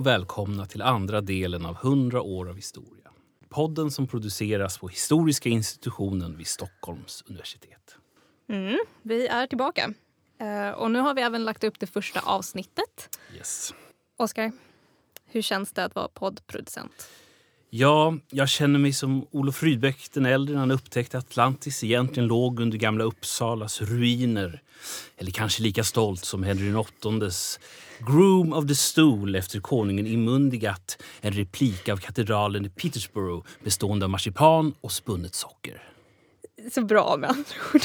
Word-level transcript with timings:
och 0.00 0.06
välkomna 0.06 0.66
till 0.66 0.82
andra 0.82 1.20
delen 1.20 1.66
av 1.66 1.76
100 1.76 2.22
år 2.22 2.48
av 2.48 2.56
historia. 2.56 3.10
Podden 3.48 3.90
som 3.90 4.06
produceras 4.06 4.78
på 4.78 4.88
Historiska 4.88 5.48
institutionen 5.48 6.36
vid 6.36 6.46
Stockholms 6.46 7.24
universitet. 7.26 7.96
Mm, 8.48 8.78
vi 9.02 9.26
är 9.26 9.46
tillbaka. 9.46 9.94
Eh, 10.38 10.70
och 10.70 10.90
nu 10.90 10.98
har 10.98 11.14
vi 11.14 11.22
även 11.22 11.44
lagt 11.44 11.64
upp 11.64 11.80
det 11.80 11.86
första 11.86 12.20
avsnittet. 12.20 13.18
Yes. 13.36 13.74
Oskar, 14.16 14.52
hur 15.24 15.42
känns 15.42 15.72
det 15.72 15.84
att 15.84 15.94
vara 15.94 16.08
poddproducent? 16.08 17.10
Ja, 17.72 18.14
jag 18.30 18.48
känner 18.48 18.78
mig 18.78 18.92
som 18.92 19.26
Olof 19.30 19.62
Rydbeck 19.62 20.12
den 20.12 20.26
äldre 20.26 20.54
när 20.54 20.60
han 20.60 20.70
upptäckte 20.70 21.18
att 21.18 21.24
Atlantis 21.24 21.84
egentligen 21.84 22.26
låg 22.26 22.60
under 22.60 22.78
gamla 22.78 23.04
Uppsalas 23.04 23.80
ruiner. 23.82 24.62
Eller 25.16 25.30
kanske 25.30 25.62
lika 25.62 25.84
stolt 25.84 26.24
som 26.24 26.42
Henry 26.42 26.72
VIIIs 26.72 27.60
Groom 27.98 28.52
of 28.52 28.66
the 28.66 28.74
Stool 28.74 29.34
efter 29.34 29.60
konungen 29.60 30.06
Immundigat. 30.06 31.02
En 31.20 31.32
replik 31.32 31.88
av 31.88 31.96
katedralen 31.96 32.66
i 32.66 32.68
Petersburg 32.68 33.42
bestående 33.64 34.06
av 34.06 34.10
marsipan 34.10 34.74
och 34.80 34.92
spunnet 34.92 35.34
socker. 35.34 35.82
Så 36.72 36.84
bra 36.84 37.16
med 37.18 37.30
andra 37.30 37.44
ord. 37.74 37.82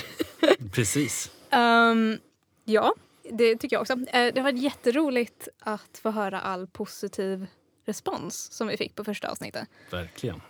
Precis. 0.72 1.32
Um, 1.52 2.18
ja, 2.64 2.94
det 3.32 3.56
tycker 3.56 3.76
jag 3.76 3.82
också. 3.82 3.94
Eh, 3.94 4.34
det 4.34 4.42
var 4.42 4.52
jätteroligt 4.52 5.48
att 5.60 6.00
få 6.04 6.12
höra 6.12 6.40
all 6.40 6.68
positiv 6.68 7.48
respons 7.86 8.52
som 8.52 8.68
vi 8.68 8.78
fick 8.78 8.96
på 8.96 9.04
första 9.04 9.28
avsnittet. 9.28 9.68
Verkligen. 9.92 10.42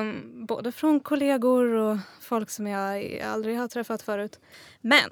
Um, 0.00 0.46
både 0.46 0.72
från 0.72 1.00
kollegor 1.00 1.64
och 1.74 1.98
folk 2.20 2.50
som 2.50 2.66
jag 2.66 3.20
aldrig 3.20 3.58
har 3.58 3.68
träffat 3.68 4.02
förut. 4.02 4.40
Men 4.80 5.10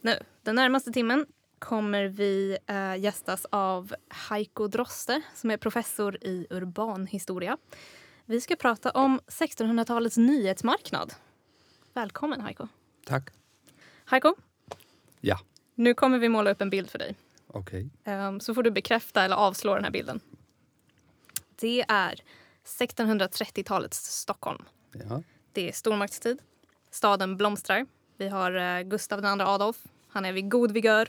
nu, 0.00 0.18
den 0.42 0.54
närmaste 0.54 0.92
timmen 0.92 1.26
kommer 1.58 2.04
vi 2.04 2.58
uh, 2.70 2.98
gästas 2.98 3.46
av 3.50 3.94
Heiko 4.08 4.66
Droste 4.66 5.22
som 5.34 5.50
är 5.50 5.56
professor 5.56 6.18
i 6.20 6.46
urbanhistoria. 6.50 7.56
Vi 8.24 8.40
ska 8.40 8.56
prata 8.56 8.90
om 8.90 9.20
1600-talets 9.26 10.16
nyhetsmarknad. 10.16 11.14
Välkommen 11.94 12.40
Heiko. 12.40 12.68
Tack. 13.06 13.30
Heiko, 14.04 14.34
Ja, 15.20 15.38
nu 15.74 15.94
kommer 15.94 16.18
vi 16.18 16.28
måla 16.28 16.50
upp 16.50 16.60
en 16.60 16.70
bild 16.70 16.90
för 16.90 16.98
dig. 16.98 17.14
okej. 17.46 17.90
Ehm, 18.04 18.40
så 18.40 18.54
får 18.54 18.62
du 18.62 18.70
bekräfta 18.70 19.24
eller 19.24 19.36
avslå 19.36 19.74
den 19.74 19.84
här 19.84 19.90
bilden. 19.90 20.20
Det 21.60 21.84
är 21.88 22.22
1630-talets 22.64 24.20
Stockholm. 24.20 24.64
Ja. 24.92 25.22
Det 25.52 25.68
är 25.68 25.72
stormaktstid. 25.72 26.38
Staden 26.90 27.36
blomstrar. 27.36 27.86
Vi 28.16 28.28
har 28.28 28.52
eh, 28.52 28.82
Gustav 28.82 29.24
II 29.24 29.40
Adolf. 29.40 29.76
Han 30.08 30.24
är 30.24 30.32
vid 30.32 30.50
god 30.50 30.72
vigör. 30.72 31.08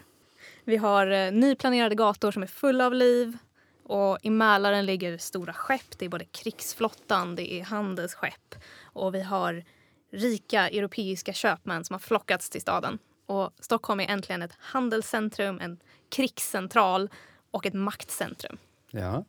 Vi 0.63 0.77
har 0.77 1.07
eh, 1.07 1.31
nyplanerade 1.31 1.95
gator 1.95 2.31
som 2.31 2.43
är 2.43 2.47
fulla 2.47 2.85
av 2.85 2.93
liv. 2.93 3.37
Och 3.83 4.17
I 4.21 4.29
Mälaren 4.29 4.85
ligger 4.85 5.17
stora 5.17 5.53
skepp. 5.53 5.97
Det 5.97 6.05
är 6.05 6.09
både 6.09 6.25
krigsflottan, 6.25 7.35
det 7.35 7.53
är 7.53 7.63
handelsskepp 7.63 8.55
och 8.83 9.15
vi 9.15 9.21
har 9.21 9.63
rika 10.11 10.69
europeiska 10.69 11.33
köpmän 11.33 11.85
som 11.85 11.93
har 11.93 11.99
flockats 11.99 12.49
till 12.49 12.61
staden. 12.61 12.99
Och 13.25 13.53
Stockholm 13.59 13.99
är 13.99 14.07
äntligen 14.07 14.41
ett 14.41 14.53
handelscentrum, 14.59 15.59
en 15.59 15.79
krigscentral 16.09 17.09
och 17.51 17.65
ett 17.65 17.73
maktcentrum. 17.73 18.57
ja. 18.91 19.25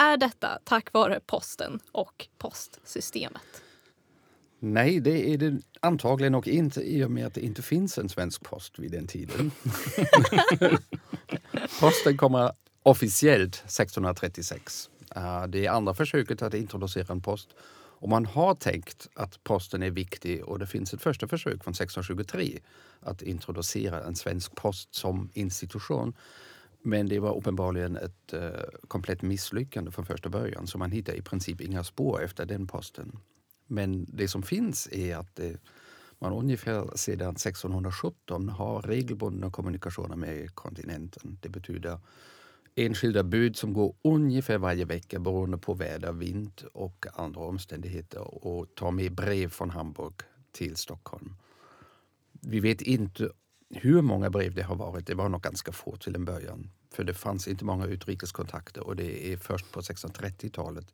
Är 0.00 0.16
detta 0.16 0.58
tack 0.64 0.92
vare 0.92 1.20
posten 1.26 1.80
och 1.92 2.28
postsystemet? 2.38 3.62
Nej, 4.58 5.00
det 5.00 5.30
är 5.34 5.38
det 5.38 5.60
antagligen 5.80 6.34
och 6.34 6.48
inte 6.48 6.80
i 6.80 7.04
och 7.04 7.10
med 7.10 7.26
att 7.26 7.34
det 7.34 7.40
inte 7.40 7.62
finns 7.62 7.98
en 7.98 8.08
svensk 8.08 8.42
post 8.44 8.78
vid 8.78 8.92
den 8.92 9.06
tiden. 9.06 9.50
Posten 11.80 12.16
kommer 12.16 12.52
officiellt 12.82 13.54
1636. 13.54 14.90
Eh, 15.16 15.46
Det 15.46 15.66
är 15.66 15.70
andra 15.70 15.94
försöket 15.94 16.42
att 16.42 16.54
introducera 16.54 17.12
en 17.12 17.22
post. 17.22 17.48
Och 18.00 18.08
man 18.08 18.26
har 18.26 18.54
tänkt 18.54 19.08
att 19.14 19.44
posten 19.44 19.82
är 19.82 19.90
viktig 19.90 20.44
och 20.44 20.58
det 20.58 20.66
finns 20.66 20.94
ett 20.94 21.02
första 21.02 21.28
försök 21.28 21.64
från 21.64 21.74
1623 21.74 22.58
att 23.00 23.22
introducera 23.22 24.02
en 24.04 24.16
svensk 24.16 24.54
post 24.54 24.94
som 24.94 25.30
institution. 25.34 26.14
Men 26.82 27.08
det 27.08 27.20
var 27.20 27.36
uppenbarligen 27.36 27.96
ett 27.96 28.32
eh, 28.32 28.50
komplett 28.88 29.22
misslyckande 29.22 29.90
från 29.90 30.06
första 30.06 30.28
början 30.28 30.66
så 30.66 30.78
man 30.78 30.90
hittar 30.90 31.12
i 31.12 31.22
princip 31.22 31.60
inga 31.60 31.84
spår 31.84 32.22
efter 32.22 32.46
den 32.46 32.66
posten. 32.66 33.18
Men 33.66 34.06
det 34.08 34.28
som 34.28 34.42
finns 34.42 34.88
är 34.92 35.16
att 35.16 35.36
det, 35.36 35.60
man 36.18 36.32
ungefär 36.32 36.96
sedan 36.96 37.30
1617 37.30 38.48
har 38.48 38.82
regelbundna 38.82 39.50
kommunikationer 39.50 40.16
med 40.16 40.54
kontinenten. 40.54 41.38
Det 41.40 41.48
betyder 41.48 41.98
enskilda 42.74 43.22
bud 43.22 43.56
som 43.56 43.72
går 43.72 43.94
ungefär 44.02 44.58
varje 44.58 44.84
vecka 44.84 45.18
beroende 45.18 45.58
på 45.58 45.74
väder, 45.74 46.12
vind 46.12 46.62
och 46.72 47.06
andra 47.14 47.40
omständigheter 47.40 48.46
och 48.46 48.74
tar 48.74 48.90
med 48.90 49.14
brev 49.14 49.48
från 49.48 49.70
Hamburg 49.70 50.14
till 50.52 50.76
Stockholm. 50.76 51.34
Vi 52.32 52.60
vet 52.60 52.82
inte 52.82 53.30
hur 53.70 54.02
många 54.02 54.30
brev 54.30 54.54
det 54.54 54.62
har 54.62 54.76
varit. 54.76 55.06
Det 55.06 55.14
var 55.14 55.28
nog 55.28 55.42
ganska 55.42 55.72
få 55.72 55.96
till 55.96 56.14
en 56.14 56.24
början. 56.24 56.70
För 56.94 57.04
det 57.04 57.14
fanns 57.14 57.48
inte 57.48 57.64
många 57.64 57.86
utrikeskontakter 57.86 58.86
och 58.86 58.96
det 58.96 59.32
är 59.32 59.36
först 59.36 59.72
på 59.72 59.80
1630-talet 59.80 60.86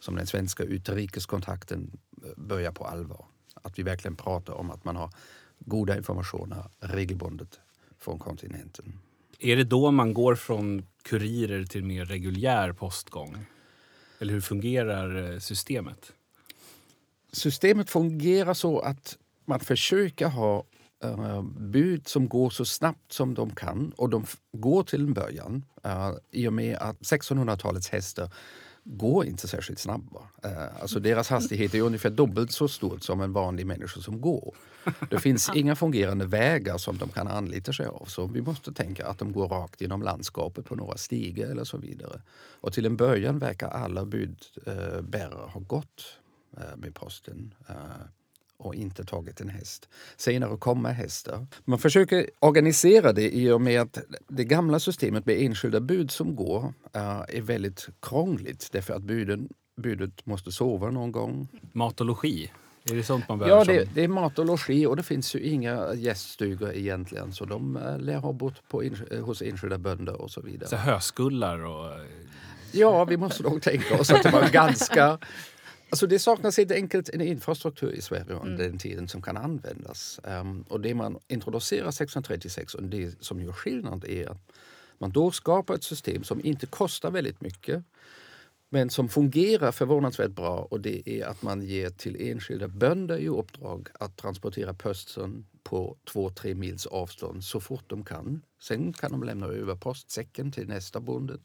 som 0.00 0.16
den 0.16 0.26
svenska 0.26 0.62
utrikeskontakten 0.62 2.00
eh, 2.24 2.30
börjar 2.36 2.72
på 2.72 2.84
allvar. 2.84 3.26
Att 3.62 3.78
vi 3.78 3.82
verkligen 3.82 4.16
pratar 4.16 4.52
om 4.52 4.70
att 4.70 4.84
man 4.84 4.96
har 4.96 5.10
goda 5.58 5.96
informationer 5.96 6.64
regelbundet 6.80 7.60
från 7.98 8.18
kontinenten. 8.18 8.98
Är 9.38 9.56
det 9.56 9.64
då 9.64 9.90
man 9.90 10.14
går 10.14 10.34
från 10.34 10.86
kurirer 11.02 11.64
till 11.64 11.84
mer 11.84 12.04
reguljär 12.04 12.72
postgång? 12.72 13.46
Eller 14.18 14.32
hur 14.32 14.40
fungerar 14.40 15.32
eh, 15.32 15.38
systemet? 15.38 16.12
Systemet 17.32 17.90
fungerar 17.90 18.54
så 18.54 18.80
att 18.80 19.18
man 19.44 19.60
försöker 19.60 20.26
ha 20.26 20.64
eh, 21.02 21.42
bud 21.42 22.08
som 22.08 22.28
går 22.28 22.50
så 22.50 22.64
snabbt 22.64 23.12
som 23.12 23.34
de 23.34 23.50
kan 23.50 23.92
och 23.96 24.10
de 24.10 24.26
går 24.52 24.82
till 24.82 25.00
en 25.00 25.14
början 25.14 25.64
eh, 25.84 26.10
i 26.30 26.48
och 26.48 26.52
med 26.52 26.76
att 26.76 27.00
1600-talets 27.00 27.88
hästar 27.88 28.30
går 28.84 29.24
inte 29.24 29.48
särskilt 29.48 29.78
snabba. 29.78 30.20
Eh, 30.44 30.80
alltså 30.80 31.00
deras 31.00 31.30
hastighet 31.30 31.74
är 31.74 31.80
ungefär 31.80 32.10
dubbelt 32.10 32.52
så 32.52 32.68
stor 32.68 32.98
som 32.98 33.20
en 33.20 33.32
vanlig 33.32 33.66
människa 33.66 34.00
som 34.00 34.20
går. 34.20 34.54
Det 35.10 35.18
finns 35.18 35.50
inga 35.54 35.76
fungerande 35.76 36.26
vägar 36.26 36.78
som 36.78 36.98
de 36.98 37.08
kan 37.08 37.28
anlita 37.28 37.72
sig 37.72 37.86
av 37.86 38.04
så 38.08 38.26
vi 38.26 38.42
måste 38.42 38.72
tänka 38.72 39.06
att 39.06 39.18
de 39.18 39.32
går 39.32 39.48
rakt 39.48 39.80
genom 39.80 40.02
landskapet 40.02 40.64
på 40.64 40.76
några 40.76 40.96
stigar 40.96 41.46
eller 41.46 41.64
så 41.64 41.76
vidare. 41.76 42.22
Och 42.60 42.72
till 42.72 42.86
en 42.86 42.96
början 42.96 43.38
verkar 43.38 43.68
alla 43.68 44.04
budbärare 44.04 45.50
ha 45.50 45.60
gått 45.60 46.18
med 46.76 46.94
posten. 46.94 47.54
Och 48.62 48.74
inte 48.74 49.04
tagit 49.04 49.40
en 49.40 49.48
häst. 49.48 49.88
Senare 50.16 50.56
kommer 50.56 50.92
hästar. 50.92 51.46
Man 51.64 51.78
försöker 51.78 52.26
organisera 52.38 53.12
det 53.12 53.36
i 53.36 53.50
och 53.50 53.60
med 53.60 53.80
att 53.80 53.98
det 54.28 54.44
gamla 54.44 54.80
systemet 54.80 55.26
med 55.26 55.40
enskilda 55.40 55.80
bud 55.80 56.10
som 56.10 56.36
går 56.36 56.74
eh, 56.92 57.24
är 57.28 57.40
väldigt 57.40 57.88
krångligt 58.02 58.68
därför 58.72 58.94
att 58.94 59.02
buden, 59.02 59.48
budet 59.76 60.26
måste 60.26 60.52
sova 60.52 60.90
någon 60.90 61.12
gång. 61.12 61.48
Mat 61.72 62.00
och 62.00 62.06
logi? 62.06 62.50
Är 62.90 62.94
det 62.94 63.02
sånt 63.02 63.28
man 63.28 63.38
behöver? 63.38 63.58
Ja, 63.58 63.64
det, 63.64 63.88
det 63.94 64.04
är 64.04 64.08
mat 64.08 64.38
och 64.38 64.46
logi 64.46 64.86
och 64.86 64.96
det 64.96 65.02
finns 65.02 65.34
ju 65.34 65.40
inga 65.40 65.94
gäststugor 65.94 66.72
egentligen 66.72 67.32
så 67.32 67.44
de 67.44 67.76
eh, 67.76 67.98
lär 67.98 68.16
ha 68.16 68.32
bott 68.32 68.68
på, 68.68 68.82
eh, 68.82 69.20
hos 69.20 69.42
enskilda 69.42 69.78
bönder 69.78 70.20
och 70.20 70.30
så 70.30 70.40
vidare. 70.40 70.68
Så 70.68 70.76
höskullar 70.76 71.64
och... 71.64 71.90
Ja, 72.72 73.04
vi 73.04 73.16
måste 73.16 73.42
nog 73.42 73.62
tänka 73.62 74.00
oss 74.00 74.10
att 74.10 74.22
det 74.22 74.30
var 74.30 74.48
ganska... 74.48 75.18
Alltså 75.92 76.06
det 76.06 76.18
saknas 76.18 76.56
helt 76.56 76.70
enkelt 76.70 77.08
en 77.08 77.20
infrastruktur 77.20 77.92
i 77.92 78.02
Sverige 78.02 78.34
under 78.34 78.64
den 78.64 78.78
tiden 78.78 79.08
som 79.08 79.22
kan 79.22 79.36
användas. 79.36 80.20
Ehm, 80.24 80.62
och 80.68 80.80
det 80.80 80.94
man 80.94 81.18
introducerar 81.28 81.88
1636 81.88 82.74
och 82.74 82.82
det 82.82 83.24
som 83.24 83.40
gör 83.40 83.52
skillnad 83.52 84.04
är 84.04 84.28
att 84.28 84.52
man 84.98 85.12
då 85.12 85.30
skapar 85.30 85.74
ett 85.74 85.84
system 85.84 86.24
som 86.24 86.44
inte 86.44 86.66
kostar 86.66 87.10
väldigt 87.10 87.40
mycket 87.40 87.84
men 88.68 88.90
som 88.90 89.08
fungerar 89.08 89.72
förvånansvärt 89.72 90.30
bra 90.30 90.58
och 90.70 90.80
det 90.80 91.08
är 91.10 91.26
att 91.26 91.42
man 91.42 91.62
ger 91.62 91.90
till 91.90 92.30
enskilda 92.30 92.68
bönder 92.68 93.18
i 93.18 93.28
uppdrag 93.28 93.88
att 93.94 94.16
transportera 94.16 94.74
posten 94.74 95.46
på 95.62 95.96
två, 96.12 96.30
tre 96.30 96.54
mils 96.54 96.86
avstånd 96.86 97.44
så 97.44 97.60
fort 97.60 97.84
de 97.86 98.04
kan. 98.04 98.42
Sen 98.62 98.92
kan 98.92 99.12
de 99.12 99.22
lämna 99.22 99.46
över 99.46 99.76
postsäcken 99.76 100.52
till 100.52 100.68
nästa 100.68 101.00
bonde 101.00 101.38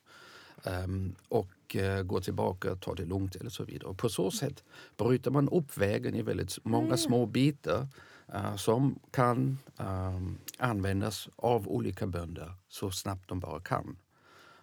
och 1.28 1.76
eh, 1.76 2.04
gå 2.04 2.22
tillbaka 2.22 2.72
och 2.72 2.82
ta 2.82 2.96
det 2.96 3.06
lugnt 3.06 3.36
eller 3.36 3.50
så 3.50 3.64
vidare. 3.64 3.90
Och 3.90 3.98
på 3.98 4.10
så 4.10 4.32
sätt 4.32 4.64
bryter 4.98 5.32
man 5.32 5.50
upp 5.50 5.78
vägen 5.78 6.16
i 6.16 6.22
väldigt 6.22 6.66
många 6.66 6.98
små 6.98 7.26
bitar 7.26 7.88
eh, 8.34 8.56
som 8.56 9.00
kan 9.12 9.58
ehm, 9.78 10.38
användas 10.58 11.30
av 11.36 11.68
olika 11.68 12.08
bönder 12.08 12.54
så 12.68 12.92
snabbt 12.92 13.30
de 13.30 13.40
bara 13.40 13.60
kan. 13.60 13.98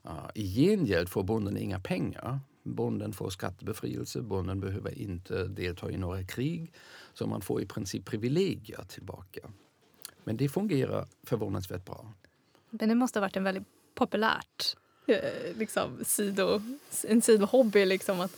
Uh, 0.07 0.31
I 0.35 0.55
gengäld 0.55 1.09
får 1.09 1.23
bonden 1.23 1.57
inga 1.57 1.81
pengar. 1.81 2.41
Bonden 2.63 3.13
får 3.13 3.31
skattebefrielse, 3.31 4.23
bonden 4.23 4.61
behöver 4.61 4.99
inte 4.99 5.45
delta 5.45 5.91
i 5.91 5.97
några 5.97 6.25
krig. 6.25 6.73
Så 7.15 7.27
man 7.27 7.41
får 7.41 7.63
i 7.63 7.67
princip 7.67 8.05
privilegier 8.05 8.85
tillbaka. 8.89 9.41
Men 10.25 10.37
det 10.37 10.49
fungerar 10.49 11.07
förvånansvärt 11.23 11.85
bra. 11.85 12.13
Men 12.71 12.89
det 12.89 12.95
måste 12.95 13.19
ha 13.19 13.21
varit 13.21 13.37
en 13.37 13.45
väldigt 13.45 13.69
populärt 13.95 14.77
eh, 14.77 14.84
liksom, 15.59 16.05
sido, 16.05 16.63
en 17.09 17.23
sidohobby 17.23 17.85
liksom 17.85 18.21
att 18.21 18.37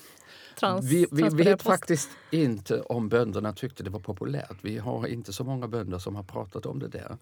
trans, 0.56 0.84
vi, 0.84 1.06
vi 1.12 1.22
vet 1.22 1.58
post. 1.58 1.66
faktiskt 1.66 2.10
inte 2.30 2.80
om 2.80 3.08
bönderna 3.08 3.52
tyckte 3.52 3.82
det 3.82 3.90
var 3.90 4.00
populärt. 4.00 4.56
Vi 4.62 4.78
har 4.78 5.06
inte 5.06 5.32
så 5.32 5.44
många 5.44 5.68
bönder 5.68 5.98
som 5.98 6.16
har 6.16 6.22
pratat 6.22 6.66
om 6.66 6.78
det 6.78 6.88
där. 6.88 7.16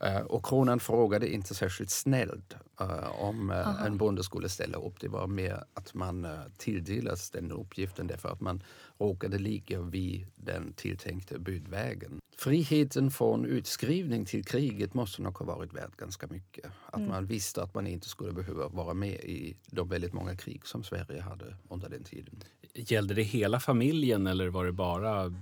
Eh, 0.00 0.20
och 0.20 0.46
kronan 0.46 0.80
frågade 0.80 1.32
inte 1.34 1.54
särskilt 1.54 1.90
snällt 1.90 2.54
eh, 2.80 3.22
om 3.22 3.50
eh, 3.50 3.68
Aha. 3.68 3.86
en 3.86 3.96
bonde 3.98 4.22
skulle 4.24 4.48
ställa 4.48 4.78
upp. 4.78 5.00
Det 5.00 5.08
var 5.08 5.26
mer 5.26 5.64
att 5.74 5.94
man 5.94 6.24
uh, 6.24 6.30
tilldelas 6.56 7.30
den 7.30 7.52
uppgiften 7.52 8.06
därför 8.06 8.28
att 8.28 8.40
man 8.40 8.62
råkade 8.98 9.38
ligga 9.38 9.80
vid 9.80 10.26
den 10.36 10.72
tilltänkta 10.72 11.38
budvägen. 11.38 12.20
Friheten 12.36 13.10
från 13.10 13.44
utskrivning 13.46 14.24
till 14.24 14.44
kriget 14.44 14.94
måste 14.94 15.22
nog 15.22 15.38
ha 15.38 15.46
varit 15.46 15.74
värd 15.74 15.90
ganska 15.96 16.26
mycket. 16.26 16.64
Att 16.86 16.96
Mm. 16.96 17.08
man 17.08 17.26
visste 17.26 17.62
att 17.62 17.74
man 17.74 17.86
inte 17.86 18.08
skulle 18.08 18.32
behöva 18.32 18.68
vara 18.68 18.94
med 18.94 19.14
i 19.14 19.56
de 19.66 19.88
väldigt 19.88 20.12
många 20.12 20.36
krig 20.36 20.66
som 20.66 20.84
Sverige 20.84 21.20
hade 21.20 21.56
under 21.68 21.88
den 21.88 22.04
tiden. 22.04 22.42
Gällde 22.74 23.14
det 23.14 23.22
hela 23.22 23.60
familjen 23.60 24.26
eller 24.26 24.48
var 24.48 24.64
det 24.64 24.72
bara 24.72 25.34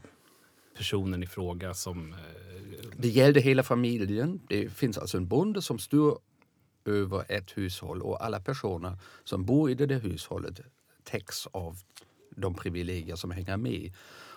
personen 0.76 1.22
i 1.22 1.26
fråga 1.26 1.74
som... 1.74 2.12
eh, 2.12 2.18
Det 2.96 3.08
gällde 3.08 3.40
hela 3.40 3.62
familjen. 3.62 4.40
Det 4.48 4.70
finns 4.72 4.98
alltså 4.98 5.16
en 5.16 5.28
bonde 5.28 5.62
som 5.62 5.78
styr 5.78 6.12
över 6.84 7.24
ett 7.32 7.58
hushåll 7.58 8.02
och 8.02 8.24
alla 8.24 8.40
personer 8.40 8.98
som 9.24 9.44
bor 9.44 9.70
i 9.70 9.74
det 9.74 9.86
där 9.86 10.00
hushållet 10.00 10.60
täcks 11.04 11.46
av 11.46 11.76
de 12.36 12.54
privilegier 12.54 13.16
som 13.16 13.30
hänger 13.30 13.56
med. 13.56 13.92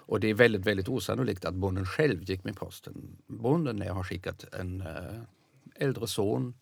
Och 0.09 0.19
det 0.19 0.27
är 0.29 0.33
väldigt, 0.33 0.65
väldigt 0.65 0.89
osannolikt 0.89 1.45
att 1.45 1.55
bonden 1.55 1.85
själv 1.85 2.23
gick 2.23 2.43
med 2.43 2.55
posten. 2.55 3.17
Bonden 3.27 3.81
har 3.81 4.03
skickat 4.03 4.45
en 4.53 4.81
äh, 4.81 5.21
äldre 5.75 6.07
son, 6.07 6.53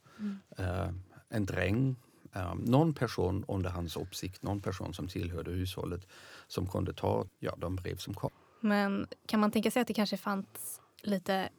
äh, 0.57 0.89
en 1.29 1.45
dräng, 1.45 1.95
äh, 2.35 2.55
någon 2.55 2.93
person 2.93 3.45
under 3.47 3.69
hans 3.69 3.97
uppsikt, 3.97 4.43
någon 4.43 4.61
person 4.61 4.93
som 4.93 5.07
tillhörde 5.07 5.51
hushållet 5.51 6.07
som 6.47 6.67
kunde 6.67 6.93
ta 6.93 7.27
ja, 7.39 7.55
de 7.57 7.75
brev 7.75 7.95
som 7.97 8.13
kom. 8.13 8.31
Men 8.59 9.07
kan 9.25 9.39
man 9.39 9.51
tänka 9.51 9.71
sig 9.71 9.81
att 9.81 9.87
det 9.87 9.93
kanske 9.93 10.17
fanns 10.17 10.81
lite 11.01 11.49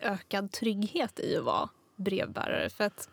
ökad 0.00 0.52
trygghet 0.52 1.20
i 1.20 1.36
att 1.36 1.44
vara 1.44 1.68
brevbärare? 1.96 2.70
För 2.70 2.84
att 2.84 3.08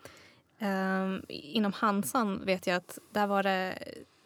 ehm, 0.59 1.21
inom 1.30 1.74
Hansan 1.74 2.45
vet 2.45 2.68
jag 2.68 2.75
att 2.75 2.97
där 3.12 3.27
var 3.27 3.44
det 3.44 3.77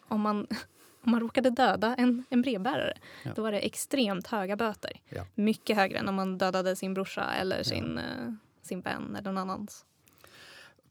om 0.07 0.21
man, 0.21 0.47
om 1.03 1.11
man 1.11 1.19
råkade 1.19 1.49
döda 1.49 1.95
en, 1.95 2.23
en 2.29 2.41
brevbärare 2.41 2.97
Ja. 3.23 3.31
då 3.35 3.41
var 3.41 3.51
det 3.51 3.59
extremt 3.59 4.27
höga 4.27 4.55
böter. 4.55 4.91
Ja. 5.09 5.25
Mycket 5.35 5.75
högre 5.75 5.97
än 5.97 6.09
om 6.09 6.15
man 6.15 6.37
dödade 6.37 6.75
sin 6.75 6.93
brorsa 6.93 7.33
eller 7.33 7.63
sin, 7.63 7.97
eh, 7.97 8.33
sin 8.61 8.81
vän 8.81 9.15
eller 9.15 9.31
någon 9.31 9.49
annans. 9.49 9.85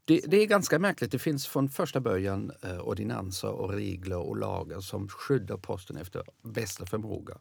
Det, 0.06 0.20
det 0.26 0.42
är 0.42 0.46
ganska 0.46 0.78
märkligt. 0.78 1.12
Det 1.12 1.18
finns 1.18 1.46
från 1.46 1.68
första 1.68 2.00
början 2.00 2.52
eh, 2.62 2.78
ordinanser 2.78 3.50
och 3.50 3.72
regler 3.72 4.18
och 4.18 4.36
lagar 4.36 4.80
som 4.80 5.08
skyddar 5.08 5.56
posten 5.56 5.96
efter 5.96 6.22
bästa 6.42 6.86
förmåga. 6.86 7.38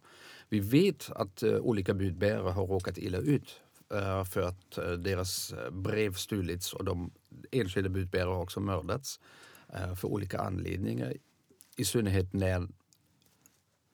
Vi 0.50 0.60
vet 0.60 1.12
att 1.12 1.44
eh, 1.44 1.56
olika 1.56 1.94
budbärare 1.94 2.50
har 2.50 2.68
råkat 2.68 2.98
illa 2.98 3.18
ut 3.18 3.62
eh, 3.94 4.24
för 4.24 4.42
att 4.42 4.78
eh, 4.78 4.92
deras 4.92 5.54
eh, 5.54 5.72
brev 5.72 6.14
stulits 6.14 6.74
och 6.74 6.86
de 6.86 7.12
enskilda 7.52 7.90
budbärare 7.90 8.34
har 8.34 8.42
också 8.42 8.60
mördats 8.60 9.20
eh, 9.74 9.96
för 9.96 10.08
olika 10.08 10.40
anledningar. 10.40 11.14
I 11.78 11.86
synnerhet 11.86 12.34
när 12.34 12.68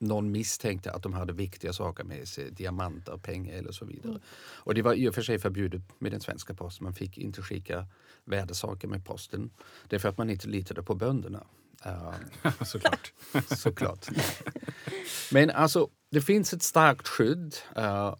någon 0.02 0.30
misstänkte 0.30 0.92
att 0.92 1.02
de 1.02 1.12
hade 1.12 1.32
viktiga 1.32 1.72
saker 1.72 2.04
med 2.04 2.28
sig, 2.28 2.50
diamanter, 2.50 3.16
pengar 3.16 3.54
eller 3.54 3.72
så 3.72 3.84
vidare. 3.84 4.20
Och 4.54 4.74
det 4.74 4.82
var 4.82 4.94
i 4.94 5.08
och 5.08 5.14
för 5.14 5.22
sig 5.22 5.38
förbjudet 5.38 5.82
med 5.98 6.12
den 6.12 6.20
svenska 6.20 6.54
posten. 6.54 6.84
Man 6.84 6.94
fick 6.94 7.18
inte 7.18 7.42
skicka 7.42 7.86
värdesaker 8.24 8.88
med 8.88 9.04
posten. 9.04 9.50
Det 9.88 9.96
är 9.96 10.00
för 10.00 10.08
att 10.08 10.18
man 10.18 10.30
inte 10.30 10.48
litade 10.48 10.82
på 10.82 10.94
bönderna. 10.94 11.46
Eh, 11.84 12.14
Såklart. 12.64 13.12
såklart. 13.58 14.06
Men 15.32 15.50
alltså, 15.50 15.88
det 16.10 16.20
finns 16.20 16.52
ett 16.52 16.62
starkt 16.62 17.08
skydd. 17.08 17.54
Uh, 17.78 18.14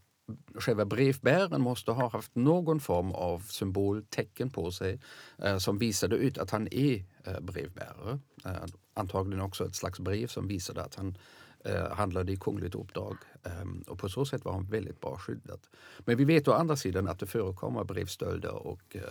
själva 0.54 0.84
brevbäraren 0.84 1.62
måste 1.62 1.92
ha 1.92 2.08
haft 2.08 2.34
någon 2.34 2.80
form 2.80 3.12
av 3.12 3.40
symboltecken 3.40 4.50
på 4.50 4.70
sig 4.72 5.00
eh, 5.38 5.58
som 5.58 5.78
visade 5.78 6.16
ut 6.16 6.38
att 6.38 6.50
han 6.50 6.68
är 6.70 7.04
eh, 7.24 7.40
brevbärare. 7.40 8.18
Eh, 8.44 8.64
antagligen 8.94 9.40
också 9.40 9.66
ett 9.66 9.74
slags 9.74 10.00
brev 10.00 10.26
som 10.26 10.48
visade 10.48 10.82
att 10.82 10.94
han 10.94 11.18
eh, 11.64 11.94
handlade 11.96 12.32
i 12.32 12.36
kungligt 12.36 12.74
uppdrag. 12.74 13.16
Ehm, 13.42 13.84
och 13.88 13.98
på 13.98 14.08
så 14.08 14.24
sätt 14.24 14.44
var 14.44 14.52
han 14.52 14.64
väldigt 14.64 15.00
bra 15.00 15.18
skyddad. 15.18 15.60
Men 15.98 16.16
vi 16.16 16.24
vet 16.24 16.48
å 16.48 16.52
andra 16.52 16.76
sidan 16.76 17.08
att 17.08 17.18
det 17.18 17.26
förekommer 17.26 17.84
brevstölder 17.84 18.54
och 18.54 18.96
eh, 18.96 19.02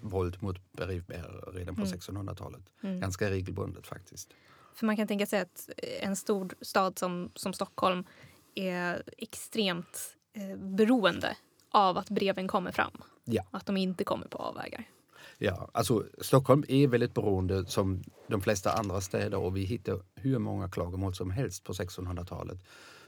våld 0.00 0.42
mot 0.42 0.72
brevbärare 0.72 1.58
redan 1.58 1.74
på 1.74 1.82
1600-talet. 1.82 2.62
Ganska 2.80 3.30
regelbundet 3.30 3.86
faktiskt. 3.86 4.34
För 4.74 4.86
man 4.86 4.96
kan 4.96 5.06
tänka 5.06 5.26
sig 5.26 5.40
att 5.40 5.70
en 6.00 6.16
stor 6.16 6.54
stad 6.60 6.98
som, 6.98 7.30
som 7.34 7.52
Stockholm 7.52 8.04
är 8.54 9.02
extremt 9.18 10.16
eh, 10.32 10.56
beroende 10.56 11.36
av 11.70 11.98
att 11.98 12.10
breven 12.10 12.48
kommer 12.48 12.72
fram. 12.72 13.02
Ja. 13.24 13.42
Att 13.50 13.66
de 13.66 13.76
inte 13.76 14.04
kommer 14.04 14.26
på 14.26 14.38
avvägar. 14.38 14.84
Ja, 15.38 15.70
alltså 15.72 16.04
Stockholm 16.20 16.64
är 16.68 16.86
väldigt 16.86 17.14
beroende 17.14 17.66
som 17.66 18.02
de 18.28 18.40
flesta 18.40 18.72
andra 18.72 19.00
städer 19.00 19.38
och 19.38 19.56
vi 19.56 19.64
hittar 19.64 20.00
hur 20.14 20.38
många 20.38 20.68
klagomål 20.68 21.14
som 21.14 21.30
helst 21.30 21.64
på 21.64 21.72
1600-talet. 21.72 22.58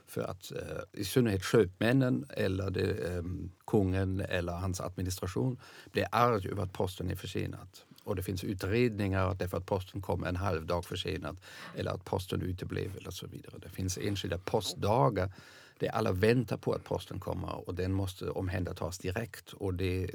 För 0.07 0.21
att 0.21 0.51
eh, 0.51 1.01
i 1.01 1.03
synnerhet 1.03 1.43
köpmännen 1.43 2.25
eller 2.29 2.69
det, 2.69 3.15
eh, 3.15 3.23
kungen 3.67 4.19
eller 4.19 4.53
hans 4.53 4.81
administration 4.81 5.59
blir 5.91 6.05
arg 6.11 6.49
över 6.51 6.63
att 6.63 6.73
posten 6.73 7.11
är 7.11 7.15
försenad. 7.15 7.67
Och 8.03 8.15
det 8.15 8.23
finns 8.23 8.43
utredningar 8.43 9.35
därför 9.39 9.57
att 9.57 9.65
posten 9.65 10.01
kom 10.01 10.23
en 10.23 10.35
halv 10.35 10.65
dag 10.65 10.85
försenad 10.85 11.39
eller 11.75 11.91
att 11.91 12.05
posten 12.05 12.41
uteblev 12.41 12.97
eller 12.97 13.11
så 13.11 13.27
vidare. 13.27 13.55
Det 13.61 13.69
finns 13.69 13.97
enskilda 13.97 14.37
postdagar 14.37 15.33
där 15.79 15.89
alla 15.89 16.11
väntar 16.11 16.57
på 16.57 16.73
att 16.73 16.83
posten 16.83 17.19
kommer 17.19 17.67
och 17.67 17.75
den 17.75 17.93
måste 17.93 18.29
omhändertas 18.29 18.97
direkt. 18.97 19.53
Och 19.53 19.73
det 19.73 20.11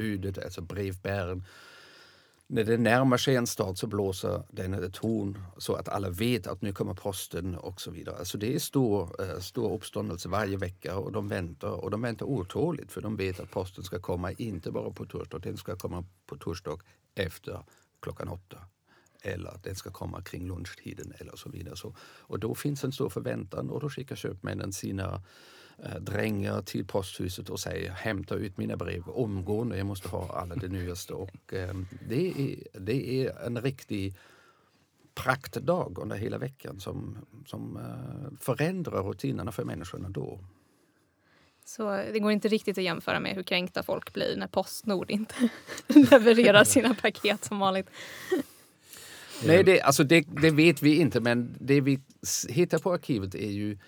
budet, 0.00 0.38
alltså 0.38 0.60
brevbäraren, 0.60 1.44
när 2.46 2.64
det 2.64 2.78
närmar 2.78 3.16
sig 3.16 3.36
en 3.36 3.46
stad 3.46 3.78
så 3.78 3.86
blåser 3.86 4.42
den 4.50 4.74
ett 4.74 4.96
horn 4.96 5.38
så 5.58 5.74
att 5.74 5.88
alla 5.88 6.10
vet 6.10 6.46
att 6.46 6.62
nu 6.62 6.72
kommer 6.72 6.94
posten 6.94 7.54
och 7.54 7.80
så 7.80 7.90
vidare. 7.90 8.16
Alltså 8.16 8.38
det 8.38 8.54
är 8.54 8.58
stor, 8.58 9.22
eh, 9.22 9.40
stor 9.40 9.74
uppståndelse 9.74 10.28
varje 10.28 10.56
vecka 10.56 10.96
och 10.96 11.12
de 11.12 11.28
väntar 11.28 11.70
och 11.70 11.90
de 11.90 12.02
väntar 12.02 12.26
otåligt 12.26 12.92
för 12.92 13.00
de 13.00 13.16
vet 13.16 13.40
att 13.40 13.50
posten 13.50 13.84
ska 13.84 14.00
komma 14.00 14.32
inte 14.32 14.70
bara 14.70 14.90
på 14.90 15.04
torsdag, 15.04 15.38
den 15.38 15.56
ska 15.56 15.76
komma 15.76 16.04
på 16.26 16.36
torsdag 16.36 16.78
efter 17.14 17.64
klockan 18.02 18.28
åtta. 18.28 18.58
Eller 19.22 19.52
den 19.62 19.74
ska 19.74 19.90
komma 19.90 20.22
kring 20.22 20.48
lunchtiden 20.48 21.12
eller 21.18 21.36
så 21.36 21.48
vidare. 21.48 21.76
Så, 21.76 21.94
och 22.00 22.38
då 22.38 22.54
finns 22.54 22.84
en 22.84 22.92
stor 22.92 23.08
förväntan 23.08 23.70
och 23.70 23.80
då 23.80 23.90
skickar 23.90 24.16
köpmännen 24.16 24.72
sina 24.72 25.22
eh, 25.84 26.00
drängar 26.00 26.62
till 26.62 26.86
posthuset 26.86 27.48
och 27.48 27.60
säger 27.60 27.90
hämta 27.90 28.34
ut 28.34 28.58
mina 28.58 28.76
brev 28.76 29.08
omgående, 29.08 29.76
jag 29.76 29.86
måste 29.86 30.08
ha 30.08 30.40
alla 30.40 30.54
det 30.54 30.68
nyaste. 30.68 31.14
Och, 31.14 31.54
eh, 31.54 31.74
det, 32.08 32.26
är, 32.28 32.80
det 32.80 33.26
är 33.26 33.46
en 33.46 33.62
riktig 33.62 34.14
praktdag 35.14 35.98
under 35.98 36.16
hela 36.16 36.38
veckan 36.38 36.80
som, 36.80 37.18
som 37.46 37.76
eh, 37.76 38.38
förändrar 38.40 39.02
rutinerna 39.02 39.52
för 39.52 39.64
människorna 39.64 40.08
då. 40.08 40.40
Så 41.64 41.90
det 42.12 42.18
går 42.18 42.32
inte 42.32 42.48
riktigt 42.48 42.78
att 42.78 42.84
jämföra 42.84 43.20
med 43.20 43.34
hur 43.34 43.42
kränkta 43.42 43.82
folk 43.82 44.12
blir 44.12 44.36
när 44.36 44.46
Postnord 44.46 45.10
inte 45.10 45.34
levererar 45.88 46.64
sina 46.64 46.94
paket 46.94 47.44
som 47.44 47.58
vanligt. 47.58 47.90
Nej, 49.44 49.64
det, 49.64 49.80
alltså 49.80 50.04
det, 50.04 50.24
det 50.42 50.50
vet 50.50 50.82
vi 50.82 50.96
inte, 50.96 51.20
men 51.20 51.56
det 51.60 51.80
vi 51.80 52.00
hittar 52.48 52.78
på 52.78 52.92
arkivet 52.92 53.34
är 53.34 53.50
ju 53.50 53.78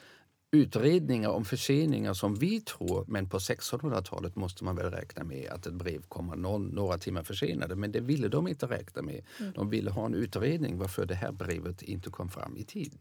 utredningar 0.53 1.29
om 1.29 1.45
förseningar 1.45 2.15
som 2.15 2.35
vi 2.35 2.61
tror, 2.61 3.05
men 3.09 3.29
på 3.29 3.39
1600-talet 3.39 4.37
måste 4.37 4.65
man 4.65 4.77
väl 4.77 4.91
räkna 4.91 5.25
med 5.25 5.51
att 5.51 5.67
ett 5.67 5.75
brev 5.75 6.03
kommer 6.03 6.37
någon, 6.37 6.67
några 6.67 6.99
timmar 6.99 7.23
försenade. 7.23 7.77
Men 7.77 7.93
det 7.93 8.01
ville 8.01 8.29
de 8.29 8.49
inte 8.49 8.67
räkna 8.67 9.03
med. 9.03 9.25
De 9.55 9.71
ville 9.71 9.91
ha 9.91 10.07
en 10.07 10.15
utredning 10.15 10.79
varför 10.79 11.07
det 11.07 11.15
här 11.15 11.33
brevet 11.33 11.83
inte 11.83 12.11
kom 12.11 12.29
fram 12.29 12.57
i 12.57 12.65
tid. 12.65 12.99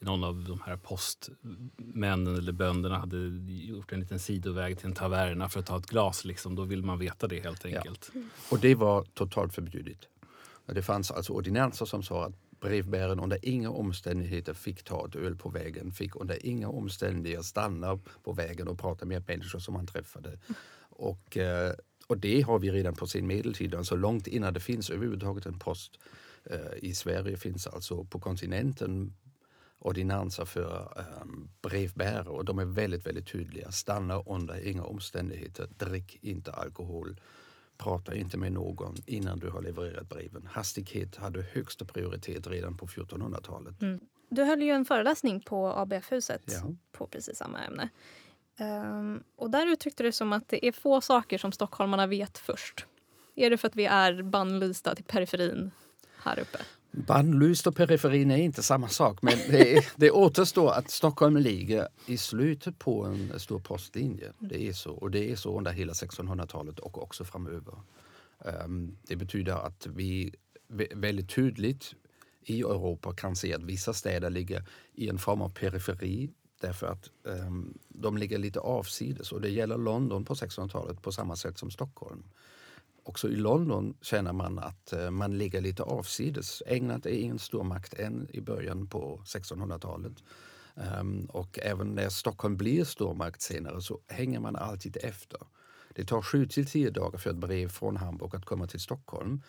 Någon 0.00 0.24
av 0.24 0.44
de 0.44 0.60
här 0.66 0.76
postmännen 0.76 2.36
eller 2.36 2.52
bönderna 2.52 2.98
hade 2.98 3.16
gjort 3.48 3.92
en 3.92 4.00
liten 4.00 4.18
sidoväg 4.18 4.78
till 4.78 4.86
en 4.86 4.94
taverna 4.94 5.48
för 5.48 5.60
att 5.60 5.66
ta 5.66 5.78
ett 5.78 5.86
glas. 5.86 6.24
Liksom. 6.24 6.54
Då 6.54 6.64
vill 6.64 6.82
man 6.82 6.98
veta 6.98 7.26
det 7.26 7.40
helt 7.40 7.64
enkelt. 7.64 8.10
Och 8.50 8.58
det 8.58 8.74
var 8.74 9.04
totalt 9.14 9.54
förbjudet. 9.54 9.98
Det 10.66 10.82
fanns 10.82 11.10
alltså 11.10 11.32
ordinanser 11.32 11.84
som 11.84 12.02
sa 12.02 12.26
att 12.26 12.34
brevbäraren 12.62 13.20
under 13.20 13.38
inga 13.42 13.70
omständigheter 13.70 14.54
fick 14.54 14.82
ta 14.82 15.06
ett 15.06 15.16
öl 15.16 15.36
på 15.36 15.48
vägen, 15.48 15.92
fick 15.92 16.16
under 16.16 16.46
inga 16.46 16.68
omständigheter 16.68 17.42
stanna 17.42 17.98
på 18.22 18.32
vägen 18.32 18.68
och 18.68 18.78
prata 18.78 19.06
med 19.06 19.28
människor 19.28 19.58
som 19.58 19.74
han 19.74 19.86
träffade. 19.86 20.38
Och, 20.90 21.36
eh, 21.36 21.72
och 22.06 22.18
det 22.18 22.40
har 22.40 22.58
vi 22.58 22.70
redan 22.70 22.94
på 22.94 23.06
sin 23.06 23.26
medeltid, 23.26 23.74
alltså 23.74 23.96
långt 23.96 24.26
innan 24.26 24.54
det 24.54 24.60
finns 24.60 24.90
överhuvudtaget 24.90 25.46
en 25.46 25.58
post. 25.58 25.98
Eh, 26.44 26.74
I 26.82 26.94
Sverige 26.94 27.36
finns 27.36 27.66
alltså 27.66 28.04
på 28.04 28.20
kontinenten 28.20 29.12
ordinanser 29.78 30.44
för 30.44 31.04
um, 31.22 31.50
brevbärare 31.62 32.28
och 32.28 32.44
de 32.44 32.58
är 32.58 32.64
väldigt, 32.64 33.06
väldigt 33.06 33.32
tydliga. 33.32 33.72
Stanna 33.72 34.22
under 34.22 34.66
inga 34.66 34.84
omständigheter, 34.84 35.68
drick 35.78 36.18
inte 36.24 36.52
alkohol, 36.52 37.20
Prata 37.78 38.14
inte 38.14 38.36
med 38.38 38.52
någon 38.52 38.94
innan 39.06 39.38
du 39.38 39.50
har 39.50 39.62
levererat 39.62 40.08
breven. 40.08 40.48
Hastighet 40.52 41.16
hade 41.16 41.42
högsta 41.42 41.84
prioritet 41.84 42.46
redan 42.46 42.76
på 42.76 42.86
1400-talet. 42.86 43.82
Mm. 43.82 44.00
Du 44.28 44.44
höll 44.44 44.62
ju 44.62 44.70
en 44.70 44.84
föreläsning 44.84 45.40
på 45.40 45.66
ABF-huset 45.66 46.42
Ja. 46.46 46.74
på 46.92 47.06
precis 47.06 47.36
samma 47.36 47.58
ämne. 47.64 47.88
Ehm, 48.58 49.22
och 49.36 49.50
där 49.50 49.66
uttryckte 49.66 50.02
du 50.02 50.12
som 50.12 50.32
att 50.32 50.48
det 50.48 50.66
är 50.66 50.72
få 50.72 51.00
saker 51.00 51.38
som 51.38 51.52
stockholmarna 51.52 52.06
vet 52.06 52.38
först. 52.38 52.86
Är 53.34 53.50
det 53.50 53.56
för 53.56 53.68
att 53.68 53.76
vi 53.76 53.84
är 53.86 54.22
bannlysta 54.22 54.94
till 54.94 55.04
periferin 55.04 55.70
här 56.18 56.38
uppe? 56.38 56.58
Bannlyst 56.92 57.66
och 57.66 57.76
periferin 57.76 58.30
är 58.30 58.36
inte 58.36 58.62
samma 58.62 58.88
sak 58.88 59.22
men 59.22 59.38
det, 59.50 59.86
det 59.96 60.10
återstår 60.10 60.72
att 60.72 60.90
Stockholm 60.90 61.36
ligger 61.36 61.88
i 62.06 62.16
slutet 62.16 62.78
på 62.78 63.04
en 63.04 63.40
stor 63.40 63.58
postlinje. 63.58 64.32
Det 64.38 64.68
är 64.68 64.72
så 64.72 64.92
och 64.92 65.10
det 65.10 65.30
är 65.32 65.36
så 65.36 65.58
under 65.58 65.70
hela 65.72 65.92
1600-talet 65.92 66.78
och 66.78 67.02
också 67.02 67.24
framöver. 67.24 67.74
Ehm, 68.44 68.96
det 69.02 69.16
betyder 69.16 69.52
att 69.52 69.86
vi 69.86 70.34
vä- 70.68 71.00
väldigt 71.00 71.30
tydligt 71.34 71.94
i 72.44 72.60
Europa 72.60 73.14
kan 73.14 73.36
se 73.36 73.54
att 73.54 73.62
vissa 73.62 73.92
städer 73.92 74.30
ligger 74.30 74.64
i 74.94 75.08
en 75.08 75.18
form 75.18 75.42
av 75.42 75.48
periferi 75.48 76.30
därför 76.60 76.86
att 76.86 77.10
ehm, 77.26 77.78
de 77.88 78.16
ligger 78.18 78.38
lite 78.38 78.60
avsides 78.60 79.32
och 79.32 79.40
det 79.40 79.48
gäller 79.48 79.78
London 79.78 80.24
på 80.24 80.34
1600-talet 80.34 81.02
på 81.02 81.12
samma 81.12 81.36
sätt 81.36 81.58
som 81.58 81.70
Stockholm. 81.70 82.24
Också 83.04 83.28
i 83.28 83.36
London 83.36 83.94
känner 84.00 84.32
man 84.32 84.58
att 84.58 84.92
eh, 84.92 85.10
man 85.10 85.38
ligger 85.38 85.60
lite 85.60 85.82
avsides. 85.82 86.62
England 86.66 87.06
är 87.06 87.10
ingen 87.10 87.38
stormakt 87.38 87.94
än 87.94 88.28
i 88.32 88.40
början 88.40 88.86
på 88.86 89.22
1600-talet. 89.24 90.12
Ehm, 90.76 91.24
och 91.24 91.58
även 91.62 91.94
när 91.94 92.08
Stockholm 92.08 92.56
blir 92.56 92.84
stormakt 92.84 93.42
senare 93.42 93.82
så 93.82 94.00
hänger 94.08 94.40
man 94.40 94.56
alltid 94.56 94.96
efter. 95.02 95.40
Det 95.94 96.04
tar 96.04 96.22
sju 96.22 96.46
till 96.46 96.66
tio 96.66 96.90
dagar 96.90 97.18
för 97.18 97.30
ett 97.30 97.36
brev 97.36 97.68
från 97.68 97.96
Hamburg 97.96 98.36
att 98.36 98.44
komma 98.44 98.66
till 98.66 98.80
Stockholm. 98.80 99.42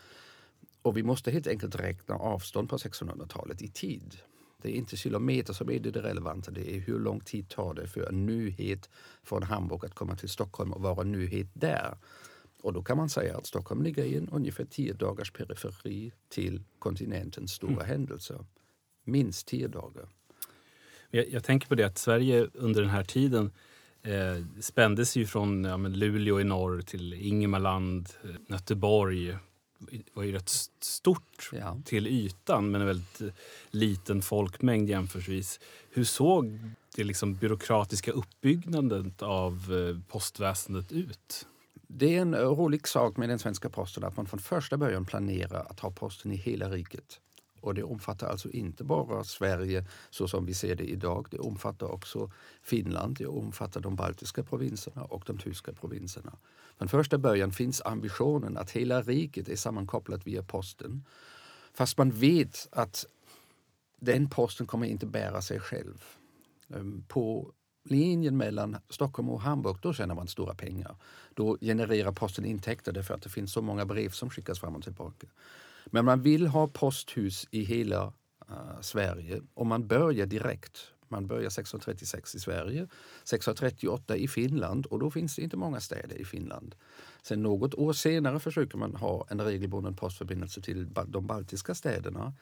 Och 0.81 0.98
vi 0.98 1.03
måste 1.03 1.31
helt 1.31 1.48
enkelt 1.48 1.75
räkna 1.75 2.15
avstånd 2.15 2.69
på 2.69 2.77
1600-talet 2.77 3.62
i 3.62 3.67
tid. 3.67 4.17
Det 4.62 4.69
är 4.69 4.75
inte 4.75 4.98
kilometer 4.98 5.53
som 5.53 5.69
är 5.69 5.79
det 5.79 6.01
relevanta, 6.01 6.51
det 6.51 6.75
är 6.75 6.79
hur 6.79 7.00
lång 7.00 7.19
tid 7.19 7.50
tar 7.50 7.74
det 7.74 7.88
för 7.88 8.10
en 8.10 8.25
nyhet 8.25 8.89
från 9.24 9.43
Hamburg 9.43 9.86
att 9.86 9.95
komma 9.95 10.15
till 10.15 10.29
Stockholm 10.29 10.74
och 10.74 10.81
vara 10.81 11.01
en 11.01 11.12
nyhet 11.12 11.48
där. 11.53 11.98
Och 12.63 12.74
då 12.74 12.84
kan 12.84 12.98
man 12.98 13.10
säga 13.10 13.38
att 13.38 13.46
Stockholm 13.48 13.82
ligger 13.84 14.03
i 14.03 14.17
en 14.17 14.29
ungefär 14.29 14.65
tio 14.65 14.93
dagars 14.93 15.32
periferi 15.32 16.12
till 16.29 16.62
kontinentens 16.79 17.51
stora 17.51 17.84
händelser. 17.84 18.46
Minst 19.03 19.48
tio 19.48 19.67
dagar. 19.67 20.08
Jag, 21.10 21.29
jag 21.29 21.43
tänker 21.43 21.67
på 21.67 21.75
det 21.75 21.84
att 21.84 21.98
Sverige 21.98 22.48
under 22.53 22.82
den 22.82 22.89
här 22.89 23.03
tiden 23.03 23.51
eh, 24.01 24.46
spändes 24.62 25.15
ju 25.15 25.25
från 25.25 25.63
ja, 25.63 25.77
Luleå 25.77 26.39
i 26.39 26.43
norr 26.43 26.82
till 26.82 27.13
Ingemarland, 27.13 28.10
eh, 28.24 28.29
Göteborg. 28.48 29.38
var 30.13 30.24
ju 30.24 30.32
rätt 30.32 30.50
st- 30.50 30.74
stort 30.79 31.50
Ja. 31.53 31.82
till 31.86 32.08
ytan 32.08 32.72
men 32.72 32.82
en 32.82 32.88
väldigt 32.88 33.22
eh, 33.22 33.27
liten 33.72 34.22
folkmängd 34.22 34.89
jämförelsevis. 34.89 35.60
Hur 35.89 36.03
såg 36.03 36.60
det 36.96 37.03
liksom 37.03 37.36
byråkratiska 37.36 38.12
uppbyggnaden 38.12 39.13
av 39.20 39.53
eh, 39.74 40.12
postväsendet 40.12 40.91
ut? 40.91 41.48
Det 41.96 42.16
är 42.16 42.22
en 42.22 42.34
eh, 42.34 42.40
rolig 42.40 42.88
sak 42.88 43.18
med 43.18 43.30
den 43.30 43.40
svenska 43.40 43.70
posten 43.70 44.04
att 44.04 44.18
man 44.18 44.26
från 44.26 44.40
första 44.40 44.78
början 44.78 45.06
planerar 45.06 45.66
att 45.70 45.80
ha 45.80 45.92
posten 45.92 46.32
i 46.32 46.36
hela 46.36 46.70
riket. 46.70 47.20
Och 47.62 47.74
det 47.74 47.84
omfattar 47.84 48.28
alltså 48.28 48.50
inte 48.50 48.84
bara 48.84 49.24
Sverige 49.24 49.86
så 50.10 50.28
som 50.28 50.46
vi 50.46 50.54
ser 50.54 50.76
det 50.76 50.84
idag. 50.84 51.28
Det 51.32 51.40
omfattar 51.40 51.88
också 51.92 52.32
Finland, 52.62 53.18
det 53.18 53.26
omfattar 53.26 53.82
de 53.82 53.96
baltiska 53.96 54.44
provinserna 54.44 55.04
och 55.04 55.24
de 55.26 55.38
tyska 55.38 55.74
provinserna. 55.74 56.38
Från 56.78 56.88
första 56.88 57.18
början 57.18 57.52
finns 57.52 57.82
ambitionen 57.86 58.58
att 58.58 58.72
hela 58.72 59.02
riket 59.02 59.50
är 59.50 59.56
sammankopplat 59.56 60.28
via 60.28 60.44
posten. 60.44 61.06
Fast 61.74 61.98
man 61.98 62.12
vet 62.12 62.68
att 62.72 63.06
den 64.00 64.30
posten 64.30 64.68
kommer 64.68 64.88
inte 64.88 65.06
bära 65.06 65.42
sig 65.42 65.60
själv. 65.60 66.04
Ehm, 66.70 67.04
på 67.08 67.54
linjen 67.84 68.38
mellan 68.38 68.78
Stockholm 68.90 69.30
och 69.30 69.42
Hamburg, 69.42 69.78
då 69.82 69.94
tjänar 69.94 70.16
man 70.16 70.28
stora 70.28 70.56
pengar. 70.56 70.96
Då 71.34 71.58
genererar 71.62 72.12
posten 72.12 72.46
intäkter 72.46 72.92
därför 72.92 73.13
att 73.13 73.22
det 73.22 73.30
finns 73.30 73.54
så 73.54 73.62
många 73.62 73.86
brev 73.86 74.10
som 74.10 74.30
skickas 74.30 74.60
fram 74.60 74.75
och 74.75 74.84
tillbaka. 74.84 75.28
Men 75.86 76.06
man 76.06 76.22
vill 76.22 76.48
ha 76.48 76.68
posthus 76.68 77.48
i 77.52 77.63
hela 77.63 78.06
uh, 78.50 78.82
Sverige 78.82 79.42
och 79.54 79.66
man 79.66 79.88
börjar 79.88 80.25
direkt. 80.25 80.80
Man 81.08 81.28
börjar 81.28 81.48
1636 81.48 82.36
i 82.36 82.40
Sverige, 82.40 82.82
1638 82.82 84.18
i 84.18 84.28
Finland 84.28 84.86
och 84.86 85.00
då 85.00 85.12
finns 85.12 85.36
det 85.36 85.42
inte 85.42 85.58
många 85.58 85.80
städer 85.80 86.16
i 86.16 86.25
Finland. 86.25 86.75
Sen 87.22 87.44
något 87.44 87.74
år 87.75 87.94
senare 87.94 88.40
försöker 88.40 88.78
man 88.78 88.96
ha 88.96 89.28
en 89.30 89.42
regelbunden 89.42 89.96
postförbindelse 89.96 90.62
till 90.62 90.94
de 91.08 91.28
baltiska 91.28 91.75
städerna. 91.75 92.34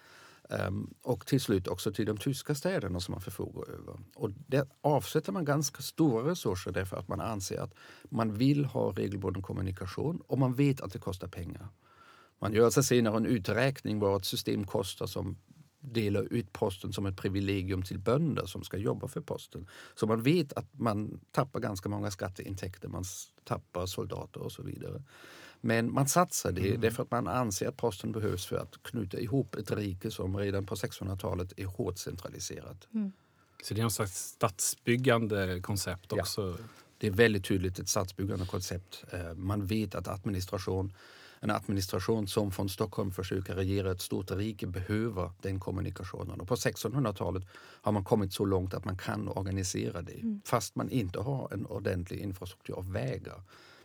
Ehm, 0.51 0.93
och 1.01 1.25
till 1.25 1.41
slut 1.41 1.67
också 1.67 1.91
till 1.91 2.05
de 2.05 2.17
tyska 2.17 2.55
städerna 2.55 2.99
som 2.99 3.11
man 3.11 3.21
förfogar 3.21 3.69
över. 3.73 3.99
Och 4.15 4.31
där 4.47 4.65
avsätter 4.81 5.31
man 5.31 5.45
ganska 5.45 5.81
stora 5.81 6.31
resurser 6.31 6.71
därför 6.71 6.97
att 6.97 7.07
man 7.07 7.21
anser 7.21 7.59
att 7.59 7.73
man 8.09 8.33
vill 8.33 8.65
ha 8.65 8.91
regelbunden 8.91 9.43
kommunikation 9.43 10.21
och 10.27 10.39
man 10.39 10.53
vet 10.53 10.81
att 10.81 10.93
det 10.93 10.99
kostar 10.99 11.27
pengar. 11.27 11.67
Man 12.39 12.53
gör 12.53 12.69
sig 12.69 12.83
senare 12.83 13.17
en 13.17 13.25
uträkning 13.25 13.99
vad 13.99 14.17
ett 14.17 14.25
system 14.25 14.63
kostar 14.63 15.07
som 15.07 15.37
delar 15.79 16.33
ut 16.33 16.53
posten 16.53 16.93
som 16.93 17.05
ett 17.05 17.17
privilegium 17.17 17.83
till 17.83 17.99
bönder 17.99 18.45
som 18.45 18.63
ska 18.63 18.77
jobba 18.77 19.07
för 19.07 19.21
posten. 19.21 19.67
Så 19.95 20.07
man 20.07 20.23
vet 20.23 20.53
att 20.53 20.79
man 20.79 21.19
tappar 21.31 21.59
ganska 21.59 21.89
många 21.89 22.11
skatteintäkter, 22.11 22.87
man 22.87 23.03
tappar 23.43 23.85
soldater 23.85 24.41
och 24.41 24.51
så 24.51 24.63
vidare. 24.63 25.03
Men 25.61 25.93
man 25.93 26.07
satsar 26.07 26.51
det 26.51 26.77
därför 26.77 27.03
att 27.03 27.11
man 27.11 27.27
anser 27.27 27.67
att 27.67 27.77
posten 27.77 28.11
behövs 28.11 28.45
för 28.45 28.55
att 28.57 28.83
knyta 28.83 29.19
ihop 29.19 29.55
ett 29.55 29.71
rike 29.71 30.11
som 30.11 30.37
redan 30.37 30.65
på 30.65 30.75
1600-talet 30.75 31.53
är 31.57 31.65
hårt 31.65 31.97
centraliserat. 31.97 32.87
Så 33.63 33.73
det 33.73 33.79
är 33.79 33.81
någon 33.83 33.91
slags 33.91 34.17
stadsbyggande 34.17 35.59
koncept 35.61 36.05
Ja. 36.09 36.21
också. 36.21 36.57
Det 36.97 37.07
är 37.07 37.11
väldigt 37.11 37.45
tydligt 37.45 37.79
ett 37.79 37.89
stadsbyggande 37.89 38.45
koncept. 38.45 39.03
Eh, 39.11 39.33
Man 39.35 39.65
vet 39.65 39.95
att 39.95 40.07
administration, 40.07 40.93
en 41.39 41.49
administration 41.51 42.27
som 42.27 42.51
från 42.51 42.69
Stockholm 42.69 43.11
försöker 43.11 43.55
regera 43.55 43.91
ett 43.91 44.01
stort 44.01 44.31
rike 44.31 44.67
behöver 44.67 45.31
den 45.41 45.59
kommunikationen. 45.59 46.41
Och 46.41 46.47
på 46.47 46.55
1600-talet 46.55 47.43
har 47.81 47.91
man 47.91 48.03
kommit 48.03 48.33
så 48.33 48.45
långt 48.45 48.73
att 48.73 48.85
man 48.85 48.97
kan 48.97 49.27
organisera 49.27 50.01
det 50.01 50.41
fast 50.45 50.75
man 50.75 50.89
inte 50.89 51.19
har 51.19 51.53
en 51.53 51.65
ordentlig 51.65 52.19
infrastruktur 52.19 52.73
av 52.75 52.91
vägar. 52.91 53.41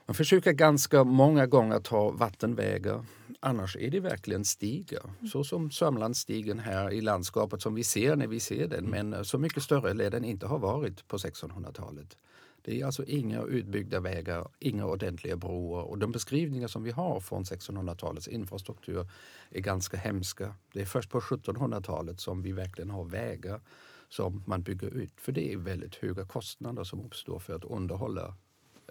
Man 0.07 0.15
försöker 0.15 0.53
ganska 0.53 1.05
många 1.05 1.47
gånger 1.47 1.81
ta 1.81 2.11
vattenvägar. 2.11 3.05
Annars 3.41 3.77
är 3.77 3.91
det 3.91 4.01
verkligen 4.01 4.45
stigar. 4.45 5.03
Så 5.33 5.45
som 5.45 5.71
Sörmlandsstigen 5.71 6.59
här 6.59 6.93
i 6.93 7.01
landskapet 7.01 7.63
som 7.63 7.75
vi 7.75 7.85
ser 7.85 8.17
när 8.17 8.27
vi 8.27 8.41
ser 8.41 8.69
den. 8.69 8.85
Men 8.85 9.13
eh, 9.13 9.23
så 9.23 9.39
mycket 9.39 9.63
större 9.63 9.95
lär 9.95 10.11
den 10.11 10.25
inte 10.25 10.47
ha 10.47 10.59
varit 10.59 11.09
på 11.09 11.17
1600-talet. 11.17 12.17
Det 12.63 12.81
är 12.81 12.87
alltså 12.87 13.05
inga 13.05 13.43
utbyggda 13.43 14.01
vägar, 14.01 14.49
inga 14.59 14.87
ordentliga 14.87 15.37
broar 15.37 15.83
och 15.83 15.99
de 15.99 16.13
beskrivningar 16.13 16.69
som 16.69 16.83
vi 16.83 16.91
har 16.91 17.21
från 17.21 17.45
1600-talets 17.45 18.29
infrastruktur 18.29 19.09
är 19.51 19.61
ganska 19.61 19.97
hemska. 19.97 20.55
Det 20.73 20.81
är 20.81 20.87
först 20.87 21.11
på 21.11 21.21
1700-talet 21.21 22.21
som 22.21 22.43
vi 22.43 22.53
verkligen 22.53 22.91
har 22.91 23.05
vägar 23.05 23.61
som 24.09 24.43
man 24.47 24.63
bygger 24.63 24.89
ut. 24.89 25.13
För 25.17 25.33
det 25.33 25.53
är 25.53 25.57
väldigt 25.57 25.95
höga 25.95 26.25
kostnader 26.27 26.85
som 26.85 27.01
uppstår 27.01 27.39
för 27.39 27.55
att 27.55 27.65
underhålla 27.65 28.35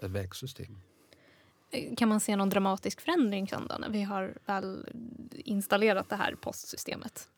ett 0.02 0.10
vägsystem. 0.10 0.78
Kan 1.96 2.08
man 2.08 2.20
se 2.20 2.36
någon 2.36 2.50
dramatisk 2.50 3.00
förändring 3.00 3.48
sen 3.48 3.66
då, 3.68 3.76
när 3.78 3.88
vi 3.88 4.02
har 4.02 4.34
väl 4.46 4.88
installerat 5.32 6.08
det 6.08 6.16
här 6.16 6.34
postsystemet? 6.34 7.28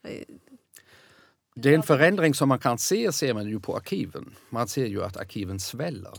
Den 1.54 1.82
förändring 1.82 2.34
som 2.34 2.48
man 2.48 2.58
kan 2.58 2.78
se 2.78 3.12
ser 3.12 3.34
man 3.34 3.48
ju 3.48 3.60
på 3.60 3.76
arkiven. 3.76 4.34
Man 4.50 4.68
ser 4.68 4.86
ju 4.86 5.04
att 5.04 5.16
arkiven 5.16 5.60
sväller 5.60 6.14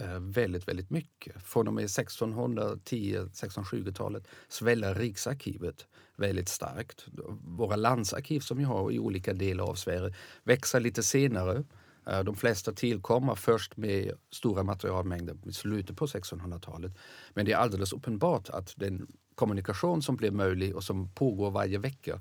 eh, 0.00 0.20
väldigt, 0.20 0.68
väldigt 0.68 0.90
mycket. 0.90 1.42
Från 1.44 1.68
och 1.68 1.74
med 1.74 1.84
1610-1620-talet 1.84 4.26
sväller 4.48 4.94
Riksarkivet 4.94 5.86
väldigt 6.16 6.48
starkt. 6.48 7.06
Våra 7.44 7.76
landsarkiv 7.76 8.40
som 8.40 8.58
vi 8.58 8.64
har 8.64 8.92
i 8.92 8.98
olika 8.98 9.32
delar 9.32 9.64
av 9.64 9.74
Sverige 9.74 10.14
växer 10.42 10.80
lite 10.80 11.02
senare. 11.02 11.64
Eh, 12.06 12.24
de 12.24 12.36
flesta 12.36 12.72
tillkommer 12.72 13.34
först 13.34 13.76
med 13.76 14.12
stora 14.30 14.62
materialmängder 14.62 15.36
i 15.46 15.52
slutet 15.52 15.96
på 15.96 16.06
1600-talet. 16.06 16.92
Men 17.34 17.46
det 17.46 17.52
är 17.52 17.56
alldeles 17.56 17.92
uppenbart 17.92 18.48
att 18.48 18.74
den 18.76 19.06
kommunikation 19.34 20.02
som 20.02 20.16
blir 20.16 20.30
möjlig 20.30 20.76
och 20.76 20.84
som 20.84 21.08
pågår 21.08 21.50
varje 21.50 21.78
vecka 21.78 22.20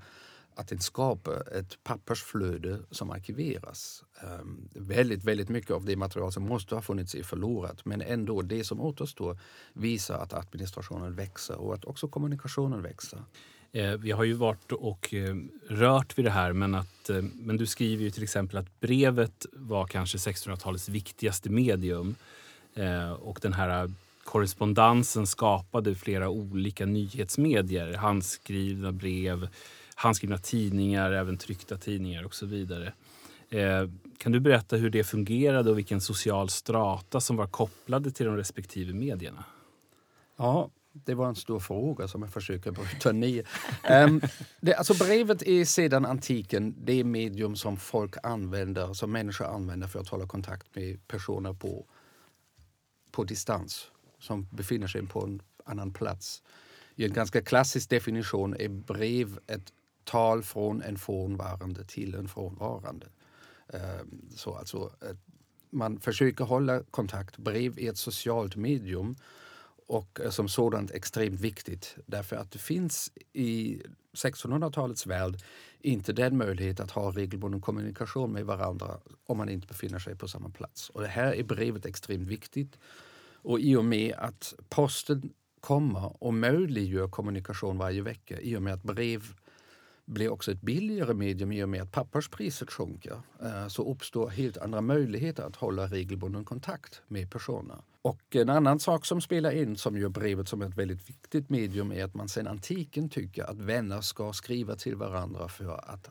att 0.56 0.68
den 0.68 0.80
skapar 0.80 1.58
ett 1.58 1.84
pappersflöde 1.84 2.80
som 2.92 3.12
arkiveras. 3.12 4.04
Um, 4.24 4.70
väldigt, 4.76 5.24
väldigt 5.24 5.50
mycket 5.50 5.72
av 5.72 5.86
det 5.86 5.96
material 5.96 6.32
som 6.32 6.44
måste 6.44 6.76
ha 6.76 6.82
funnits 6.82 7.16
är 7.16 7.24
förlorat 7.24 7.86
men 7.86 8.02
ändå 8.02 8.42
det 8.42 8.64
som 8.64 8.82
återstår 8.82 9.40
visar 9.74 10.20
att 10.20 10.34
administrationen 10.34 11.16
växer 11.16 11.56
och 11.56 11.74
att 11.74 11.86
också 11.86 12.08
kommunikationen 12.08 12.82
växer. 12.82 13.24
Eh, 13.76 13.92
vi 13.92 14.12
har 14.12 14.24
ju 14.24 14.34
varit 14.34 14.72
och 14.72 15.14
eh, 15.14 15.36
rört 15.68 16.18
vid 16.18 16.26
det 16.26 16.32
här 16.32 16.54
men, 16.54 16.76
att, 16.76 17.10
eh, 17.10 17.22
men 17.22 17.58
du 17.58 17.66
skriver 17.66 18.04
ju 18.04 18.12
till 18.12 18.24
exempel 18.24 18.58
att 18.58 18.80
brevet 18.80 19.46
var 19.54 19.88
kanske 19.88 20.18
1600-talets 20.18 20.90
viktigaste 20.90 21.50
medium. 21.50 22.16
Och 23.20 23.40
den 23.42 23.54
här 23.54 23.92
korrespondensen 24.24 25.28
skapade 25.28 25.96
flera 25.96 26.30
olika 26.30 26.86
nyhetsmedier. 26.86 27.94
Handskrivna 27.94 28.92
brev, 28.92 29.48
handskrivna 29.96 30.38
tidningar, 30.38 31.12
även 31.12 31.38
tryckta 31.38 31.78
tidningar 31.78 32.24
och 32.24 32.36
så 32.36 32.46
vidare. 32.46 32.94
Kan 34.18 34.32
du 34.32 34.40
berätta 34.40 34.76
hur 34.76 34.90
det 34.90 35.04
fungerade 35.04 35.70
och 35.70 35.78
vilken 35.78 36.02
social 36.02 36.50
strata 36.50 37.22
som 37.22 37.36
var 37.36 37.48
kopplade 37.48 38.12
till 38.12 38.26
de 38.26 38.38
respektive 38.38 38.94
medierna? 38.94 39.44
Ja, 40.38 40.70
det 40.94 41.14
var 41.14 41.28
en 41.28 41.36
stor 41.36 41.60
fråga 41.60 42.08
som 42.08 42.22
jag 42.22 42.32
försöker 42.32 42.72
bryta 42.72 43.12
ner. 43.12 43.48
um, 44.06 44.22
det, 44.62 44.74
alltså 44.74 44.94
brevet 44.94 45.42
är 45.42 45.66
sedan 45.66 46.06
antiken 46.06 46.76
det 46.78 47.04
medium 47.04 47.56
som 47.56 47.78
folk 47.78 48.16
använder, 48.24 48.94
som 48.94 49.12
människor 49.12 49.46
använder 49.46 49.88
för 49.88 50.00
att 50.00 50.08
hålla 50.08 50.28
kontakt 50.28 50.76
med 50.76 51.08
personer 51.08 51.54
på, 51.54 51.86
på 53.12 53.24
distans 53.24 53.92
som 54.20 54.48
befinner 54.52 54.88
sig 54.88 55.08
på 55.08 55.24
en 55.24 55.42
annan 55.66 55.94
plats. 55.94 56.44
I 56.96 57.06
en 57.06 57.14
ganska 57.14 57.42
klassisk 57.42 57.90
definition 57.90 58.56
är 58.60 58.70
brev 58.70 59.40
ett 59.48 59.74
tal 60.04 60.44
från 60.44 60.82
en 60.82 60.98
frånvarande 60.98 61.84
till 61.84 62.16
en 62.16 62.28
frånvarande. 62.28 63.08
Um, 63.68 64.30
så 64.36 64.56
alltså, 64.56 64.78
eh, 64.78 65.16
man 65.70 66.00
försöker 66.00 66.44
hålla 66.46 66.84
kontakt. 66.92 67.38
Brev 67.38 67.80
är 67.80 67.90
ett 67.90 67.98
socialt 67.98 68.56
medium 68.56 69.16
och 69.88 70.20
eh, 70.20 70.30
som 70.30 70.50
sådant 70.50 70.92
extremt 70.92 71.40
viktigt 71.40 71.96
därför 72.06 72.36
att 72.36 72.52
det 72.52 72.60
finns 72.60 73.12
i 73.34 73.82
1600-talets 74.14 75.08
värld 75.08 75.38
inte 75.80 76.14
den 76.14 76.38
möjlighet 76.38 76.80
att 76.80 76.92
ha 76.92 77.12
regelbunden 77.12 77.62
kommunikation 77.62 78.32
med 78.32 78.46
varandra 78.46 78.98
om 79.26 79.38
man 79.38 79.50
inte 79.50 79.68
befinner 79.68 80.00
sig 80.00 80.16
på 80.16 80.28
samma 80.28 80.50
plats. 80.50 80.90
Och 80.90 81.02
det 81.02 81.08
här 81.08 81.34
är 81.34 81.44
brevet 81.44 81.86
extremt 81.86 82.28
viktigt. 82.28 82.80
Och 83.36 83.60
i 83.60 83.76
och 83.76 83.86
med 83.86 84.14
att 84.18 84.54
posten 84.70 85.34
kommer 85.60 86.24
och 86.24 86.34
möjliggör 86.34 87.08
kommunikation 87.08 87.78
varje 87.78 88.02
vecka, 88.02 88.42
i 88.42 88.56
och 88.56 88.62
med 88.62 88.74
att 88.74 88.84
brev 88.84 89.24
blir 90.06 90.30
också 90.30 90.52
ett 90.52 90.62
billigare 90.62 91.14
medium 91.14 91.52
i 91.52 91.64
och 91.64 91.70
med 91.70 91.82
att 91.82 91.92
papperspriset 91.92 92.72
sjunker 92.72 93.22
eh, 93.42 93.68
så 93.68 93.92
uppstår 93.92 94.30
helt 94.30 94.58
andra 94.58 94.82
möjligheter 94.82 95.44
att 95.44 95.56
hålla 95.56 95.88
regelbunden 95.88 96.46
kontakt 96.46 97.02
med 97.08 97.32
personer. 97.32 97.78
Och 98.04 98.36
en 98.36 98.50
annan 98.50 98.80
sak 98.80 99.06
som 99.06 99.22
spelar 99.22 99.52
in 99.52 99.78
som 99.78 99.98
gör 99.98 100.10
brevet 100.10 100.48
som 100.48 100.62
ett 100.62 100.78
väldigt 100.78 101.10
viktigt 101.10 101.50
medium 101.50 101.92
är 101.92 102.04
att 102.04 102.14
man 102.14 102.30
sedan 102.30 102.48
antiken 102.48 103.10
tycker 103.10 103.44
att 103.44 103.58
vänner 103.58 104.02
ska 104.02 104.34
skriva 104.34 104.76
till 104.76 104.96
varandra 104.96 105.48
för 105.48 105.94
att 105.94 106.10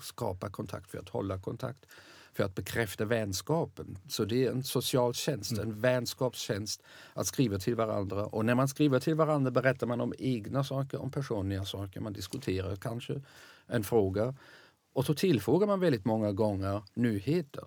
skapa 0.00 0.50
kontakt, 0.50 0.90
för 0.90 0.98
att 0.98 1.08
hålla 1.08 1.38
kontakt, 1.38 1.86
för 2.32 2.44
att 2.44 2.54
bekräfta 2.54 3.04
vänskapen. 3.04 3.98
Så 4.08 4.24
det 4.24 4.46
är 4.46 4.50
en 4.50 4.64
social 4.64 5.14
tjänst, 5.14 5.52
mm. 5.52 5.68
en 5.68 5.80
vänskapstjänst 5.80 6.82
att 7.14 7.26
skriva 7.26 7.58
till 7.58 7.74
varandra. 7.74 8.26
Och 8.26 8.44
när 8.44 8.54
man 8.54 8.68
skriver 8.68 9.00
till 9.00 9.14
varandra 9.14 9.50
berättar 9.50 9.86
man 9.86 10.00
om 10.00 10.14
egna 10.18 10.64
saker, 10.64 11.02
om 11.02 11.10
personliga 11.10 11.64
saker. 11.64 12.00
Man 12.00 12.12
diskuterar 12.12 12.76
kanske 12.76 13.22
en 13.66 13.84
fråga. 13.84 14.34
Och 14.92 15.06
så 15.06 15.14
tillfrågar 15.14 15.66
man 15.66 15.80
väldigt 15.80 16.04
många 16.04 16.32
gånger 16.32 16.82
nyheter. 16.94 17.64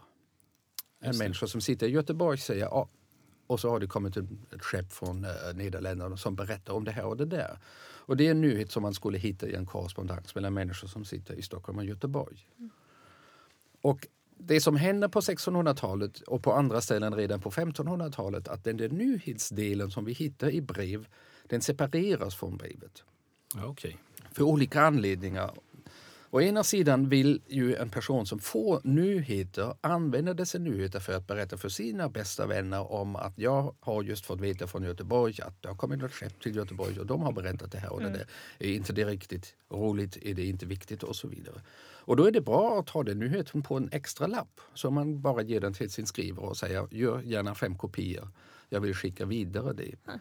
En 0.99 1.17
människa 1.17 1.47
som 1.47 1.61
sitter 1.61 1.87
i 1.87 1.91
Göteborg 1.91 2.37
säger 2.37 2.67
och 3.47 3.59
så 3.59 3.69
har 3.69 3.79
det 3.79 3.87
kommit 3.87 4.17
ett, 4.17 4.25
skepp 4.59 4.93
från 4.93 5.25
eh, 5.25 5.31
Nederländerna 5.55 6.17
som 6.17 6.35
berättar 6.35 6.73
om 6.73 6.83
det 6.83 6.91
här 6.91 7.05
och 7.05 7.17
det 7.17 7.25
där. 7.25 7.57
Och 8.05 8.17
det 8.17 8.27
är 8.27 8.31
en 8.31 8.41
nyhet 8.41 8.71
som 8.71 8.83
man 8.83 8.93
skulle 8.93 9.17
hitta 9.17 9.47
i 9.47 9.53
en 9.53 9.65
korrespondens 9.65 10.35
mellan 10.35 10.53
människor 10.53 10.87
som 10.87 11.05
sitter 11.05 11.33
i 11.33 11.41
Stockholm 11.41 11.77
och 11.77 11.85
Göteborg. 11.85 12.47
Mm. 12.57 12.71
Och 13.81 14.07
det 14.37 14.61
som 14.61 14.75
hände 14.75 15.09
på 15.09 15.19
1600-talet 15.19 16.21
och 16.21 16.43
på 16.43 16.53
andra 16.53 16.81
ställen 16.81 17.15
redan 17.15 17.41
på 17.41 17.51
1500-talet 17.51 18.47
att 18.47 18.63
den 18.63 18.77
där 18.77 18.89
nyhetsdelen 18.89 19.91
som 19.91 20.05
vi 20.05 20.13
hittar 20.13 20.49
i 20.49 20.61
brev, 20.61 21.07
den 21.47 21.61
separeras 21.61 22.35
från 22.35 22.57
brevet. 22.57 23.03
okay. 23.65 23.93
För 24.31 24.43
olika 24.43 24.81
anledningar. 24.81 25.51
Å 26.33 26.41
ena 26.41 26.63
sidan 26.63 27.09
vill 27.09 27.41
ju 27.47 27.75
en 27.75 27.89
person 27.89 28.25
som 28.25 28.39
får 28.39 28.81
nyheter 28.83 29.73
använda 29.81 30.33
dessa 30.33 30.57
nyheter 30.57 30.99
för 30.99 31.13
att 31.13 31.27
berätta 31.27 31.57
för 31.57 31.69
sina 31.69 32.09
bästa 32.09 32.45
vänner 32.45 32.91
om 32.91 33.15
att 33.15 33.33
jag 33.35 33.75
har 33.79 34.03
just 34.03 34.25
fått 34.25 34.41
veta 34.41 34.67
från 34.67 34.83
Göteborg 34.83 35.41
att 35.41 35.61
det 35.61 35.67
har 35.67 35.75
kommit 35.75 36.03
ett 36.03 36.13
skepp 36.13 36.39
till 36.41 36.55
Göteborg 36.55 36.99
och 36.99 37.05
de 37.05 37.21
har 37.21 37.31
berättat 37.31 37.71
det 37.71 37.77
här 37.77 37.93
och 37.93 38.01
mm. 38.01 38.13
det 38.13 38.19
där. 38.19 38.27
Är 38.59 38.73
inte 38.73 38.93
det 38.93 39.05
riktigt 39.05 39.55
roligt? 39.69 40.17
Är 40.21 40.33
det 40.33 40.45
inte 40.45 40.65
viktigt? 40.65 41.03
Och 41.03 41.15
så 41.15 41.27
vidare. 41.27 41.61
Och 42.05 42.15
då 42.15 42.25
är 42.25 42.31
det 42.31 42.41
bra 42.41 42.79
att 42.79 42.89
ha 42.89 43.03
den 43.03 43.19
nyheten 43.19 43.61
på 43.61 43.77
en 43.77 43.89
extra 43.91 44.27
lapp 44.27 44.61
så 44.73 44.91
man 44.91 45.21
bara 45.21 45.41
ger 45.41 45.59
den 45.59 45.73
till 45.73 45.91
sin 45.91 46.05
skrivare 46.05 46.45
och 46.45 46.57
säger 46.57 46.87
gör 46.91 47.21
gärna 47.21 47.55
fem 47.55 47.77
kopior. 47.77 48.27
Jag 48.69 48.81
vill 48.81 48.95
skicka 48.95 49.25
vidare 49.25 49.73
det. 49.73 49.95
Mm. 50.07 50.19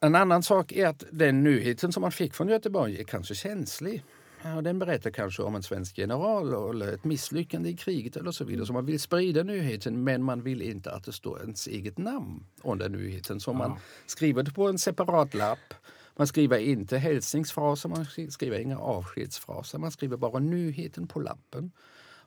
En 0.00 0.14
annan 0.14 0.42
sak 0.42 0.72
är 0.72 0.86
att 0.86 1.04
den 1.10 1.44
nyheten 1.44 1.92
som 1.92 2.00
man 2.00 2.12
fick 2.12 2.34
från 2.34 2.48
Göteborg 2.48 3.00
är 3.00 3.04
kanske 3.04 3.34
känslig. 3.34 4.04
Ja, 4.44 4.62
den 4.62 4.78
berättar 4.78 5.10
kanske 5.10 5.42
om 5.42 5.54
en 5.54 5.62
svensk 5.62 5.98
general 5.98 6.70
eller 6.70 6.92
ett 6.92 7.04
misslyckande 7.04 7.68
i 7.68 7.76
kriget 7.76 8.16
eller 8.16 8.30
så 8.30 8.44
vidare. 8.44 8.66
Så 8.66 8.72
man 8.72 8.86
vill 8.86 9.00
sprida 9.00 9.42
nyheten 9.42 10.04
men 10.04 10.22
man 10.22 10.42
vill 10.42 10.62
inte 10.62 10.92
att 10.92 11.04
det 11.04 11.12
står 11.12 11.40
ens 11.40 11.66
eget 11.66 11.98
namn 11.98 12.44
under 12.62 12.88
nyheten. 12.88 13.40
Så 13.40 13.50
ja. 13.50 13.54
man 13.54 13.78
skriver 14.06 14.42
det 14.42 14.50
på 14.50 14.68
en 14.68 14.78
separat 14.78 15.34
lapp. 15.34 15.74
Man 16.16 16.26
skriver 16.26 16.58
inte 16.58 16.98
hälsningsfraser, 16.98 17.88
man 17.88 18.06
skriver 18.30 18.58
inga 18.58 18.78
avskedsfraser. 18.78 19.78
Man 19.78 19.90
skriver 19.90 20.16
bara 20.16 20.38
nyheten 20.38 21.06
på 21.06 21.20
lappen. 21.20 21.72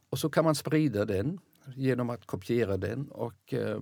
Och 0.10 0.19
så 0.19 0.30
kan 0.30 0.43
man 0.43 0.56
sprida 0.56 1.06
den 1.06 1.39
genom 1.76 2.10
att 2.10 2.26
kopiera 2.26 2.78
den. 2.78 3.12
Och 3.12 3.54
eh, 3.54 3.80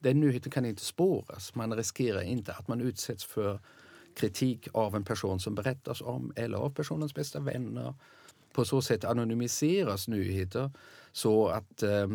den 0.00 0.20
nyheten 0.20 0.52
kan 0.52 0.64
inte 0.64 0.84
spåras. 0.84 1.54
Man 1.54 1.76
riskerar 1.76 2.22
inte 2.22 2.52
att 2.52 2.68
man 2.68 2.80
utsätts 2.80 3.24
för 3.24 3.60
kritik 4.16 4.68
av 4.72 4.96
en 4.96 5.04
person 5.04 5.40
som 5.40 5.54
berättas 5.54 6.00
om 6.00 6.32
eller 6.36 6.58
av 6.58 6.70
personens 6.70 7.14
bästa 7.14 7.40
vänner. 7.40 7.94
På 8.52 8.64
så 8.64 8.82
sätt 8.82 9.04
anonymiseras 9.04 10.08
nyheter 10.08 10.70
så 11.12 11.48
att 11.48 11.82
eh, 11.82 12.08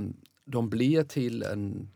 de 0.46 0.70
blir 0.70 1.04
till 1.04 1.44
en, 1.44 1.90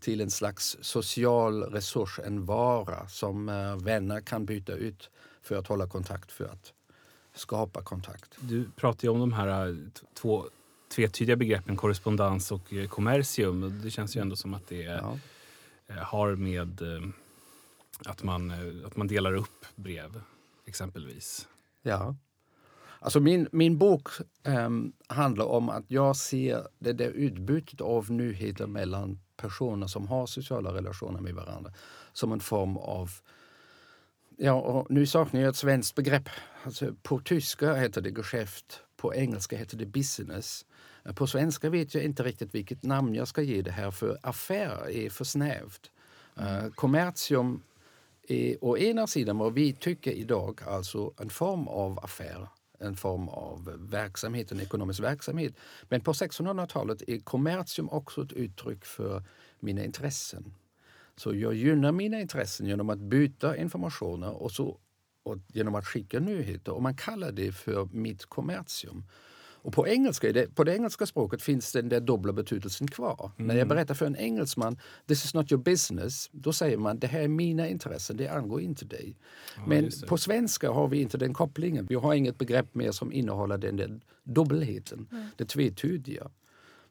till 0.00 0.20
en 0.20 0.30
slags 0.30 0.76
social 0.80 1.62
resurs, 1.62 2.20
en 2.24 2.44
vara 2.44 3.08
som 3.08 3.48
eh, 3.48 3.76
vänner 3.76 4.20
kan 4.20 4.46
byta 4.46 4.72
ut 4.72 5.10
för 5.42 5.56
att 5.56 5.66
hålla 5.66 5.86
kontakt, 5.86 6.32
för 6.32 6.44
att 6.44 6.72
skapa 7.34 7.82
kontakt. 7.82 8.34
Du 8.40 8.70
pratar 8.76 9.04
ju 9.04 9.08
om 9.08 9.20
de 9.20 9.32
här 9.32 9.68
eh, 9.68 9.74
två 10.14 10.44
tvetydiga 10.94 11.36
begreppen 11.36 11.76
korrespondens 11.76 12.52
och 12.52 12.72
eh, 12.72 12.88
kommersium. 12.88 13.80
Det 13.84 13.90
känns 13.90 14.16
ju 14.16 14.20
ändå 14.20 14.36
som 14.36 14.54
att 14.54 14.68
det 14.68 14.82
ja. 14.82 15.18
Har 16.02 16.36
med 16.36 16.82
att 18.04 18.22
man, 18.22 18.50
eh, 18.50 18.86
att 18.86 18.96
man 18.96 19.06
delar 19.06 19.34
upp 19.34 19.66
brev, 19.74 20.20
exempelvis. 20.66 21.48
Ja. 21.82 22.16
Alltså 22.98 23.20
min, 23.20 23.48
min 23.52 23.78
bok 23.78 24.08
um, 24.44 24.92
handlar 25.06 25.44
om 25.44 25.68
att 25.68 25.84
jag 25.88 26.16
ser 26.16 26.68
det 26.78 26.92
där 26.92 27.10
utbytet 27.10 27.80
av 27.80 28.10
nyheter 28.10 28.66
mellan 28.66 29.20
personer 29.36 29.86
som 29.86 30.08
har 30.08 30.26
sociala 30.26 30.74
relationer 30.74 31.20
med 31.20 31.34
varandra 31.34 31.72
som 32.12 32.32
en 32.32 32.40
form 32.40 32.76
av 32.76 33.10
Ja, 34.42 34.86
nu 34.88 35.06
saknar 35.06 35.40
jag 35.40 35.48
ett 35.50 35.56
svenskt 35.56 35.94
begrepp. 35.94 36.28
Alltså, 36.64 36.94
på 37.02 37.20
tyska 37.20 37.74
heter 37.74 38.00
det 38.00 38.10
geschäft, 38.10 38.80
på 38.96 39.14
engelska 39.14 39.56
heter 39.56 39.76
det 39.76 39.86
business. 39.86 40.66
På 41.14 41.26
svenska 41.26 41.70
vet 41.70 41.94
jag 41.94 42.04
inte 42.04 42.22
riktigt 42.22 42.54
vilket 42.54 42.82
namn 42.82 43.14
jag 43.14 43.28
ska 43.28 43.42
ge 43.42 43.62
det 43.62 43.70
här 43.70 43.90
för 43.90 44.18
affär 44.22 44.90
är 44.90 45.10
för 45.10 45.24
snävt. 45.24 45.90
Eh, 46.36 46.52
mm. 46.52 46.64
Uh, 46.64 46.72
kommertium 46.72 47.62
är 48.30 48.64
å 48.64 48.78
ena 48.78 49.06
sidan 49.06 49.38
vad 49.38 49.54
vi 49.54 49.72
tycker 49.72 50.10
idag, 50.10 50.60
alltså 50.66 51.14
en 51.18 51.30
form 51.30 51.68
av 51.68 51.98
affär 52.04 52.48
en 52.80 52.96
form 52.96 53.28
av 53.28 53.88
verksamhet, 53.90 54.52
en 54.52 54.60
ekonomisk 54.60 55.02
verksamhet. 55.02 55.54
Men 55.88 56.00
på 56.00 56.12
1600-talet 56.12 57.02
är 57.08 57.18
kommersium 57.18 57.88
också 57.88 58.22
ett 58.22 58.32
uttryck 58.32 58.84
för 58.84 59.22
mina 59.60 59.84
intressen. 59.84 60.54
Så 61.16 61.34
jag 61.34 61.54
gynnar 61.54 61.92
mina 61.92 62.20
intressen 62.20 62.66
genom 62.66 62.90
att 62.90 62.98
byta 62.98 63.56
informationer 63.56 64.42
och, 64.42 64.52
så, 64.52 64.78
och 65.22 65.38
genom 65.48 65.74
att 65.74 65.86
skicka 65.86 66.20
nyheter. 66.20 66.72
Och 66.72 66.82
man 66.82 66.96
kallar 66.96 67.32
det 67.32 67.52
för 67.52 67.88
mitt 67.92 68.26
kommersium. 68.26 69.04
Och 69.62 69.72
på, 69.72 69.88
engelska, 69.88 70.32
det, 70.32 70.54
på 70.54 70.64
det 70.64 70.74
engelska 70.74 71.06
språket 71.06 71.42
finns 71.42 71.72
den 71.72 71.88
där 71.88 72.00
dubbla 72.00 72.32
betydelsen 72.32 72.88
kvar. 72.88 73.30
Mm. 73.36 73.48
När 73.48 73.54
jag 73.54 73.68
berättar 73.68 73.94
för 73.94 74.06
en 74.06 74.16
engelsman 74.16 74.78
“this 75.06 75.24
is 75.24 75.34
not 75.34 75.52
your 75.52 75.62
business” 75.62 76.28
då 76.32 76.52
säger 76.52 76.76
man 76.76 76.98
“det 76.98 77.06
här 77.06 77.20
är 77.20 77.28
mina 77.28 77.68
intressen, 77.68 78.16
det 78.16 78.28
angår 78.28 78.60
inte 78.60 78.84
dig”. 78.84 79.16
Ja, 79.56 79.62
Men 79.66 79.90
på 80.08 80.18
svenska 80.18 80.70
har 80.70 80.88
vi 80.88 81.00
inte 81.00 81.18
den 81.18 81.34
kopplingen. 81.34 81.86
Vi 81.86 81.94
har 81.94 82.14
inget 82.14 82.38
begrepp 82.38 82.74
mer 82.74 82.92
som 82.92 83.12
innehåller 83.12 83.58
den 83.58 83.76
där 83.76 84.00
dubbelheten, 84.24 85.08
mm. 85.12 85.26
det 85.36 85.44
tvetydiga. 85.44 86.30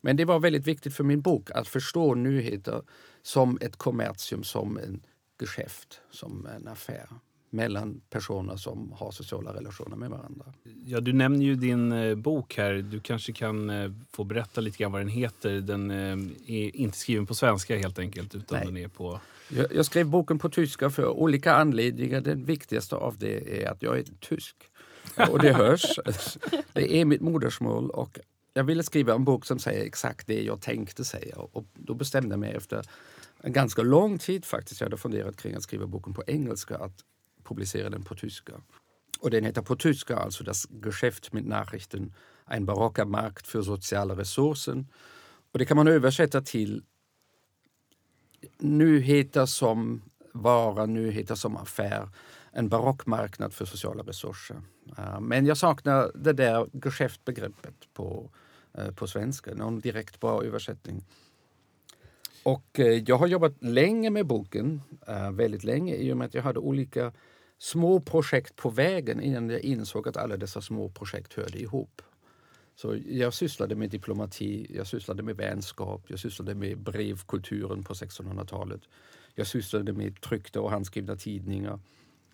Men 0.01 0.17
det 0.17 0.25
var 0.25 0.39
väldigt 0.39 0.67
viktigt 0.67 0.93
för 0.93 1.03
min 1.03 1.21
bok 1.21 1.51
att 1.51 1.67
förstå 1.67 2.15
nyheter 2.15 2.81
som 3.21 3.57
ett 3.61 3.75
kommersium, 3.75 4.43
som 4.43 4.77
en 4.77 5.01
geschäft, 5.39 6.01
som 6.11 6.45
en 6.45 6.67
affär. 6.67 7.07
Mellan 7.49 8.01
personer 8.09 8.55
som 8.55 8.91
har 8.91 9.11
sociala 9.11 9.53
relationer 9.53 9.95
med 9.95 10.09
varandra. 10.09 10.45
Ja, 10.85 10.99
du 10.99 11.13
nämner 11.13 11.45
ju 11.45 11.55
din 11.55 11.91
eh, 11.91 12.15
bok 12.15 12.57
här. 12.57 12.73
Du 12.73 12.99
kanske 12.99 13.33
kan 13.33 13.69
eh, 13.69 13.91
få 14.11 14.23
berätta 14.23 14.61
lite 14.61 14.77
grann 14.77 14.91
vad 14.91 15.01
den 15.01 15.07
heter. 15.07 15.61
Den 15.61 15.91
eh, 15.91 16.17
är 16.47 16.75
inte 16.75 16.97
skriven 16.97 17.25
på 17.25 17.35
svenska 17.35 17.77
helt 17.77 17.99
enkelt 17.99 18.35
utan 18.35 18.57
Nej. 18.57 18.65
den 18.65 18.77
är 18.77 18.87
på... 18.87 19.19
Jag, 19.49 19.75
jag 19.75 19.85
skrev 19.85 20.07
boken 20.07 20.39
på 20.39 20.49
tyska 20.49 20.89
för 20.89 21.07
olika 21.07 21.53
anledningar. 21.53 22.21
Den 22.21 22.45
viktigaste 22.45 22.95
av 22.95 23.17
det 23.17 23.63
är 23.63 23.71
att 23.71 23.83
jag 23.83 23.99
är 23.99 24.05
tysk. 24.19 24.55
Och 25.29 25.39
det 25.39 25.53
hörs. 25.53 25.99
Det 26.73 26.95
är 26.95 27.05
mitt 27.05 27.21
modersmål 27.21 27.89
och 27.89 28.19
jag 28.53 28.63
ville 28.63 28.83
skriva 28.83 29.13
en 29.13 29.23
bok 29.23 29.45
som 29.45 29.59
säger 29.59 29.85
exakt 29.85 30.27
det 30.27 30.43
jag 30.43 30.61
tänkte 30.61 31.05
säga. 31.05 31.35
Och 31.35 31.65
då 31.73 31.93
bestämde 31.93 32.33
jag 32.33 32.39
mig 32.39 32.53
efter 32.55 32.85
en 33.41 33.53
ganska 33.53 33.81
lång 33.81 34.17
tid 34.17 34.45
faktiskt, 34.45 34.81
jag 34.81 34.85
hade 34.85 34.97
funderat 34.97 35.37
kring 35.37 35.55
att 35.55 35.63
skriva 35.63 35.87
boken 35.87 36.13
på 36.13 36.23
engelska, 36.27 36.77
att 36.77 37.03
publicera 37.49 37.89
den 37.89 38.03
på 38.03 38.15
tyska. 38.15 38.53
Och 39.19 39.29
den 39.29 39.45
heter 39.45 39.61
på 39.61 39.75
tyska 39.75 40.15
alltså 40.15 40.43
Das 40.43 40.67
Geschäft 40.85 41.33
mit 41.33 41.45
Nachrichten, 41.45 42.13
ein 42.45 42.65
barocker 42.65 43.05
Markt 43.05 43.47
für 43.47 43.63
soziale 43.63 44.13
Ressourcen. 44.13 44.87
Och 45.51 45.59
det 45.59 45.65
kan 45.65 45.77
man 45.77 45.87
översätta 45.87 46.41
till 46.41 46.83
nyheter 48.57 49.45
som 49.45 50.01
vara, 50.33 50.85
nyheter 50.85 51.35
som 51.35 51.57
affär. 51.57 52.09
En 52.51 52.69
barock 52.69 53.05
marknad 53.05 53.53
för 53.53 53.65
sociala 53.65 54.03
resurser. 54.03 54.61
Eh, 54.97 55.19
men 55.19 55.45
jag 55.45 55.57
saknar 55.57 56.11
det 56.15 56.33
där 56.33 56.67
geschäftbegreppet 56.85 57.93
på, 57.93 58.29
eh, 58.73 58.91
på 58.91 59.07
svenska, 59.07 59.53
någon 59.53 59.79
direkt 59.79 60.19
bra 60.19 60.43
översättning. 60.43 61.05
Och 62.43 62.79
eh, 62.79 63.03
jag 63.07 63.17
har 63.17 63.27
jobbat 63.27 63.63
länge 63.63 64.09
med 64.09 64.25
boken, 64.25 64.81
väldigt 65.31 65.63
länge, 65.63 65.95
i 65.95 66.13
och 66.13 66.17
med 66.17 66.25
att 66.25 66.33
jag 66.33 66.43
hade 66.43 66.59
olika 66.59 67.11
små 67.59 67.99
projekt 67.99 68.55
på 68.55 68.69
vägen 68.69 69.21
innan 69.21 69.49
jag 69.49 69.61
insåg 69.61 70.07
att 70.07 70.17
alla 70.17 70.37
dessa 70.37 70.61
små 70.61 70.89
projekt 70.89 71.33
hörde 71.33 71.59
ihop. 71.59 72.01
Så 72.75 72.97
jag 73.07 73.33
sysslade 73.33 73.75
med 73.75 73.89
diplomati, 73.89 74.67
jag 74.69 74.87
sysslade 74.87 75.23
med 75.23 75.37
vänskap, 75.37 76.01
jag 76.07 76.19
sysslade 76.19 76.55
med 76.55 76.79
brevkulturen 76.79 77.83
på 77.83 77.93
1600-talet. 77.93 78.81
Jag 79.35 79.47
sysslade 79.47 79.93
med 79.93 80.21
tryckta 80.21 80.61
och 80.61 80.71
handskrivna 80.71 81.15
tidningar. 81.15 81.79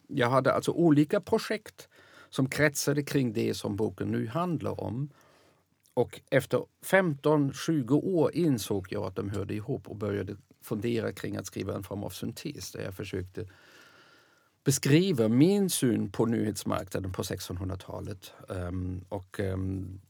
Jag 0.08 0.30
hade 0.30 0.54
alltså 0.54 0.72
olika 0.72 1.22
projekt 1.22 1.90
som 2.30 2.50
kretsade 2.50 3.04
kring 3.04 3.34
det 3.34 3.54
som 3.54 3.76
boken 3.76 4.12
nu 4.12 4.28
handlar 4.28 4.82
om. 4.82 5.10
Och 5.94 6.22
efter 6.30 6.66
15-20 6.86 7.92
år 7.92 8.36
insåg 8.36 8.88
jag 8.90 9.04
att 9.04 9.16
de 9.16 9.30
hörde 9.30 9.54
ihop 9.54 9.88
och 9.88 9.96
började 9.96 10.36
fundera 10.62 11.12
kring 11.12 11.38
att 11.38 11.46
skriva 11.46 11.76
en 11.76 11.84
form 11.84 12.04
av 12.04 12.10
syntes 12.10 12.72
där 12.72 12.82
jag 12.82 12.94
försökte 12.94 13.48
beskriva 14.66 15.28
min 15.28 15.70
syn 15.70 16.12
på 16.12 16.26
nyhetsmarknaden 16.26 17.12
på 17.12 17.24
1600-talet. 17.24 18.34
Um, 18.48 19.06
och 19.10 19.40
um, 19.40 20.02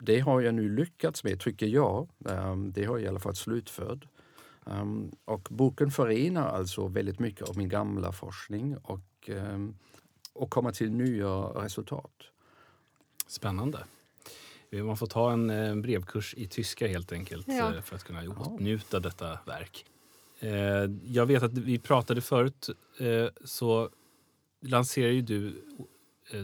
det 0.00 0.20
har 0.20 0.40
jag 0.40 0.54
nu 0.54 0.76
lyckats 0.76 1.24
med, 1.24 1.40
tycker 1.40 1.66
jag. 1.66 2.08
Um, 2.18 2.72
det 2.72 2.84
har 2.84 2.98
jag 2.98 3.04
i 3.04 3.08
alla 3.08 3.20
fall 3.20 3.36
slutfört. 3.36 4.06
Um, 4.64 5.12
och 5.24 5.48
boken 5.50 5.90
förenar 5.90 6.48
alltså 6.48 6.86
väldigt 6.86 7.18
mycket 7.18 7.48
av 7.48 7.58
min 7.58 7.68
gamla 7.68 8.12
forskning 8.12 8.76
och, 8.76 9.28
um, 9.28 9.74
och 10.32 10.50
kommer 10.50 10.72
till 10.72 10.90
nya 10.90 11.28
resultat. 11.38 12.12
Spännande. 13.26 13.78
Man 14.70 14.96
får 14.96 15.06
ta 15.06 15.32
en 15.32 15.50
eh, 15.50 15.74
brevkurs 15.74 16.34
i 16.36 16.46
tyska 16.46 16.88
helt 16.88 17.12
enkelt 17.12 17.48
ja. 17.48 17.74
Eh, 17.74 17.80
för 17.82 17.96
att 17.96 18.04
kunna 18.04 18.22
åtnjuta 18.30 19.00
detta 19.00 19.38
verk. 19.46 19.84
Eh, 20.40 20.90
jag 21.06 21.26
vet 21.26 21.42
att 21.42 21.52
vi 21.52 21.78
pratade 21.78 22.20
förut 22.20 22.70
så 23.44 23.90
lanserar 24.60 25.10
ju 25.10 25.22
du 25.22 25.64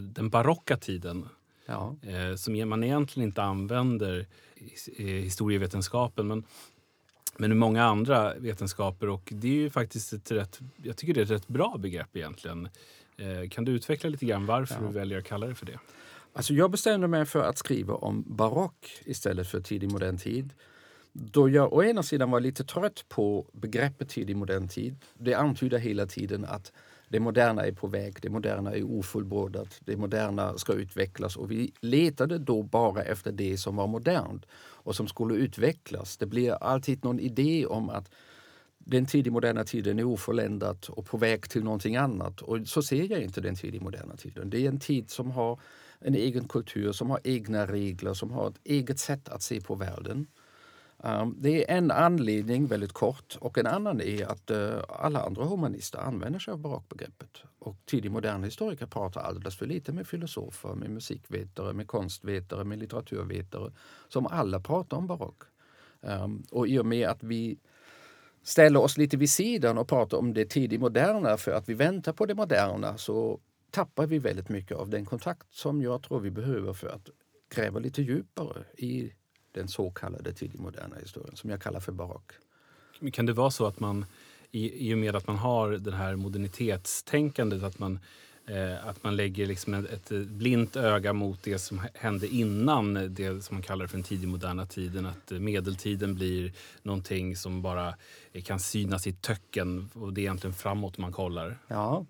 den 0.01 0.29
barocka 0.29 0.77
tiden 0.77 1.29
ja. 1.65 1.95
som 2.37 2.69
man 2.69 2.83
egentligen 2.83 3.29
inte 3.29 3.43
använder 3.43 4.27
i 4.97 5.19
historievetenskapen. 5.19 6.27
Men 6.27 6.43
men 7.37 7.51
i 7.51 7.55
många 7.55 7.83
andra 7.83 8.33
vetenskaper. 8.35 9.09
Och 9.09 9.29
det 9.35 9.47
är 9.47 9.61
ju 9.61 9.69
faktiskt 9.69 10.13
ett 10.13 10.31
rätt, 10.31 10.59
jag 10.83 10.97
tycker 10.97 11.13
det 11.13 11.19
är 11.19 11.23
ett 11.23 11.31
rätt 11.31 11.47
bra 11.47 11.77
begrepp 11.79 12.15
egentligen. 12.15 12.69
Eh, 13.17 13.49
kan 13.49 13.65
du 13.65 13.71
utveckla 13.71 14.09
lite 14.09 14.25
grann 14.25 14.45
varför 14.45 14.75
ja. 14.81 14.87
du 14.87 14.93
väljer 14.93 15.17
att 15.17 15.25
kalla 15.25 15.47
det 15.47 15.55
för 15.55 15.65
det? 15.65 15.79
Alltså 16.33 16.53
jag 16.53 16.71
bestämde 16.71 17.07
mig 17.07 17.25
för 17.25 17.43
att 17.43 17.57
skriva 17.57 17.93
om 17.93 18.23
barock 18.27 19.01
istället 19.05 19.47
för 19.47 19.61
tidig 19.61 19.91
modern 19.91 20.17
tid. 20.17 20.53
Då 21.13 21.49
jag 21.49 21.73
å 21.73 21.83
ena 21.83 22.03
sidan 22.03 22.31
var 22.31 22.39
lite 22.39 22.63
trött 22.63 23.05
på 23.09 23.45
begreppet 23.53 24.09
tidig 24.09 24.35
modern 24.35 24.67
tid. 24.67 24.95
Det 25.13 25.33
antyder 25.33 25.77
hela 25.77 26.05
tiden 26.05 26.45
att 26.45 26.71
det 27.15 27.19
moderna 27.19 27.65
är 27.65 27.71
på 27.71 27.87
väg, 27.87 28.17
det 28.21 28.29
moderna 28.29 28.71
är 28.71 28.83
ofullbordat, 28.83 29.79
det 29.79 29.97
moderna 29.97 30.57
ska 30.57 30.73
utvecklas 30.73 31.37
och 31.37 31.51
vi 31.51 31.71
letade 31.79 32.37
då 32.37 32.63
bara 32.63 33.01
efter 33.01 33.31
det 33.31 33.57
som 33.57 33.75
var 33.75 33.87
modernt 33.87 34.45
och 34.55 34.95
som 34.95 35.07
skulle 35.07 35.35
utvecklas. 35.35 36.17
Det 36.17 36.25
blir 36.25 36.51
alltid 36.51 37.03
någon 37.03 37.19
idé 37.19 37.65
om 37.65 37.89
att 37.89 38.11
den 38.77 39.05
tidig 39.05 39.31
moderna 39.31 39.63
tiden 39.63 39.99
är 39.99 40.03
oförländat 40.03 40.89
och 40.89 41.05
på 41.05 41.17
väg 41.17 41.49
till 41.49 41.63
någonting 41.63 41.95
annat. 41.95 42.41
Och 42.41 42.67
så 42.67 42.83
ser 42.83 43.11
jag 43.11 43.21
inte 43.21 43.41
den 43.41 43.55
tidig 43.55 43.81
moderna 43.81 44.15
tiden. 44.15 44.49
Det 44.49 44.65
är 44.65 44.67
en 44.67 44.79
tid 44.79 45.09
som 45.09 45.31
har 45.31 45.59
en 45.99 46.15
egen 46.15 46.47
kultur, 46.47 46.91
som 46.91 47.09
har 47.09 47.19
egna 47.23 47.67
regler, 47.67 48.13
som 48.13 48.31
har 48.31 48.49
ett 48.49 48.59
eget 48.63 48.99
sätt 48.99 49.29
att 49.29 49.41
se 49.41 49.61
på 49.61 49.75
världen. 49.75 50.27
Ehm, 51.05 51.35
det 51.39 51.71
är 51.71 51.77
en 51.77 51.91
anledning, 51.91 52.67
väldigt 52.67 52.93
kort, 52.93 53.37
och 53.41 53.57
en 53.57 53.67
annan 53.67 54.01
är 54.01 54.25
att 54.31 54.51
eh, 54.51 54.79
alla 54.89 55.21
andra 55.21 55.45
humanister 55.45 55.99
använder 55.99 56.39
sig 56.39 56.51
av 56.51 56.59
barockbegreppet. 56.59 57.43
Och 57.59 57.77
tidig 57.85 58.11
moderna 58.11 58.45
historiker 58.45 58.85
pratar 58.85 59.21
alldeles 59.21 59.57
för 59.57 59.65
lite 59.65 59.91
med 59.91 60.07
filosofer, 60.07 60.73
med 60.75 60.89
musikvetare, 60.89 61.73
med 61.73 61.87
konstvetare, 61.87 62.63
med 62.63 62.79
litteraturvetare 62.79 63.71
som 64.07 64.27
alla 64.27 64.59
pratar 64.59 64.97
om 64.97 65.07
barock. 65.07 65.43
Ehm, 66.01 66.43
och 66.51 66.67
i 66.67 66.79
och 66.79 66.85
med 66.85 67.09
att 67.09 67.23
vi 67.23 67.57
ställer 68.43 68.79
oss 68.81 68.97
lite 68.97 69.17
vid 69.17 69.29
sidan 69.29 69.77
och 69.77 69.87
pratar 69.87 70.17
om 70.17 70.33
det 70.33 70.45
tidig 70.45 70.79
moderna 70.79 71.37
för 71.37 71.51
att 71.51 71.69
vi 71.69 71.73
väntar 71.73 72.13
på 72.13 72.25
det 72.25 72.35
moderna 72.35 72.97
så 72.97 73.39
tappar 73.71 74.07
vi 74.07 74.19
väldigt 74.19 74.49
mycket 74.49 74.77
av 74.77 74.89
den 74.89 75.05
kontakt 75.05 75.53
som 75.53 75.81
jag 75.81 76.03
tror 76.03 76.19
vi 76.19 76.31
behöver 76.31 76.73
för 76.73 76.87
att 76.87 77.09
gräva 77.55 77.79
lite 77.79 78.01
djupare 78.01 78.63
i 78.77 79.13
den 79.55 79.67
så 79.67 79.89
kallade 79.89 80.33
tidig 80.33 80.59
moderna 80.59 80.95
historien 81.01 81.35
som 81.35 81.49
jag 81.49 81.61
kallar 81.61 81.79
för 81.79 81.91
barock. 81.91 82.31
Kan 83.13 83.25
det 83.25 83.33
vara 83.33 83.51
så 83.51 83.65
att 83.65 83.79
man 83.79 84.05
i, 84.51 84.89
i 84.89 84.93
och 84.93 84.97
med 84.97 85.15
att 85.15 85.27
man 85.27 85.37
har 85.37 85.71
det 85.71 85.95
här 85.95 86.15
modernitetstänkandet 86.15 87.63
att 87.63 87.79
man, 87.79 87.99
eh, 88.47 88.87
att 88.87 89.03
man 89.03 89.15
lägger 89.15 89.45
liksom 89.45 89.73
ett, 89.73 90.11
ett 90.11 90.27
blint 90.27 90.75
öga 90.75 91.13
mot 91.13 91.43
det 91.43 91.59
som 91.59 91.81
hände 91.93 92.27
innan 92.27 93.13
det 93.13 93.43
som 93.43 93.55
man 93.55 93.63
kallar 93.63 93.87
för 93.87 93.97
den 93.97 94.03
tidig 94.03 94.27
moderna 94.27 94.65
tiden. 94.65 95.05
Att 95.05 95.31
medeltiden 95.31 96.15
blir 96.15 96.53
någonting 96.81 97.35
som 97.35 97.61
bara 97.61 97.95
kan 98.43 98.59
synas 98.59 99.07
i 99.07 99.13
töcken 99.13 99.89
och 99.93 100.13
det 100.13 100.21
är 100.21 100.23
egentligen 100.23 100.53
framåt 100.53 100.97
man 100.97 101.11
kollar. 101.11 101.57
Ja, 101.67 102.05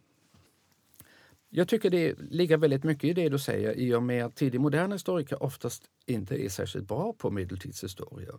jag 1.58 1.68
tycker 1.68 1.90
det 1.90 2.16
ligger 2.30 2.58
väldigt 2.58 2.84
mycket 2.84 3.04
i 3.04 3.14
det 3.14 3.30
du 3.30 3.40
säger 3.40 3.74
i 3.74 3.96
och 3.96 4.04
med 4.04 4.26
att 4.26 4.36
tidig 4.36 4.62
moderna 4.62 4.96
historiker 4.96 5.44
oftast 5.44 5.84
inte 6.06 6.46
är 6.46 6.50
särskilt 6.50 6.88
bra 6.88 7.14
på 7.14 7.32
medeltidshistoria. 7.32 8.34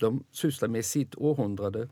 De 0.00 0.24
sysslar 0.30 0.68
med 0.68 0.84
sitt 0.84 1.14
århundrade. 1.14 1.88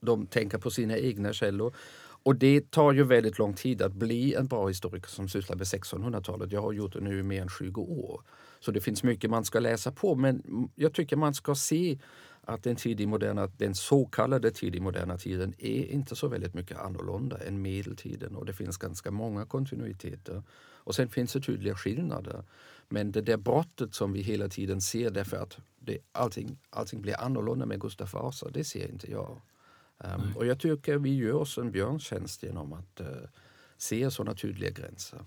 De 0.00 0.26
tänker 0.26 0.58
på 0.58 0.70
sina 0.70 0.98
egna 0.98 1.32
källor. 1.32 1.74
Och 2.22 2.36
det 2.36 2.70
tar 2.70 2.92
ju 2.92 3.04
väldigt 3.04 3.38
lång 3.38 3.54
tid 3.54 3.82
att 3.82 3.92
bli 3.92 4.34
en 4.34 4.46
bra 4.46 4.68
historiker 4.68 5.08
som 5.08 5.28
sysslar 5.28 5.56
med 5.56 5.64
1600-talet. 5.64 6.52
Jag 6.52 6.62
har 6.62 6.72
gjort 6.72 6.92
det 6.92 7.00
nu 7.00 7.18
i 7.18 7.22
mer 7.22 7.42
än 7.42 7.48
20 7.58 7.80
år. 7.80 8.22
Så 8.60 8.70
det 8.70 8.80
finns 8.80 9.02
mycket 9.02 9.30
man 9.30 9.44
ska 9.44 9.60
läsa 9.60 9.92
på 9.92 10.14
men 10.14 10.42
jag 10.74 10.92
tycker 10.92 11.16
man 11.16 11.34
ska 11.34 11.54
se 11.54 11.98
att 12.48 12.62
den, 12.62 12.76
tidig 12.76 13.08
moderna, 13.08 13.46
den 13.46 13.74
så 13.74 14.06
kallade 14.06 14.50
tidig 14.50 14.82
moderna 14.82 15.18
tiden 15.18 15.54
är 15.58 15.84
inte 15.84 16.16
så 16.16 16.28
väldigt 16.28 16.54
mycket 16.54 16.78
annorlunda 16.78 17.38
än 17.38 17.62
medeltiden 17.62 18.36
och 18.36 18.46
det 18.46 18.52
finns 18.52 18.76
ganska 18.76 19.10
många 19.10 19.46
kontinuiteter. 19.46 20.42
Och 20.58 20.94
sen 20.94 21.08
finns 21.08 21.32
det 21.32 21.40
tydliga 21.40 21.74
skillnader. 21.74 22.44
Men 22.88 23.12
det 23.12 23.20
där 23.20 23.36
brottet 23.36 23.94
som 23.94 24.12
vi 24.12 24.22
hela 24.22 24.48
tiden 24.48 24.80
ser 24.80 25.10
därför 25.10 25.36
att 25.36 25.58
det, 25.78 25.98
allting, 26.12 26.58
allting 26.70 27.02
blir 27.02 27.20
annorlunda 27.20 27.66
med 27.66 27.80
Gustav 27.80 28.10
Vasa, 28.12 28.50
det 28.50 28.64
ser 28.64 28.90
inte 28.90 29.10
jag. 29.10 29.40
Um, 29.98 30.36
och 30.36 30.46
jag 30.46 30.60
tycker 30.60 30.98
vi 30.98 31.16
gör 31.16 31.34
oss 31.34 31.58
en 31.58 31.70
björntjänst 31.70 32.42
genom 32.42 32.72
att 32.72 33.00
uh, 33.00 33.06
se 33.76 34.10
sådana 34.10 34.34
tydliga 34.34 34.70
gränser. 34.70 35.18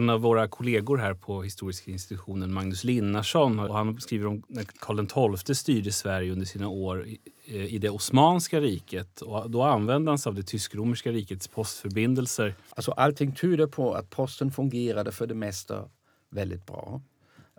En 0.00 0.10
av 0.10 0.20
våra 0.20 0.48
kollegor 0.48 0.96
här 0.96 1.14
på 1.14 1.42
Historiska 1.42 1.90
institutionen, 1.90 2.52
Magnus 2.52 2.84
Linnarsson, 2.84 3.58
och 3.58 3.74
han 3.74 4.00
skriver 4.00 4.26
om 4.26 4.42
när 4.48 4.64
Karl 4.64 5.36
XII 5.36 5.54
styrde 5.54 5.92
Sverige 5.92 6.32
under 6.32 6.46
sina 6.46 6.68
år 6.68 7.06
eh, 7.44 7.64
i, 7.64 7.78
det 7.78 7.90
Osmanska 7.90 8.60
riket. 8.60 9.20
Och 9.20 9.50
då 9.50 9.62
använde 9.62 10.10
han 10.10 10.18
sig 10.18 10.30
av 10.30 10.34
det 10.34 10.42
tysk-romerska 10.42 11.12
rikets 11.12 11.48
postförbindelser. 11.48 12.54
Alltså 12.70 12.92
allting 12.92 13.34
tyder 13.34 13.66
på 13.66 13.94
att 13.94 14.10
posten 14.10 14.50
fungerade 14.50 15.12
för 15.12 15.26
det 15.26 15.34
mesta 15.34 15.88
väldigt 16.30 16.66
bra. 16.66 17.00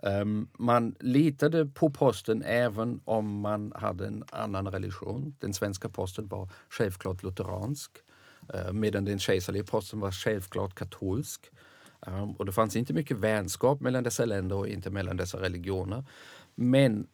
Um, 0.02 0.48
man 0.58 0.94
litade 1.00 1.66
på 1.66 1.90
posten 1.90 2.42
även 2.42 3.00
om 3.04 3.40
man 3.40 3.72
hade 3.76 4.06
en 4.06 4.24
annan 4.30 4.66
religion. 4.66 5.36
Den 5.38 5.54
svenska 5.54 5.88
posten 5.88 6.28
var 6.28 6.48
självklart 6.68 7.22
lutheransk 7.22 7.90
eh, 8.54 8.72
medan 8.72 9.04
den 9.04 9.18
kejserliga 9.18 9.64
posten 9.64 10.00
var 10.00 10.10
självklart 10.10 10.74
katolsk. 10.74 11.50
Ehm, 12.06 12.32
och 12.32 12.46
det 12.46 12.52
fanns 12.52 12.76
inte 12.76 12.92
mycket 12.92 13.16
vänskap 13.16 13.80
mellan 13.80 14.04
dessa 14.04 14.24
länder 14.24 14.56
och 14.56 14.68
inte 14.68 14.90
mellan 14.90 15.16
dessa 15.16 15.40
religioner. 15.40 16.04
Men 16.54 17.06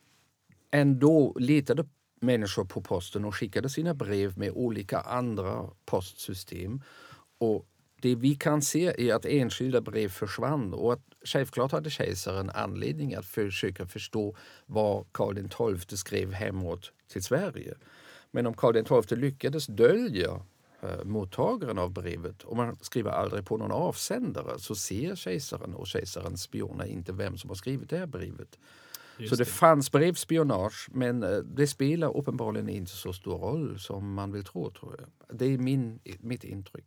ändå 0.70 1.34
litade 1.38 1.84
människor 2.20 2.64
på 2.64 2.82
posten 2.82 3.24
och 3.24 3.34
skickade 3.34 3.68
sina 3.68 3.94
brev 3.94 4.38
med 4.38 4.50
olika 4.50 5.00
andra 5.00 5.70
postsystem. 5.84 6.82
Och 7.38 7.66
det 8.02 8.14
vi 8.14 8.34
kan 8.34 8.62
se 8.62 9.08
är 9.08 9.14
att 9.14 9.24
enskilda 9.24 9.80
brev 9.80 10.08
försvann 10.08 10.74
och 10.74 10.92
att 10.92 11.02
självklart 11.24 11.72
hade 11.72 11.90
kejsaren 11.90 12.50
anledning 12.50 13.14
att 13.14 13.26
försöka 13.26 13.86
förstå 13.86 14.36
vad 14.66 15.06
Karl 15.12 15.48
XII 15.48 15.96
skrev 15.96 16.32
hemåt 16.32 16.92
till 17.12 17.22
Sverige. 17.22 17.74
Men 18.30 18.46
om 18.46 18.54
Karl 18.54 19.02
XII 19.02 19.18
lyckades 19.18 19.66
dölja 19.66 20.42
mottagaren 21.04 21.78
av 21.78 21.90
brevet 21.90 22.42
och 22.42 22.56
man 22.56 22.76
skriver 22.80 23.10
aldrig 23.10 23.46
på 23.46 23.56
någon 23.56 23.72
avsändare 23.72 24.58
så 24.58 24.74
ser 24.74 25.14
kejsaren 25.14 25.74
och 25.74 25.86
kejsarens 25.86 26.42
spioner 26.42 26.84
inte 26.84 27.12
vem 27.12 27.38
som 27.38 27.50
har 27.50 27.54
skrivit 27.54 27.90
det 27.90 27.98
här 27.98 28.06
brevet. 28.06 28.58
Just 29.18 29.30
så 29.30 29.36
det, 29.36 29.44
det 29.44 29.50
fanns 29.50 29.92
brevspionage 29.92 30.88
men 30.90 31.22
eh, 31.22 31.36
det 31.38 31.66
spelar 31.66 32.16
uppenbarligen 32.16 32.68
inte 32.68 32.92
så 32.92 33.12
stor 33.12 33.38
roll 33.38 33.80
som 33.80 34.14
man 34.14 34.32
vill 34.32 34.44
tro. 34.44 34.70
Tror 34.70 34.96
jag. 34.98 35.38
Det 35.38 35.44
är 35.44 35.58
min, 35.58 36.00
mitt 36.20 36.44
intryck. 36.44 36.86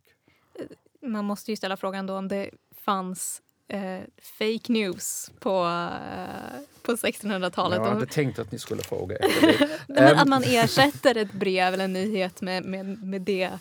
Man 1.02 1.24
måste 1.24 1.50
ju 1.50 1.56
ställa 1.56 1.76
frågan 1.76 2.06
då 2.06 2.16
om 2.16 2.28
det 2.28 2.50
fanns 2.84 3.42
eh, 3.68 4.00
fake 4.38 4.72
news 4.72 5.30
på, 5.40 5.64
eh, 5.64 6.60
på 6.82 6.92
1600-talet. 6.92 7.78
Jag 7.78 7.84
hade 7.84 8.06
tänkt 8.06 8.38
att 8.38 8.52
ni 8.52 8.58
skulle 8.58 8.82
fråga 8.82 9.16
efter 9.16 9.78
det. 9.86 10.20
att 10.20 10.28
man 10.28 10.42
ersätter 10.42 11.16
ett 11.16 11.32
brev 11.32 11.74
eller 11.74 11.84
en 11.84 11.92
nyhet 11.92 12.40
med, 12.40 12.64
med, 12.64 13.04
med 13.04 13.22
det 13.22 13.58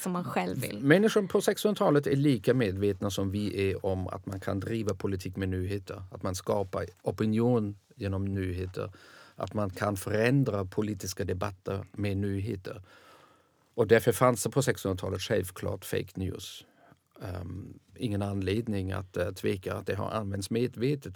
som 0.00 0.12
man 0.12 0.24
själv 0.24 0.60
vill. 0.60 0.80
Människor 0.80 1.26
på 1.26 1.40
1600-talet 1.40 2.06
är 2.06 2.16
lika 2.16 2.54
medvetna 2.54 3.10
som 3.10 3.30
vi 3.30 3.70
är 3.70 3.86
om 3.86 4.08
att 4.08 4.26
man 4.26 4.40
kan 4.40 4.60
driva 4.60 4.94
politik 4.94 5.36
med 5.36 5.48
nyheter. 5.48 6.02
Att 6.10 6.22
man 6.22 6.34
skapar 6.34 6.86
opinion 7.02 7.78
genom 7.94 8.24
nyheter. 8.24 8.92
Att 9.36 9.54
man 9.54 9.70
kan 9.70 9.96
förändra 9.96 10.64
politiska 10.64 11.24
debatter 11.24 11.86
med 11.92 12.16
nyheter. 12.16 12.82
Och 13.74 13.86
därför 13.86 14.12
fanns 14.12 14.42
det 14.42 14.50
på 14.50 14.60
1600-talet 14.60 15.20
självklart 15.20 15.84
fake 15.84 16.12
news. 16.14 16.64
Um, 17.40 17.78
ingen 17.96 18.22
anledning 18.22 18.92
att 18.92 19.16
uh, 19.16 19.30
tveka 19.30 19.74
att 19.74 19.86
det 19.86 19.94
har 19.94 20.10
använts 20.10 20.50
medvetet. 20.50 21.14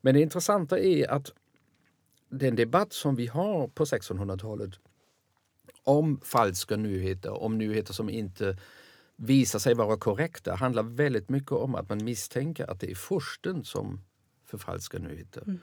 Men 0.00 0.14
det 0.14 0.20
intressanta 0.20 0.78
är 0.78 1.10
att 1.10 1.32
den 2.28 2.56
debatt 2.56 2.92
som 2.92 3.16
vi 3.16 3.26
har 3.26 3.68
på 3.68 3.84
1600-talet 3.84 4.70
om 5.86 6.20
falska 6.24 6.76
nyheter, 6.76 7.42
om 7.42 7.58
nyheter 7.58 7.92
som 7.92 8.10
inte 8.10 8.56
visar 9.16 9.58
sig 9.58 9.74
vara 9.74 9.96
korrekta 9.96 10.54
handlar 10.54 10.82
väldigt 10.82 11.28
mycket 11.28 11.52
om 11.52 11.74
att 11.74 11.88
man 11.88 12.04
misstänker 12.04 12.70
att 12.70 12.80
det 12.80 12.90
är 12.90 12.94
fursten 12.94 13.64
som 13.64 14.00
förfalskar 14.44 14.98
nyheter. 14.98 15.42
Mm. 15.42 15.60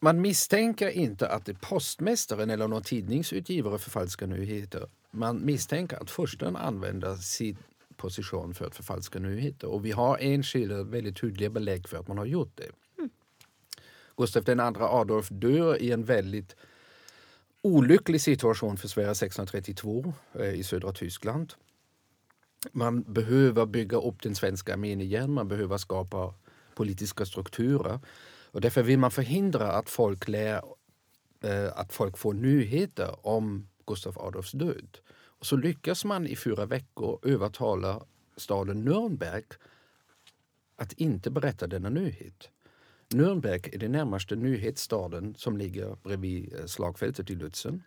Man 0.00 0.20
misstänker 0.20 0.88
inte 0.88 1.28
att 1.28 1.46
det 1.46 1.52
är 1.52 1.68
postmästaren 1.68 2.50
eller 2.50 2.68
någon 2.68 2.82
tidningsutgivare 2.82 3.78
förfalskar 3.78 4.26
nyheter. 4.26 4.88
Man 5.10 5.46
misstänker 5.46 6.02
att 6.02 6.10
fursten 6.10 6.56
använder 6.56 7.14
sin 7.14 7.56
position 7.96 8.54
för 8.54 8.66
att 8.66 8.76
förfalska 8.76 9.18
nyheter. 9.18 9.68
Och 9.68 9.84
vi 9.84 9.90
har 9.90 10.18
enskilda 10.20 10.82
väldigt 10.82 11.20
tydliga 11.20 11.50
belägg 11.50 11.88
för 11.88 11.96
att 11.96 12.08
man 12.08 12.18
har 12.18 12.26
gjort 12.26 12.52
det. 12.56 12.70
Mm. 12.98 13.10
Gustav 14.16 14.48
II 14.48 14.56
Adolf 14.78 15.28
dör 15.28 15.82
i 15.82 15.92
en 15.92 16.04
väldigt 16.04 16.56
olycklig 17.64 18.20
situation 18.20 18.76
för 18.76 18.88
Sverige 18.88 19.10
1632 19.10 20.14
eh, 20.34 20.54
i 20.54 20.62
södra 20.62 20.92
Tyskland. 20.92 21.52
Man 22.72 23.02
behöver 23.02 23.66
bygga 23.66 23.96
upp 23.96 24.22
den 24.22 24.34
svenska 24.34 24.72
armén 24.72 25.00
igen, 25.00 25.32
man 25.32 25.48
behöver 25.48 25.78
skapa 25.78 26.34
politiska 26.74 27.26
strukturer. 27.26 28.00
Och 28.50 28.60
därför 28.60 28.82
vill 28.82 28.98
man 28.98 29.10
förhindra 29.10 29.72
att 29.72 29.90
folk, 29.90 30.28
lär, 30.28 30.62
eh, 31.40 31.72
att 31.74 31.92
folk 31.92 32.18
får 32.18 32.34
nyheter 32.34 33.26
om 33.26 33.68
Gustav 33.86 34.18
Adolfs 34.18 34.52
död. 34.52 34.98
Och 35.14 35.46
så 35.46 35.56
lyckas 35.56 36.04
man 36.04 36.26
i 36.26 36.36
fyra 36.36 36.66
veckor 36.66 37.18
övertala 37.22 38.02
staden 38.36 38.88
Nürnberg 38.88 39.44
att 40.76 40.92
inte 40.92 41.30
berätta 41.30 41.66
denna 41.66 41.88
nyhet. 41.88 42.48
Nürnberg 43.08 43.74
är 43.74 43.78
den 43.78 43.92
närmaste 43.92 44.36
nyhetsstaden 44.36 45.34
som 45.38 45.56
ligger 45.56 45.96
bredvid 46.02 46.54
eh, 46.54 46.66
slagfältet 46.66 47.30
i 47.30 47.34
Lützen. 47.34 47.80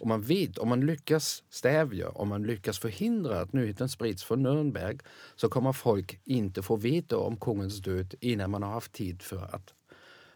Och 0.00 0.06
man 0.06 0.22
vet, 0.22 0.58
om 0.58 0.68
man 0.68 0.80
lyckas 0.80 1.42
stävja, 1.50 2.08
om 2.08 2.28
man 2.28 2.42
lyckas 2.42 2.78
förhindra 2.78 3.40
att 3.40 3.52
nyheten 3.52 3.88
sprids 3.88 4.24
från 4.24 4.46
Nürnberg 4.46 5.00
så 5.36 5.48
kommer 5.48 5.72
folk 5.72 6.20
inte 6.24 6.62
få 6.62 6.76
veta 6.76 7.18
om 7.18 7.36
kungens 7.36 7.78
död 7.78 8.14
innan 8.20 8.50
man 8.50 8.62
har 8.62 8.70
haft 8.70 8.92
tid 8.92 9.22
för 9.22 9.44
att 9.54 9.74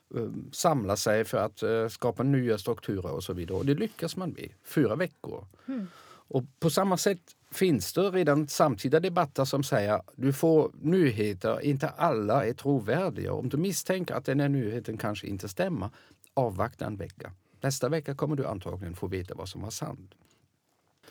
um, 0.09 0.49
samla 0.53 0.97
sig, 0.97 1.25
för 1.25 1.39
att 1.39 1.63
uh, 1.63 1.89
skapa 1.89 2.23
nya 2.23 2.59
strukturer 2.59 3.13
och 3.13 3.25
så 3.25 3.33
vidare. 3.33 3.59
Och 3.59 3.67
det 3.67 3.75
lyckas 3.75 4.17
man 4.17 4.31
med. 4.31 4.49
Fyra 4.65 4.97
veckor. 4.97 5.47
Mm. 5.69 5.87
Och 6.05 6.45
på 6.61 6.71
samma 6.71 6.97
sätt 6.97 7.37
finns 7.53 7.93
det 7.93 8.01
redan 8.01 8.49
samtida 8.49 9.01
debatter 9.01 9.45
som 9.45 9.63
säger 9.63 9.93
att 9.93 10.11
du 10.17 10.33
får 10.33 10.71
nyheter, 10.81 11.61
inte 11.65 11.89
alla 11.89 12.47
är 12.47 12.53
trovärdiga. 12.53 13.33
Om 13.33 13.49
du 13.49 13.57
misstänker 13.57 14.15
att 14.15 14.25
den 14.25 14.41
här 14.41 14.49
nyheten 14.49 14.97
kanske 14.97 15.27
inte 15.27 15.49
stämmer, 15.49 15.91
avvakta 16.35 16.87
en 16.87 16.97
vecka. 16.97 17.33
Nästa 17.61 17.89
vecka 17.89 18.15
kommer 18.15 18.37
du 18.37 18.47
antagligen 18.47 18.97
få 18.97 19.07
veta 19.07 19.35
vad 19.35 19.49
som 19.49 19.63
var 19.63 19.71
sant. 19.71 20.15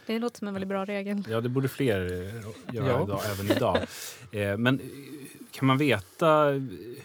Det 0.05 0.19
låter 0.19 0.37
som 0.37 0.47
en 0.47 0.53
väldigt 0.53 0.69
bra 0.69 0.85
regel. 0.85 1.23
Ja, 1.29 1.41
det 1.41 1.49
borde 1.49 1.67
fler 1.67 2.11
eh, 2.11 2.75
göra 2.75 2.87
ja. 2.87 3.03
idag, 3.03 3.21
även 3.33 3.57
idag. 3.57 3.77
Eh, 4.33 4.57
men 4.57 4.79
eh, 4.79 4.85
kan 5.51 5.67
man 5.67 5.77
veta 5.77 6.45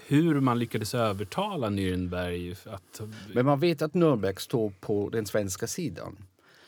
hur 0.06 0.40
man 0.40 0.58
lyckades 0.58 0.94
övertala 0.94 1.68
Nürnberg? 1.68 2.56
Att... 2.64 3.00
Men 3.34 3.46
man 3.46 3.60
vet 3.60 3.82
att 3.82 3.92
Nürnberg 3.92 4.40
står 4.40 4.72
på 4.80 5.08
den 5.08 5.26
svenska 5.26 5.66
sidan. 5.66 6.16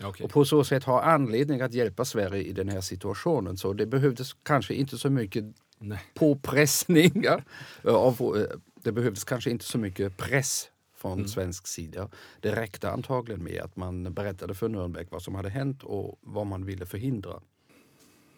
Okay. 0.04 0.24
Och 0.24 0.30
på 0.30 0.44
så 0.44 0.64
sätt 0.64 0.84
har 0.84 1.02
anledning 1.02 1.60
att 1.60 1.74
hjälpa 1.74 2.04
Sverige 2.04 2.42
i 2.42 2.52
den 2.52 2.68
här 2.68 2.80
situationen. 2.80 3.56
Så 3.56 3.72
det 3.72 3.86
behövdes 3.86 4.32
kanske 4.42 4.74
inte 4.74 4.98
så 4.98 5.10
mycket 5.10 5.44
Nej. 5.78 6.00
påpressningar. 6.14 7.44
Det 8.82 8.92
behövdes 8.92 9.24
kanske 9.24 9.50
inte 9.50 9.64
så 9.64 9.78
mycket 9.78 10.16
press 10.16 10.70
från 10.96 11.12
mm. 11.12 11.28
svensk 11.28 11.66
sida. 11.66 12.10
Det 12.40 12.56
räckte 12.56 12.90
antagligen 12.90 13.44
med 13.44 13.62
att 13.62 13.76
man 13.76 14.14
berättade 14.14 14.54
för 14.54 14.68
Nürnberg 14.68 15.06
vad 15.10 15.22
som 15.22 15.34
hade 15.34 15.48
hänt 15.48 15.82
och 15.82 16.18
vad 16.20 16.46
man 16.46 16.64
ville 16.64 16.86
förhindra. 16.86 17.40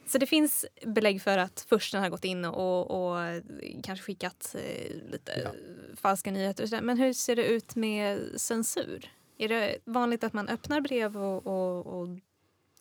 Så 0.07 0.19
det 0.19 0.27
finns 0.27 0.67
belägg 0.87 1.23
för 1.23 1.39
att 1.39 1.67
försten 1.69 2.03
har 2.03 2.11
gått 2.11 2.25
in 2.25 2.45
och, 2.45 2.91
och 2.91 3.43
kanske 3.83 4.05
skickat 4.05 4.57
eh, 4.59 5.11
lite 5.13 5.41
ja. 5.45 5.51
falska 5.97 6.31
nyheter. 6.31 6.81
Men 6.83 6.99
hur 6.99 7.13
ser 7.13 7.37
det 7.37 7.45
ut 7.45 7.77
med 7.77 8.21
censur? 8.37 9.11
Är 9.41 9.49
det 9.49 9.79
vanligt 9.85 10.25
att 10.25 10.33
man 10.33 10.49
öppnar 10.49 10.81
brev 10.81 11.17
och, 11.17 11.47
och, 11.47 12.01
och 12.01 12.09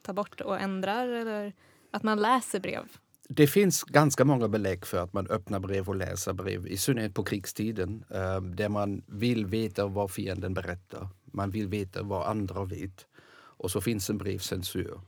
tar 0.02 0.14
bort 0.14 0.42
och 0.42 0.60
ändrar 0.60 1.08
eller 1.08 1.54
att 1.92 2.04
man 2.04 2.22
läser 2.22 2.60
brev? 2.60 2.84
Det 3.30 3.48
finns 3.48 3.84
ganska 3.84 4.26
många 4.26 4.48
belägg 4.48 4.86
för 4.86 4.98
att 4.98 5.14
man 5.14 5.28
öppnar 5.28 5.60
brev 5.60 5.90
och 5.90 5.96
läser 5.96 6.34
brev, 6.34 6.68
i 6.68 6.78
synnerhet 6.78 7.14
på 7.14 7.24
krigstiden, 7.24 8.04
ehm, 8.10 8.56
där 8.56 8.70
man 8.70 9.04
vill 9.08 9.46
veta 9.46 9.88
vad 9.88 10.12
fienden 10.12 10.54
berättar. 10.54 11.08
Man 11.26 11.52
vill 11.52 11.68
veta 11.68 12.04
vad 12.04 12.28
andra 12.28 12.66
vet. 12.66 13.06
Och 13.32 13.72
så 13.72 13.82
finns 13.82 14.10
en 14.10 14.18
brevcensur. 14.18 15.02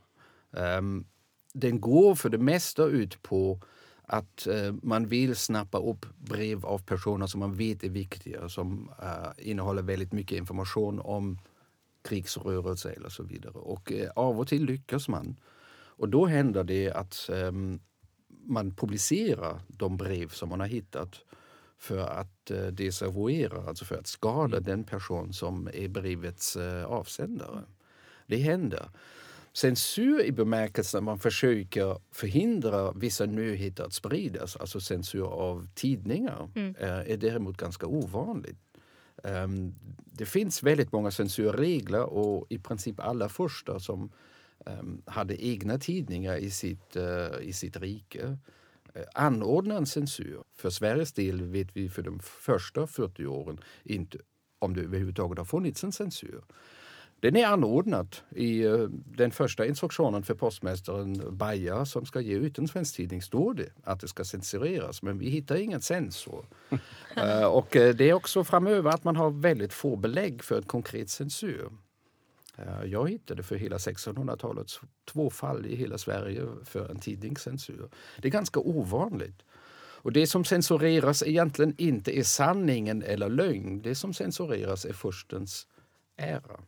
Ehm, 0.57 1.05
den 1.53 1.81
går 1.81 2.15
för 2.15 2.29
det 2.29 2.37
mesta 2.37 2.85
ut 2.85 3.21
på 3.21 3.61
att 4.11 4.47
eh, 4.47 4.73
man 4.83 5.07
vill 5.07 5.35
snappa 5.35 5.77
upp 5.77 6.05
brev 6.17 6.65
av 6.65 6.79
personer 6.79 7.27
som 7.27 7.39
man 7.39 7.55
vet 7.55 7.83
är 7.83 7.89
viktiga, 7.89 8.49
som 8.49 8.89
uh, 9.03 9.47
innehåller 9.47 9.81
väldigt 9.81 10.13
mycket 10.13 10.37
information 10.37 10.99
om 10.99 11.39
krigsrörelse 12.01 12.91
eller 12.91 13.09
så 13.09 13.23
vidare. 13.23 13.53
Och 13.53 13.91
uh, 13.91 14.09
av 14.15 14.39
och 14.39 14.47
till 14.47 14.65
lyckas 14.65 15.07
man. 15.07 15.35
Och 15.73 16.09
då 16.09 16.25
händer 16.25 16.63
det 16.63 16.91
att 16.91 17.29
um, 17.31 17.79
man 18.27 18.75
publicerar 18.75 19.61
de 19.67 19.97
brev 19.97 20.29
som 20.29 20.49
man 20.49 20.59
har 20.59 20.67
hittat 20.67 21.19
för 21.77 22.07
att 22.07 22.51
uh, 22.51 22.67
desavouera, 22.67 23.67
alltså 23.67 23.85
för 23.85 23.95
att 23.95 24.07
skada 24.07 24.57
mm. 24.57 24.63
den 24.63 24.83
person 24.83 25.33
som 25.33 25.69
är 25.73 25.87
brevets 25.87 26.57
uh, 26.57 26.85
avsändare. 26.85 27.61
Det 28.27 28.37
händer. 28.37 28.89
Censur 29.53 30.21
i 30.23 30.31
bemärkelsen 30.31 30.97
att 30.97 31.03
man 31.03 31.19
försöker 31.19 31.97
förhindra 32.11 32.91
vissa 32.91 33.25
nyheter 33.25 33.83
att 33.83 33.93
spridas, 33.93 34.55
alltså 34.55 34.79
censur 34.79 35.23
av 35.33 35.67
tidningar, 35.75 36.49
Mm. 36.55 36.75
eh, 36.79 37.11
är 37.11 37.17
däremot 37.17 37.57
ganska 37.57 37.87
ovanligt. 37.87 38.57
Ehm, 39.23 39.75
Det 40.13 40.25
finns 40.25 40.63
väldigt 40.63 40.91
många 40.91 41.11
censurregler 41.11 42.03
och 42.03 42.45
i 42.49 42.57
princip 42.59 42.99
alla 42.99 43.29
första 43.29 43.79
som 43.79 44.11
ehm, 44.65 45.01
hade 45.05 45.45
egna 45.45 45.77
tidningar 45.79 46.35
i 46.37 46.49
sitt, 46.51 46.95
eh, 46.95 47.27
i 47.41 47.53
sitt 47.53 47.77
rike 47.77 48.37
eh, 48.93 49.03
anordnar 49.13 49.77
en 49.77 49.85
censur. 49.85 50.43
För 50.55 50.69
Sveriges 50.69 51.13
del 51.13 51.41
vet 51.43 51.67
vi 51.77 51.89
för 51.89 52.01
de 52.01 52.19
första 52.19 52.87
40 52.87 53.25
åren 53.25 53.59
inte 53.83 54.17
om 54.59 54.73
det 54.75 54.81
överhuvudtaget 54.81 55.37
har 55.37 55.45
funnits 55.45 55.83
en 55.83 55.91
censur. 55.91 56.41
Den 57.21 57.35
är 57.35 57.45
anordnad 57.45 58.15
i 58.29 58.63
eh, 58.63 58.87
den 59.17 59.31
första 59.31 59.65
instruktionen 59.65 60.23
för 60.23 60.33
postmästaren 60.33 61.37
Baja 61.37 61.85
som 61.85 62.05
ska 62.05 62.21
ge 62.21 62.33
ut 62.33 62.57
en 62.57 62.67
svensk 62.67 62.95
tidning 62.95 63.21
står 63.21 63.53
det 63.53 63.69
att 63.83 63.99
det 63.99 64.07
ska 64.07 64.23
censureras 64.23 65.01
men 65.01 65.17
vi 65.19 65.29
hittar 65.29 65.55
ingen 65.55 65.81
censur. 65.81 66.45
Eh, 67.15 67.43
och 67.43 67.75
eh, 67.75 67.95
det 67.95 68.09
är 68.09 68.13
också 68.13 68.43
framöver 68.43 68.89
att 68.89 69.03
man 69.03 69.15
har 69.15 69.29
väldigt 69.29 69.73
få 69.73 69.95
belägg 69.95 70.43
för 70.43 70.57
en 70.57 70.63
konkret 70.63 71.09
censur. 71.09 71.69
Jag 72.85 73.09
hittade 73.09 73.43
för 73.43 73.55
hela 73.55 73.77
1600-talet 73.77 74.67
två 75.11 75.29
fall 75.29 75.65
i 75.65 75.75
hela 75.75 75.97
Sverige 75.97 76.47
för 76.65 76.89
en 76.89 76.99
tidningscensur. 76.99 77.89
Det 78.17 78.27
är 78.27 78.31
ganska 78.31 78.59
ovanligt. 78.59 79.41
Och 80.03 80.11
det 80.11 80.27
som 80.27 80.45
censureras 80.45 81.23
egentligen 81.23 81.75
inte 81.77 82.19
är 82.19 82.23
sanningen 82.23 83.03
eller 83.03 83.29
lögn. 83.29 83.81
Det 83.81 83.95
som 83.95 84.13
censureras 84.13 84.85
är 84.85 84.93
förstens 84.93 85.67
ära. 86.17 86.59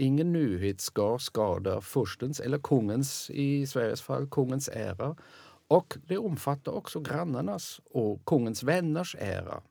Ingen 0.00 0.32
nyhet 0.32 0.80
ska 0.80 1.18
skada 1.18 1.80
förstens 1.80 2.40
eller 2.40 2.58
kungens, 2.58 3.30
i 3.30 3.66
Sveriges 3.66 4.02
fall, 4.02 4.28
kungens 4.30 4.68
ära. 4.68 5.16
Och 5.68 5.98
det 6.06 6.18
omfattar 6.18 6.72
också 6.72 7.00
grannarnas 7.00 7.80
och 7.84 8.24
kungens 8.24 8.62
vänners 8.62 9.16
ära. 9.18 9.62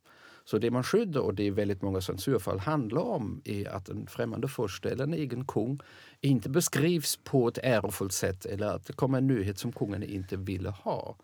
Så 0.45 0.57
det 0.57 0.71
man 0.71 0.83
skyddar, 0.83 1.21
och 1.21 1.33
det 1.33 1.51
väldigt 1.51 1.81
många 1.81 2.01
censurfall 2.01 2.59
handlar 2.59 3.01
om, 3.01 3.41
är 3.45 3.69
att 3.69 3.89
en 3.89 4.07
främmande 4.07 4.47
furste 4.47 4.89
eller 4.89 5.03
en 5.03 5.13
egen 5.13 5.45
kung 5.45 5.79
inte 6.21 6.49
beskrivs 6.49 7.19
på 7.23 7.47
ett 7.47 7.59
ärofullt 7.63 8.13
sätt 8.13 8.45
eller 8.45 8.67
att 8.67 8.85
det 8.85 8.93
kommer 8.93 9.17
en 9.17 9.27
nyhet 9.27 9.57
som 9.57 9.71
kungen 9.71 10.03
inte 10.03 10.37
ville 10.37 10.69
ha. 10.69 11.15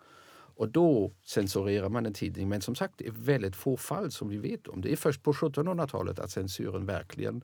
Och 0.56 0.70
då 0.70 1.12
censurerar 1.26 1.90
man 1.90 2.06
en 2.06 2.14
tidning. 2.14 2.50
Men 2.50 2.62
som 2.62 2.76
sagt, 2.76 2.94
det 2.98 3.08
är 3.08 3.12
väldigt 3.12 3.56
få 3.56 3.78
fall 3.78 4.12
som 4.12 4.30
vi 4.30 4.38
vet 4.38 4.68
om. 4.68 4.82
Det 4.82 4.92
är 4.92 4.96
först 4.96 5.24
på 5.24 5.34
1700-talet 5.34 6.20
att 6.20 6.32
censuren 6.32 6.86
verkligen 6.86 7.44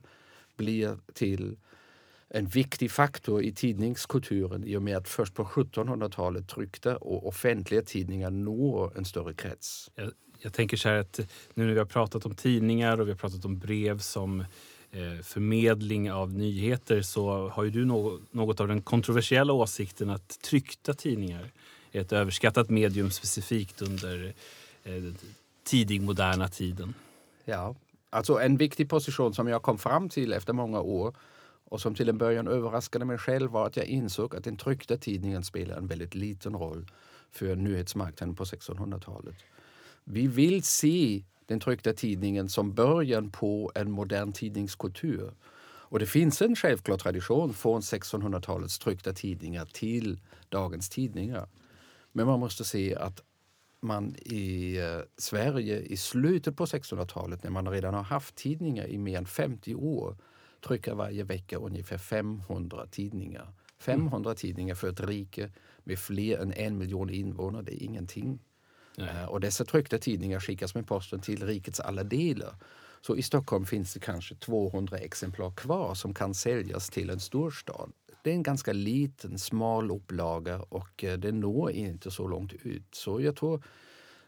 blir 0.60 0.98
till 1.14 1.56
en 2.28 2.46
viktig 2.46 2.90
faktor 2.90 3.42
i 3.42 3.52
tidningskulturen 3.52 4.64
i 4.64 4.76
och 4.76 4.82
med 4.82 4.96
att 4.96 5.08
först 5.08 5.34
på 5.34 5.44
1700-talet 5.44 6.48
tryckta 6.48 6.96
och 6.96 7.28
offentliga 7.28 7.82
tidningar 7.82 8.30
når 8.30 8.98
en 8.98 9.04
större 9.04 9.34
krets. 9.34 9.90
Jag, 9.94 10.10
jag 10.38 10.52
tänker 10.52 10.76
så 10.76 10.88
här 10.88 10.96
att 10.96 11.20
nu 11.54 11.64
när 11.66 11.72
vi 11.72 11.78
har 11.78 11.86
pratat 11.86 12.26
om 12.26 12.34
tidningar 12.34 13.00
och 13.00 13.06
vi 13.06 13.10
har 13.10 13.18
pratat 13.18 13.44
om 13.44 13.58
brev 13.58 13.98
som 13.98 14.40
eh, 14.90 15.22
förmedling 15.22 16.12
av 16.12 16.32
nyheter 16.32 17.02
så 17.02 17.48
har 17.48 17.64
ju 17.64 17.70
du 17.70 17.84
nå- 17.84 18.20
något 18.30 18.60
av 18.60 18.68
den 18.68 18.82
kontroversiella 18.82 19.52
åsikten 19.52 20.10
att 20.10 20.40
tryckta 20.40 20.94
tidningar 20.94 21.50
är 21.92 22.00
ett 22.00 22.12
överskattat 22.12 22.70
medium 22.70 23.10
specifikt 23.10 23.82
under 23.82 24.34
eh, 24.84 25.02
tidig 25.64 26.02
moderna 26.02 26.48
tiden. 26.48 26.94
Ja, 27.44 27.74
alltså 28.10 28.40
en 28.40 28.56
viktig 28.56 28.88
position 28.88 29.34
som 29.34 29.48
jag 29.48 29.62
kom 29.62 29.78
fram 29.78 30.08
till 30.08 30.32
efter 30.32 30.52
många 30.52 30.80
år 30.80 31.16
och 31.64 31.80
som 31.80 31.94
till 31.94 32.08
en 32.08 32.18
början 32.18 32.48
överraskade 32.48 33.04
mig 33.04 33.18
själv 33.18 33.50
var 33.50 33.66
att 33.66 33.76
jag 33.76 33.86
insåg 33.86 34.36
att 34.36 34.44
den 34.44 34.56
tryckta 34.56 34.96
tidningen 34.96 35.44
spelar 35.44 35.76
en 35.76 35.86
väldigt 35.86 36.14
liten 36.14 36.56
roll 36.56 36.86
för 37.30 37.56
nyhetsmarknaden 37.56 38.34
på 38.34 38.44
1600-talet. 38.44 39.36
Vi 40.04 40.26
vill 40.26 40.62
se 40.62 41.24
den 41.46 41.60
tryckta 41.60 41.92
tidningen 41.92 42.48
som 42.48 42.74
början 42.74 43.30
på 43.30 43.72
en 43.74 43.90
modern 43.90 44.32
tidningskultur. 44.32 45.34
Och 45.90 45.98
det 45.98 46.06
finns 46.06 46.42
en 46.42 46.56
självklar 46.56 46.96
tradition 46.96 47.54
från 47.54 47.80
1600-talets 47.80 48.78
tryckta 48.78 49.12
tidningar 49.12 49.64
till 49.64 50.20
dagens 50.48 50.88
tidningar. 50.88 51.48
Men 52.12 52.26
man 52.26 52.40
måste 52.40 52.64
se 52.64 52.94
att 52.94 53.22
man 53.82 54.16
i 54.18 54.76
eh, 54.78 55.00
Sverige 55.18 55.80
i 55.80 55.96
slutet 55.96 56.56
på 56.56 56.64
1600-talet 56.66 57.42
när 57.42 57.50
man 57.50 57.68
redan 57.68 57.94
har 57.94 58.02
haft 58.02 58.34
tidningar 58.34 58.86
i 58.86 58.98
mer 58.98 59.18
än 59.18 59.26
50 59.26 59.74
år 59.74 60.16
trycker 60.66 60.94
varje 60.94 61.24
vecka 61.24 61.56
ungefär 61.58 61.98
500 61.98 62.86
tidningar. 62.86 63.52
500 63.78 64.34
tidningar 64.34 64.74
för 64.74 64.88
ett 64.88 65.00
rike 65.00 65.50
med 65.84 65.98
fler 65.98 66.38
än 66.38 66.52
en 66.52 66.78
miljon 66.78 67.10
invånare, 67.10 67.62
det 67.62 67.82
är 67.82 67.84
ingenting. 67.84 68.40
Eh, 68.98 69.24
Och 69.24 69.40
dessa 69.40 69.64
tryckta 69.64 69.98
tidningar 69.98 70.40
skickas 70.40 70.74
med 70.74 70.86
posten 70.86 71.20
till 71.20 71.46
rikets 71.46 71.80
alla 71.80 72.04
delar. 72.04 72.54
Så 73.00 73.16
i 73.16 73.22
Stockholm 73.22 73.66
finns 73.66 73.94
det 73.94 74.00
kanske 74.00 74.34
200 74.34 74.98
exemplar 74.98 75.50
kvar 75.50 75.94
som 75.94 76.14
kan 76.14 76.34
säljas 76.34 76.90
till 76.90 77.10
en 77.10 77.20
storstad. 77.20 77.92
Det 78.22 78.30
är 78.30 78.34
en 78.34 78.42
ganska 78.42 78.72
liten, 78.72 79.38
smal 79.38 79.90
upplaga 79.90 80.60
och 80.60 81.04
eh, 81.04 81.18
det 81.18 81.32
når 81.32 81.70
inte 81.70 82.10
så 82.10 82.28
långt 82.28 82.52
ut. 82.52 82.94
Så 82.94 83.20
jag 83.20 83.36
tror 83.36 83.62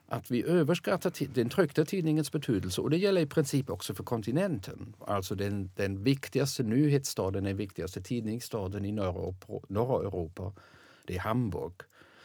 att 0.07 0.31
vi 0.31 0.45
överskattar 0.45 1.35
den 1.35 1.49
tryckta 1.49 1.85
tidningens 1.85 2.33
betydelse 2.33 2.81
och 2.81 2.91
det 2.91 2.97
gäller 2.97 3.21
i 3.21 3.27
princip 3.27 3.71
också 3.71 3.95
för 3.95 4.05
kontinenten. 4.05 4.95
Alltså 5.01 5.35
den, 5.35 5.71
den 5.77 6.03
viktigaste 6.03 6.63
nyhetsstaden, 6.63 7.45
den 7.45 7.57
viktigaste 7.57 8.03
tidningsstaden 8.03 8.85
i 8.85 8.93
norra, 8.93 9.35
norra 9.69 10.07
Europa, 10.07 10.53
det 11.07 11.15
är 11.15 11.21
Hamburg. 11.21 11.73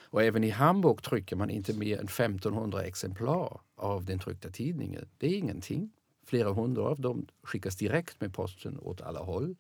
Och 0.10 0.24
även 0.24 0.44
i 0.44 0.50
Hamburg 0.50 1.04
trycker 1.04 1.36
man 1.36 1.50
inte 1.50 1.74
mer 1.74 1.98
än 1.98 2.06
1500 2.06 2.84
exemplar 2.84 3.60
av 3.76 4.06
den 4.06 4.20
tryckta 4.20 4.50
tidningen. 4.50 5.06
Det 5.18 5.28
är 5.28 5.38
ingenting. 5.38 5.90
Flera 6.26 6.54
hundra 6.54 6.84
av 6.84 7.02
dem 7.02 7.28
skickas 7.44 7.76
direkt 7.76 8.22
med 8.22 8.34
posten 8.34 8.80
åt 8.80 9.02
alla 9.02 9.20
håll. 9.20 9.56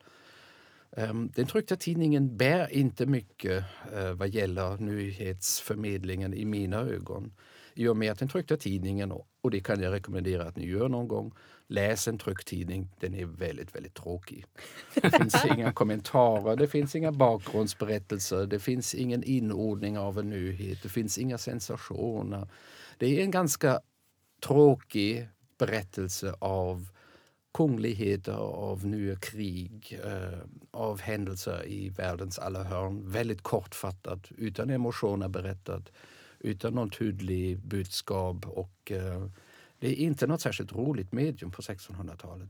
Ehm, 0.91 1.32
Den 1.36 1.47
tryckta 1.47 1.76
tidningen 1.76 2.38
bär 2.38 2.73
inte 2.73 3.06
mycket 3.06 3.63
eh, 3.93 4.12
vad 4.13 4.30
gäller 4.30 4.78
nyhetsförmedlingen 4.78 6.34
i 6.34 6.45
mina 6.45 6.78
ögon. 6.78 7.34
I 7.73 7.88
och 7.88 7.97
med 7.97 8.12
att 8.12 8.19
den 8.19 8.28
tryckta 8.28 8.58
tidningen, 8.58 9.12
och 9.41 9.52
det 9.52 9.60
kan 9.60 9.82
jag 9.82 9.93
rekommendera 9.93 10.43
att 10.43 10.56
ni 10.56 10.65
gör 10.65 10.89
någon 10.89 11.08
gång, 11.08 11.34
läs 11.67 12.08
en 12.08 12.17
tryckt 12.17 12.47
tidning. 12.47 12.89
Den 13.00 13.13
är 13.13 13.26
väldigt, 13.26 13.76
väldigt 13.76 13.93
tråkig. 13.93 14.45
Det 14.93 15.10
finns 15.17 15.45
inga 15.58 15.71
kommentarer, 15.71 16.56
det 16.56 16.67
finns 16.67 16.95
inga 16.95 17.12
bakgrundsberättelser, 17.12 18.45
det 18.45 18.60
finns 18.60 18.95
ingen 18.95 19.23
inordning 19.23 19.97
av 19.97 20.19
en 20.19 20.30
nyhet, 20.30 20.84
det 20.84 20.89
finns 20.89 21.17
inga 21.17 21.38
sensationer. 21.38 22.47
Det 22.97 23.19
är 23.19 23.23
en 23.23 23.32
ganska 23.32 23.80
tråkig 24.43 25.30
berättelse 25.58 26.36
av 26.39 26.89
kungligheter, 27.58 28.34
av 28.38 28.86
nya 28.86 29.15
krig, 29.15 30.00
eh, 30.04 30.39
av 30.72 31.02
händelser 31.02 31.67
i 31.67 31.89
världens 31.89 32.39
alla 32.39 32.63
hörn. 32.63 33.12
Väldigt 33.12 33.41
kortfattat, 33.41 34.32
utan 34.38 34.70
emotioner 34.70 35.28
berättat, 35.28 35.91
utan 36.39 36.74
någon 36.74 36.89
tydlig 36.89 37.60
budskap. 37.60 38.46
Och, 38.46 38.91
eh, 38.91 39.28
det 39.80 39.88
är 39.88 39.96
inte 39.96 40.27
något 40.27 40.42
särskilt 40.42 40.73
roligt 40.73 41.12
medium 41.12 41.52
på 41.52 41.62
1600-talet. 41.62 42.50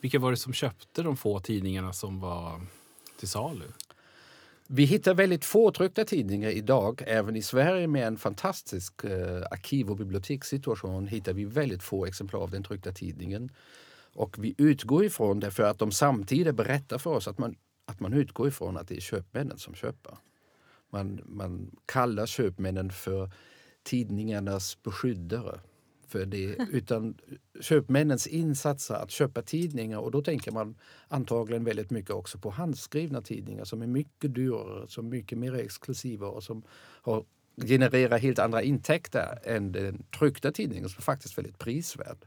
Vilka 0.00 0.18
var 0.18 0.30
det 0.30 0.36
som 0.36 0.52
köpte 0.52 1.02
de 1.02 1.16
få 1.16 1.40
tidningarna 1.40 1.92
som 1.92 2.20
var 2.20 2.60
till 3.18 3.28
salu? 3.28 3.66
Vi 4.66 4.84
hittar 4.84 5.14
väldigt 5.14 5.44
få 5.44 5.70
tryckta 5.70 6.04
tidningar 6.04 6.50
idag. 6.50 7.02
Även 7.06 7.36
i 7.36 7.42
Sverige 7.42 7.86
med 7.86 8.06
en 8.06 8.16
fantastisk 8.16 9.04
eh, 9.04 9.42
arkiv 9.50 9.90
och 9.90 9.96
bibliotekssituation 9.96 11.06
hittar 11.06 11.32
vi 11.32 11.44
väldigt 11.44 11.82
få 11.82 12.06
exemplar 12.06 12.40
av 12.40 12.50
den 12.50 12.62
tryckta 12.62 12.92
tidningen. 12.92 13.50
Och 14.14 14.44
vi 14.44 14.54
utgår 14.58 15.04
ifrån 15.04 15.40
det 15.40 15.50
för 15.50 15.62
att 15.62 15.78
de 15.78 15.92
samtidigt 15.92 16.54
berättar 16.54 16.98
för 16.98 17.10
oss 17.10 17.28
att 17.28 17.38
man, 17.38 17.56
att 17.84 18.00
man 18.00 18.12
utgår 18.12 18.48
ifrån 18.48 18.76
att 18.76 18.88
det 18.88 18.96
är 18.96 19.00
köpmännen 19.00 19.58
som 19.58 19.74
köper. 19.74 20.18
Man, 20.90 21.20
man 21.24 21.76
kallar 21.86 22.26
köpmännen 22.26 22.90
för 22.90 23.30
tidningarnas 23.82 24.82
beskyddare. 24.82 25.60
För 26.08 26.26
det, 26.26 26.56
utan 26.72 27.14
köpmännens 27.60 28.26
insatser 28.26 28.94
att 28.94 29.10
köpa 29.10 29.42
tidningar 29.42 29.98
och 29.98 30.10
då 30.10 30.22
tänker 30.22 30.52
man 30.52 30.74
antagligen 31.08 31.64
väldigt 31.64 31.90
mycket 31.90 32.10
också 32.10 32.38
på 32.38 32.50
handskrivna 32.50 33.22
tidningar 33.22 33.64
som 33.64 33.82
är 33.82 33.86
mycket 33.86 34.34
dyrare, 34.34 34.88
som 34.88 35.06
är 35.06 35.10
mycket 35.10 35.38
mer 35.38 35.54
exklusiva 35.54 36.26
och 36.26 36.42
som 36.42 36.62
har, 37.02 37.24
genererar 37.66 38.18
helt 38.18 38.38
andra 38.38 38.62
intäkter 38.62 39.38
än 39.44 39.72
den 39.72 40.02
tryckta 40.18 40.52
tidningen 40.52 40.88
som 40.88 40.98
är 40.98 41.02
faktiskt 41.02 41.38
väldigt 41.38 41.58
prisvärd. 41.58 42.18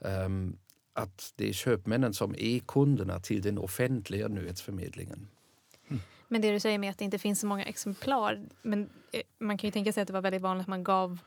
Ehm, 0.00 0.56
att 0.94 1.32
det 1.36 1.48
är 1.48 1.52
köpmännen 1.52 2.14
som 2.14 2.34
är 2.38 2.58
kunderna 2.58 3.20
till 3.20 3.42
den 3.42 3.58
offentliga 3.58 4.28
nyhetsförmedlingen. 4.28 5.28
Men 6.28 6.40
det 6.40 6.52
du 6.52 6.60
säger 6.60 6.78
med 6.78 6.90
att 6.90 6.98
det 6.98 7.04
inte 7.04 7.18
finns 7.18 7.40
så 7.40 7.46
många 7.46 7.64
exemplar. 7.64 8.46
Men 8.62 8.90
eh, 9.12 9.20
man 9.38 9.58
kan 9.58 9.68
ju 9.68 9.72
tänka 9.72 9.92
sig 9.92 10.00
att 10.00 10.06
det 10.06 10.12
var 10.12 10.22
väldigt 10.22 10.42
vanligt 10.42 10.62
att 10.62 10.68
man 10.68 10.84
gav 10.84 11.18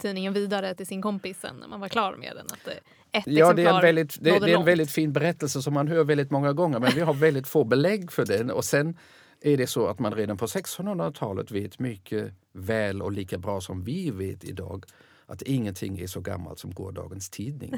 tidningen 0.00 0.32
vidare 0.32 0.74
till 0.74 0.86
sin 0.86 1.02
kompis 1.02 1.40
sen 1.40 1.56
när 1.56 1.68
man 1.68 1.80
var 1.80 1.88
klar 1.88 2.16
med 2.16 2.36
den. 2.36 2.46
Att 2.46 2.68
eh, 2.68 3.18
ett 3.20 3.26
Ja, 3.26 3.52
det 3.52 3.62
är, 3.62 3.74
en 3.74 3.82
väldigt, 3.82 4.16
det, 4.20 4.38
det 4.38 4.52
är 4.52 4.58
en 4.58 4.64
väldigt 4.64 4.90
fin 4.90 5.12
berättelse 5.12 5.62
som 5.62 5.74
man 5.74 5.88
hör 5.88 6.04
väldigt 6.04 6.30
många 6.30 6.52
gånger 6.52 6.78
men 6.78 6.92
vi 6.94 7.00
har 7.00 7.14
väldigt 7.14 7.48
få 7.48 7.64
belägg 7.64 8.12
för 8.12 8.26
den. 8.26 8.50
Och 8.50 8.64
sen 8.64 8.98
är 9.40 9.56
det 9.56 9.66
så 9.66 9.86
att 9.86 9.98
man 9.98 10.14
redan 10.14 10.36
på 10.36 10.46
1600-talet 10.46 11.50
vet 11.50 11.78
mycket 11.78 12.32
väl 12.52 13.02
och 13.02 13.12
lika 13.12 13.38
bra 13.38 13.60
som 13.60 13.84
vi 13.84 14.10
vet 14.10 14.44
idag 14.44 14.84
att 15.26 15.42
ingenting 15.42 15.98
är 15.98 16.06
så 16.06 16.20
gammalt 16.20 16.58
som 16.58 16.74
gårdagens 16.74 17.30
tidning. 17.30 17.74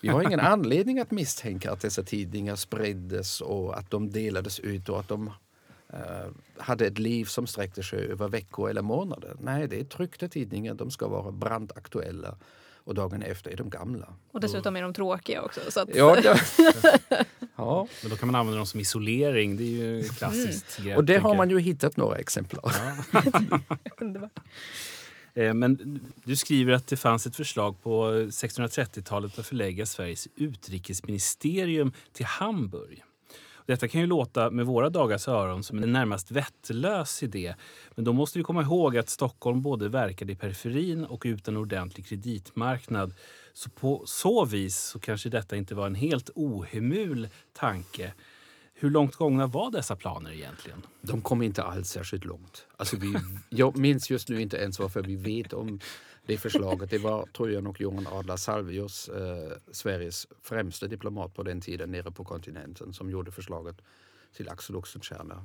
Vi 0.00 0.08
har 0.08 0.22
ingen 0.22 0.40
anledning 0.40 0.98
att 0.98 1.10
misstänka 1.10 1.72
att 1.72 1.80
dessa 1.80 2.02
tidningar 2.02 2.56
spriddes 2.56 3.40
och 3.40 3.78
att 3.78 3.90
de 3.90 4.10
delades 4.10 4.60
ut 4.60 4.88
och 4.88 5.00
att 5.00 5.08
de 5.08 5.32
eh, 5.92 6.28
hade 6.56 6.86
ett 6.86 6.98
liv 6.98 7.24
som 7.24 7.46
sträckte 7.46 7.82
sig 7.82 7.98
över 7.98 8.28
veckor 8.28 8.70
eller 8.70 8.82
månader. 8.82 9.36
Nej, 9.40 9.68
det 9.68 9.80
är 9.80 9.84
tryckta 9.84 10.28
tidningar. 10.28 10.74
De 10.74 10.90
ska 10.90 11.08
vara 11.08 11.32
brandaktuella 11.32 12.36
och 12.84 12.94
dagen 12.94 13.22
efter 13.22 13.50
är 13.50 13.56
de 13.56 13.70
gamla. 13.70 14.14
Och 14.32 14.40
dessutom 14.40 14.76
är 14.76 14.82
de 14.82 14.94
tråkiga 14.94 15.42
också. 15.42 15.60
Så 15.68 15.80
att... 15.80 15.88
Ja, 15.94 16.16
det, 16.16 16.40
ja. 17.56 17.86
Men 18.02 18.10
då 18.10 18.16
kan 18.16 18.26
man 18.26 18.34
använda 18.34 18.56
dem 18.56 18.66
som 18.66 18.80
isolering. 18.80 19.56
Det 19.56 19.62
är 19.62 19.66
ju 19.66 20.02
klassiskt 20.02 20.78
grepp, 20.78 20.96
och 20.96 21.04
det 21.04 21.18
har 21.18 21.34
man 21.34 21.50
ju 21.50 21.60
hittat 21.60 21.96
några 21.96 22.16
exemplar. 22.16 22.62
Underbart. 24.00 24.38
Eh, 24.38 24.42
Eh, 25.34 25.54
men 25.54 26.00
du 26.24 26.36
skriver 26.36 26.72
att 26.72 26.86
det 26.86 26.96
fanns 26.96 27.26
ett 27.26 27.36
förslag 27.36 27.82
på 27.82 28.12
1630-talet 28.12 29.38
att 29.38 29.46
förlägga 29.46 29.86
Sveriges 29.86 30.28
utrikesministerium 30.36 31.92
till 32.12 32.26
Hamburg. 32.26 33.02
Detta 33.66 33.88
kan 33.88 34.00
ju 34.00 34.06
låta 34.06 34.50
med 34.50 34.66
våra 34.66 34.90
dagars 34.90 35.28
öron 35.28 35.62
som 35.62 35.82
en 35.82 35.92
närmast 35.92 36.30
vettlös 36.30 37.22
idé. 37.22 37.54
Men 37.94 38.04
då 38.04 38.12
måste 38.12 38.38
vi 38.38 38.44
komma 38.44 38.62
ihåg 38.62 38.96
att 38.96 39.08
Stockholm 39.08 39.62
både 39.62 39.88
verkade 39.88 40.32
i 40.32 40.36
periferin 40.36 41.04
och 41.04 41.22
utan 41.24 41.56
ordentlig 41.56 42.06
kreditmarknad. 42.06 43.14
Så 43.52 43.70
på 43.70 44.02
så 44.06 44.44
vis 44.44 44.76
så 44.76 44.98
kanske 44.98 45.28
detta 45.28 45.56
inte 45.56 45.74
var 45.74 45.86
en 45.86 45.94
helt 45.94 46.30
ohemul 46.34 47.28
tanke. 47.52 48.12
Hur 48.82 48.90
långt 48.90 49.16
gångna 49.16 49.46
var 49.46 49.70
dessa 49.70 49.96
planer 49.96 50.32
egentligen? 50.32 50.86
De 51.00 51.22
kom 51.22 51.42
inte 51.42 51.62
alls 51.62 51.88
särskilt 51.88 52.24
långt. 52.24 52.66
Alltså 52.76 52.96
vi, 52.96 53.14
jag 53.48 53.76
minns 53.76 54.10
just 54.10 54.28
nu 54.28 54.40
inte 54.40 54.56
ens 54.56 54.78
varför 54.78 55.02
vi 55.02 55.16
vet 55.16 55.52
om 55.52 55.80
det 56.26 56.38
förslaget. 56.38 56.90
Det 56.90 56.98
var, 56.98 57.26
Trojan 57.36 57.66
och 57.66 57.80
Johan 57.80 58.06
Adler 58.06 58.36
Salvius, 58.36 59.08
eh, 59.08 59.52
Sveriges 59.72 60.26
främste 60.42 60.88
diplomat 60.88 61.34
på 61.34 61.42
den 61.42 61.60
tiden 61.60 61.90
nere 61.90 62.10
på 62.10 62.24
kontinenten, 62.24 62.92
som 62.92 63.10
gjorde 63.10 63.30
förslaget 63.30 63.76
till 64.36 64.48
Axel 64.48 64.76
Oxenstierna. 64.76 65.44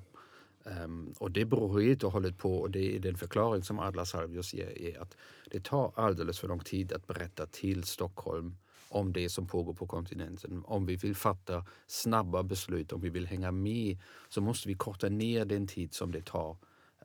Um, 0.63 1.13
och 1.17 1.31
det 1.31 1.45
beror 1.45 1.81
helt 1.81 2.03
och 2.03 2.11
hållet 2.11 2.37
på, 2.37 2.57
och 2.57 2.71
det 2.71 2.95
är 2.95 2.99
den 2.99 3.17
förklaring 3.17 3.63
som 3.63 3.79
Adler 3.79 4.03
Salvius 4.03 4.53
ger, 4.53 4.81
är 4.81 5.01
att 5.01 5.17
det 5.51 5.63
tar 5.63 5.91
alldeles 5.95 6.39
för 6.39 6.47
lång 6.47 6.59
tid 6.59 6.93
att 6.93 7.07
berätta 7.07 7.45
till 7.45 7.83
Stockholm 7.83 8.55
om 8.89 9.13
det 9.13 9.29
som 9.29 9.47
pågår 9.47 9.73
på 9.73 9.87
kontinenten. 9.87 10.63
Om 10.65 10.85
vi 10.85 10.95
vill 10.95 11.15
fatta 11.15 11.65
snabba 11.87 12.43
beslut, 12.43 12.93
om 12.93 13.01
vi 13.01 13.09
vill 13.09 13.27
hänga 13.27 13.51
med, 13.51 13.97
så 14.29 14.41
måste 14.41 14.67
vi 14.67 14.75
korta 14.75 15.09
ner 15.09 15.45
den 15.45 15.67
tid 15.67 15.93
som 15.93 16.11
det 16.11 16.25
tar 16.25 16.57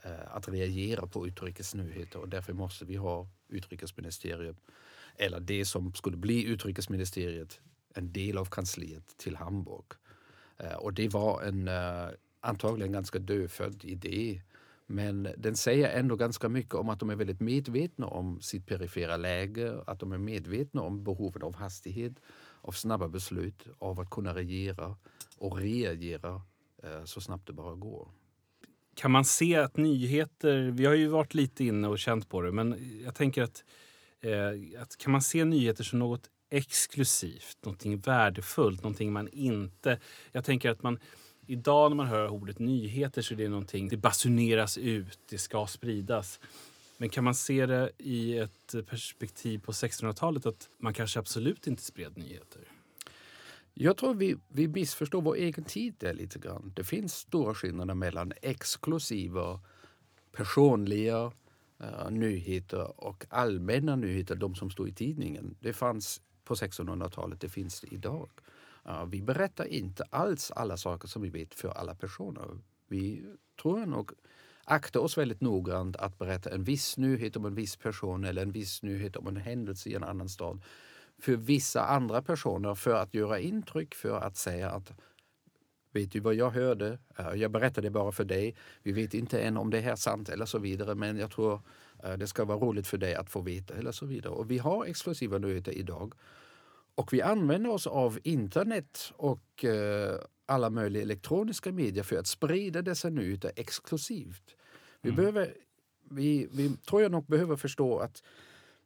eh, 0.04 0.36
att 0.36 0.48
reagera 0.48 1.06
på 1.06 1.26
utrikesnyheter 1.26 2.18
och 2.18 2.28
därför 2.28 2.52
måste 2.52 2.84
vi 2.84 2.96
ha 2.96 3.28
utrikesministeriet, 3.48 4.56
eller 5.16 5.40
det 5.40 5.64
som 5.64 5.94
skulle 5.94 6.16
bli 6.16 6.44
utrikesministeriet, 6.44 7.60
en 7.94 8.12
del 8.12 8.38
av 8.38 8.44
kansliet 8.44 9.16
till 9.16 9.36
Hamburg. 9.36 9.86
Eh, 10.58 10.74
och 10.74 10.94
det 10.94 11.08
var 11.08 11.42
en 11.42 11.68
eh, 11.68 12.08
antagligen 12.40 12.92
ganska 12.92 13.18
dödfödd 13.18 13.84
idé. 13.84 14.42
Men 14.92 15.28
den 15.36 15.56
säger 15.56 15.98
ändå 15.98 16.16
ganska 16.16 16.48
mycket 16.48 16.74
om 16.74 16.88
att 16.88 17.00
de 17.00 17.10
är 17.10 17.16
väldigt 17.16 17.40
medvetna 17.40 18.06
om 18.06 18.40
sitt 18.40 18.66
perifera 18.66 19.16
läge, 19.16 19.82
att 19.86 20.00
de 20.00 20.12
är 20.12 20.18
medvetna 20.18 20.82
om 20.82 21.04
behovet 21.04 21.42
av 21.42 21.54
hastighet, 21.54 22.12
av 22.60 22.72
snabba 22.72 23.08
beslut, 23.08 23.66
av 23.78 24.00
att 24.00 24.10
kunna 24.10 24.34
regera 24.34 24.96
och 25.38 25.58
reagera 25.58 26.42
eh, 26.82 27.04
så 27.04 27.20
snabbt 27.20 27.46
det 27.46 27.52
bara 27.52 27.74
går. 27.74 28.08
Kan 28.94 29.10
man 29.10 29.24
se 29.24 29.56
att 29.56 29.76
nyheter, 29.76 30.70
vi 30.70 30.84
har 30.86 30.94
ju 30.94 31.08
varit 31.08 31.34
lite 31.34 31.64
inne 31.64 31.88
och 31.88 31.98
känt 31.98 32.28
på 32.28 32.42
det, 32.42 32.52
men 32.52 33.00
jag 33.04 33.14
tänker 33.14 33.42
att, 33.42 33.64
eh, 34.20 34.82
att 34.82 34.96
kan 34.96 35.12
man 35.12 35.22
se 35.22 35.44
nyheter 35.44 35.84
som 35.84 35.98
något 35.98 36.30
exklusivt, 36.50 37.58
någonting 37.62 37.98
värdefullt, 37.98 38.82
någonting 38.82 39.12
man 39.12 39.28
inte... 39.28 40.00
Jag 40.32 40.44
tänker 40.44 40.70
att 40.70 40.82
man 40.82 40.98
idag 41.50 41.90
när 41.90 41.96
man 41.96 42.06
hör 42.06 42.28
ordet 42.28 42.58
nyheter 42.58 43.22
så 43.22 43.34
är 43.34 43.38
det 43.38 43.48
någonting, 43.48 43.88
det 43.88 43.96
basuneras 43.96 44.78
ut, 44.78 45.18
det 45.28 45.38
ska 45.38 45.66
spridas. 45.66 46.40
Men 46.98 47.08
kan 47.08 47.24
man 47.24 47.34
se 47.34 47.66
det 47.66 47.90
i 47.98 48.38
ett 48.38 48.74
perspektiv 48.86 49.58
på 49.58 49.72
1600-talet 49.72 50.46
att 50.46 50.68
man 50.78 50.94
kanske 50.94 51.18
absolut 51.18 51.66
inte 51.66 51.82
spred 51.82 52.16
nyheter? 52.16 52.62
Jag 53.74 53.96
tror 53.96 54.14
vi, 54.14 54.36
vi 54.48 54.68
missförstår 54.68 55.22
vår 55.22 55.34
egen 55.34 55.64
tid 55.64 55.94
där 55.98 56.14
lite 56.14 56.38
grann. 56.38 56.72
Det 56.76 56.84
finns 56.84 57.14
stora 57.14 57.54
skillnader 57.54 57.94
mellan 57.94 58.32
exklusiva, 58.42 59.60
personliga 60.32 61.32
uh, 61.80 62.10
nyheter 62.10 63.00
och 63.04 63.26
allmänna 63.28 63.96
nyheter, 63.96 64.34
de 64.34 64.54
som 64.54 64.70
står 64.70 64.88
i 64.88 64.92
tidningen. 64.92 65.56
Det 65.60 65.72
fanns 65.72 66.20
på 66.44 66.54
1600-talet, 66.54 67.40
det 67.40 67.48
finns 67.48 67.80
det 67.80 67.94
idag. 67.94 68.28
Vi 69.06 69.22
berättar 69.22 69.64
inte 69.64 70.04
alls 70.10 70.50
alla 70.50 70.76
saker 70.76 71.08
som 71.08 71.22
vi 71.22 71.28
vet 71.28 71.54
för 71.54 71.68
alla 71.68 71.94
personer. 71.94 72.58
Vi 72.88 73.24
tror 73.62 73.78
jag 73.78 73.88
nog 73.88 74.12
aktar 74.64 75.00
oss 75.00 75.18
väldigt 75.18 75.40
noggrant 75.40 75.96
att 75.96 76.18
berätta 76.18 76.50
en 76.50 76.64
viss 76.64 76.96
nyhet 76.96 77.36
om 77.36 77.44
en 77.44 77.54
viss 77.54 77.76
person 77.76 78.24
eller 78.24 78.42
en 78.42 78.52
viss 78.52 78.82
nyhet 78.82 79.16
om 79.16 79.26
en 79.26 79.36
händelse 79.36 79.88
i 79.88 79.94
en 79.94 80.04
annan 80.04 80.28
stad 80.28 80.62
för 81.18 81.36
vissa 81.36 81.84
andra 81.84 82.22
personer 82.22 82.74
för 82.74 82.94
att 82.94 83.14
göra 83.14 83.38
intryck, 83.38 83.94
för 83.94 84.20
att 84.20 84.36
säga 84.36 84.70
att 84.70 84.92
Vet 85.92 86.12
du 86.12 86.20
vad 86.20 86.34
jag 86.34 86.50
hörde? 86.50 86.98
Jag 87.34 87.50
berättade 87.50 87.86
det 87.86 87.90
bara 87.90 88.12
för 88.12 88.24
dig. 88.24 88.56
Vi 88.82 88.92
vet 88.92 89.14
inte 89.14 89.40
än 89.40 89.56
om 89.56 89.70
det 89.70 89.80
här 89.80 89.92
är 89.92 89.96
sant 89.96 90.28
eller 90.28 90.46
så 90.46 90.58
vidare 90.58 90.94
men 90.94 91.16
jag 91.16 91.30
tror 91.30 91.60
eh, 92.04 92.12
det 92.12 92.26
ska 92.26 92.44
vara 92.44 92.58
roligt 92.58 92.86
för 92.86 92.98
dig 92.98 93.14
att 93.14 93.30
få 93.30 93.40
veta 93.40 93.74
eller 93.74 93.92
så 93.92 94.06
vidare. 94.06 94.32
Och 94.32 94.50
vi 94.50 94.58
har 94.58 94.84
exklusiva 94.84 95.38
nyheter 95.38 95.72
idag. 95.72 96.14
Och 97.00 97.12
vi 97.12 97.22
använder 97.22 97.70
oss 97.70 97.86
av 97.86 98.18
internet 98.22 99.12
och 99.16 99.64
eh, 99.64 100.20
alla 100.46 100.70
möjliga 100.70 101.02
elektroniska 101.02 101.72
medier 101.72 102.04
för 102.04 102.16
att 102.16 102.26
sprida 102.26 102.82
dessa 102.82 103.08
nyheter 103.08 103.52
exklusivt. 103.56 104.56
Vi, 105.02 105.12
behöver, 105.12 105.54
vi, 106.10 106.48
vi 106.52 106.76
tror 106.76 107.02
jag 107.02 107.12
nog 107.12 107.26
behöver 107.26 107.56
förstå 107.56 107.98
att 107.98 108.22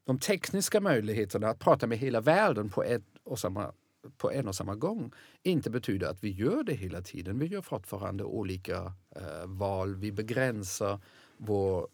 de 0.05 0.19
tekniska 0.19 0.81
möjligheterna 0.81 1.49
att 1.49 1.59
prata 1.59 1.87
med 1.87 1.99
hela 1.99 2.21
världen 2.21 2.71
på, 2.71 2.83
ett 2.83 3.03
och 3.25 3.39
samma, 3.39 3.73
på 4.17 4.31
en 4.31 4.49
och 4.49 4.55
samma 4.55 4.75
gång 4.75 5.13
inte 5.43 5.71
betyder 5.71 6.07
att 6.07 6.25
vi 6.25 6.31
gör 6.31 6.63
det 6.63 6.75
hela 6.75 7.03
tiden. 7.03 7.39
Vi 7.39 7.47
gör 7.47 7.63
fortfarande 7.63 8.25
olika 8.25 8.93
eh, 9.17 9.47
val. 9.47 9.95
Vi 9.95 10.13
begränsar 10.13 11.01
vår 11.37 11.89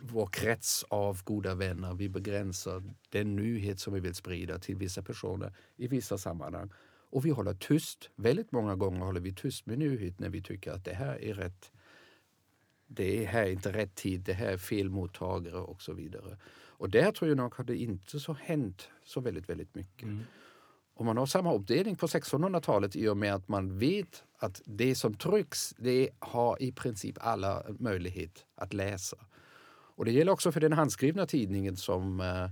vår 0.00 0.26
krets 0.26 0.84
av 0.88 1.24
goda 1.24 1.54
vänner. 1.54 1.94
Vi 1.94 2.08
begränsar 2.08 2.82
den 3.08 3.36
nyhet 3.36 3.80
som 3.80 3.94
vi 3.94 4.00
vill 4.00 4.14
sprida 4.14 4.58
till 4.58 4.76
vissa 4.76 5.02
personer 5.02 5.52
i 5.76 5.86
vissa 5.86 6.18
sammanhang. 6.18 6.70
Och 7.10 7.26
vi 7.26 7.30
håller 7.30 7.54
tyst. 7.54 8.10
Väldigt 8.16 8.52
många 8.52 8.76
gånger 8.76 9.00
håller 9.00 9.20
vi 9.20 9.32
tyst 9.32 9.66
med 9.66 9.78
nyhet 9.78 10.18
när 10.18 10.28
vi 10.28 10.42
tycker 10.42 10.72
att 10.72 10.84
det 10.84 10.94
här 10.94 11.22
är 11.22 11.34
rätt. 11.34 11.72
Det 12.86 13.24
här 13.24 13.42
är 13.42 13.50
inte 13.50 13.72
rätt 13.72 13.94
tid, 13.94 14.20
det 14.20 14.32
här 14.32 14.46
är 14.52 14.58
fel 14.58 14.90
mottagare 14.90 15.60
och 15.60 15.82
så 15.82 15.92
vidare. 15.92 16.38
Och 16.76 16.90
där 16.90 17.12
tror 17.12 17.28
jag 17.28 17.36
nog 17.36 17.54
har 17.54 17.64
det 17.64 17.76
inte 17.76 18.20
så 18.20 18.32
hänt 18.32 18.88
så 19.04 19.20
väldigt, 19.20 19.48
väldigt 19.48 19.74
mycket. 19.74 20.08
Och 20.94 21.04
man 21.04 21.16
har 21.16 21.26
samma 21.26 21.54
uppdelning 21.54 21.96
på 21.96 22.06
1600-talet 22.06 22.96
i 22.96 23.08
och 23.08 23.16
med 23.16 23.34
att 23.34 23.48
man 23.48 23.78
vet 23.78 24.24
att 24.38 24.62
det 24.64 24.94
som 24.94 25.14
trycks, 25.14 25.74
det 25.78 26.10
har 26.18 26.62
i 26.62 26.72
princip 26.72 27.16
alla 27.20 27.62
möjlighet 27.78 28.44
att 28.54 28.72
läsa. 28.72 29.16
Och 29.96 30.04
det 30.04 30.12
gäller 30.12 30.32
också 30.32 30.52
för 30.52 30.60
den 30.60 30.72
handskrivna 30.72 31.26
tidningen 31.26 31.76
som 31.76 32.20
eh, 32.20 32.48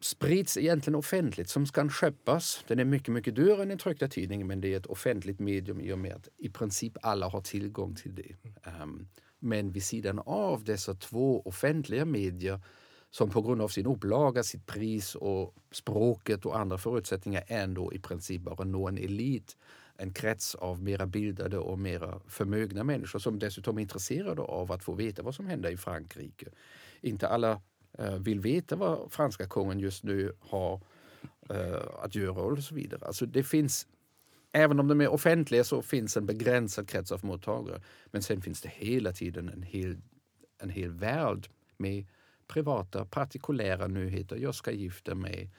sprids 0.00 0.56
egentligen 0.56 0.94
offentligt, 0.94 1.48
som 1.48 1.66
kan 1.66 1.90
köpas. 1.90 2.64
Den 2.66 2.78
är 2.78 2.84
mycket, 2.84 3.14
mycket 3.14 3.34
dyrare 3.34 3.62
än 3.62 3.68
den 3.68 3.78
tryckta 3.78 4.08
tidningen 4.08 4.46
men 4.46 4.60
det 4.60 4.72
är 4.72 4.76
ett 4.76 4.86
offentligt 4.86 5.38
medium 5.38 5.80
i 5.80 5.92
och 5.92 5.98
med 5.98 6.14
att 6.14 6.28
i 6.36 6.48
princip 6.48 6.96
alla 7.02 7.28
har 7.28 7.40
tillgång 7.40 7.94
till 7.94 8.14
det. 8.14 8.36
Um, 8.82 9.08
men 9.38 9.72
vid 9.72 9.84
sidan 9.84 10.18
av 10.18 10.64
dessa 10.64 10.94
två 10.94 11.42
offentliga 11.42 12.04
medier 12.04 12.60
som 13.10 13.30
på 13.30 13.42
grund 13.42 13.62
av 13.62 13.68
sin 13.68 13.86
upplaga, 13.86 14.42
sitt 14.42 14.66
pris 14.66 15.14
och 15.14 15.54
språket 15.72 16.46
och 16.46 16.58
andra 16.58 16.78
förutsättningar 16.78 17.44
ändå 17.46 17.92
i 17.92 17.98
princip 17.98 18.42
bara 18.42 18.64
når 18.64 18.88
en 18.88 18.98
elit 18.98 19.56
en 20.00 20.12
krets 20.12 20.54
av 20.54 20.82
mera 20.82 21.06
bildade 21.06 21.58
och 21.58 21.78
mera 21.78 22.20
förmögna 22.26 22.84
människor 22.84 23.18
som 23.18 23.38
dessutom 23.38 23.78
är 23.78 23.82
intresserade 23.82 24.42
av 24.42 24.72
att 24.72 24.84
få 24.84 24.92
veta 24.92 25.22
vad 25.22 25.34
som 25.34 25.46
händer 25.46 25.70
i 25.70 25.76
Frankrike. 25.76 26.46
Inte 27.00 27.28
alla 27.28 27.60
eh, 27.98 28.14
vill 28.14 28.40
veta 28.40 28.76
vad 28.76 29.12
franska 29.12 29.46
kungen 29.46 29.78
just 29.78 30.04
nu 30.04 30.32
har 30.40 30.80
eh, 31.50 32.02
att 32.02 32.14
göra 32.14 32.42
och 32.42 32.58
så 32.58 32.74
vidare. 32.74 33.06
Alltså 33.06 33.26
det 33.26 33.42
finns, 33.42 33.86
även 34.52 34.80
om 34.80 34.88
de 34.88 35.00
är 35.00 35.08
offentliga 35.08 35.64
så 35.64 35.82
finns 35.82 36.16
en 36.16 36.26
begränsad 36.26 36.88
krets 36.88 37.12
av 37.12 37.24
mottagare. 37.24 37.82
Men 38.06 38.22
sen 38.22 38.42
finns 38.42 38.60
det 38.60 38.72
hela 38.74 39.12
tiden 39.12 39.48
en 39.48 39.62
hel, 39.62 39.96
en 40.58 40.70
hel 40.70 40.90
värld 40.90 41.48
med 41.76 42.06
privata, 42.48 43.04
partikulära 43.04 43.86
nyheter. 43.86 44.36
Jag 44.36 44.54
ska 44.54 44.70
gifta 44.70 45.14
mig. 45.14 45.50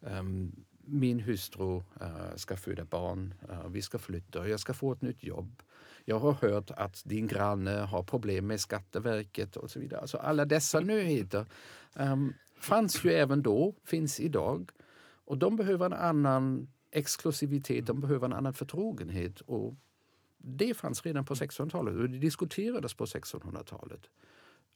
Um, 0.00 0.64
min 0.90 1.20
hustru 1.20 1.76
uh, 1.76 2.36
ska 2.36 2.56
föda 2.56 2.84
barn, 2.84 3.34
uh, 3.50 3.68
vi 3.68 3.82
ska 3.82 3.98
flytta, 3.98 4.48
jag 4.48 4.60
ska 4.60 4.74
få 4.74 4.92
ett 4.92 5.02
nytt 5.02 5.22
jobb. 5.22 5.62
Jag 6.04 6.18
har 6.18 6.32
hört 6.32 6.70
att 6.70 7.02
din 7.04 7.26
granne 7.26 7.70
har 7.70 8.02
problem 8.02 8.46
med 8.46 8.60
Skatteverket 8.60 9.56
och 9.56 9.70
så 9.70 9.80
vidare. 9.80 10.00
Alltså 10.00 10.18
alla 10.18 10.44
dessa 10.44 10.80
nyheter 10.80 11.46
um, 11.94 12.34
fanns 12.60 13.04
ju 13.04 13.12
även 13.12 13.42
då, 13.42 13.74
finns 13.84 14.20
idag. 14.20 14.70
Och 15.24 15.38
de 15.38 15.56
behöver 15.56 15.86
en 15.86 15.92
annan 15.92 16.68
exklusivitet, 16.90 17.86
de 17.86 18.00
behöver 18.00 18.26
en 18.26 18.32
annan 18.32 18.54
förtrogenhet. 18.54 19.40
Och 19.40 19.74
det 20.38 20.74
fanns 20.74 21.06
redan 21.06 21.24
på 21.24 21.34
1600-talet 21.34 21.94
och 21.94 22.10
det 22.10 22.18
diskuterades 22.18 22.94
på 22.94 23.04
1600-talet. 23.04 24.00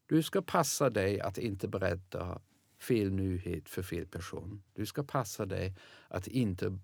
Du 0.07 0.23
ska 0.23 0.43
passa 0.43 0.91
dig 0.91 1.21
att 1.21 1.39
inte 1.39 1.69
berätta 1.69 2.41
fel 2.79 3.13
nyhet 3.13 3.69
för 3.69 3.83
fel 3.83 4.07
person. 4.07 4.63
Du 4.75 4.87
ska 4.87 5.03
passa 5.03 5.47
dig 5.47 5.75
att 6.09 6.27
inte 6.27 6.79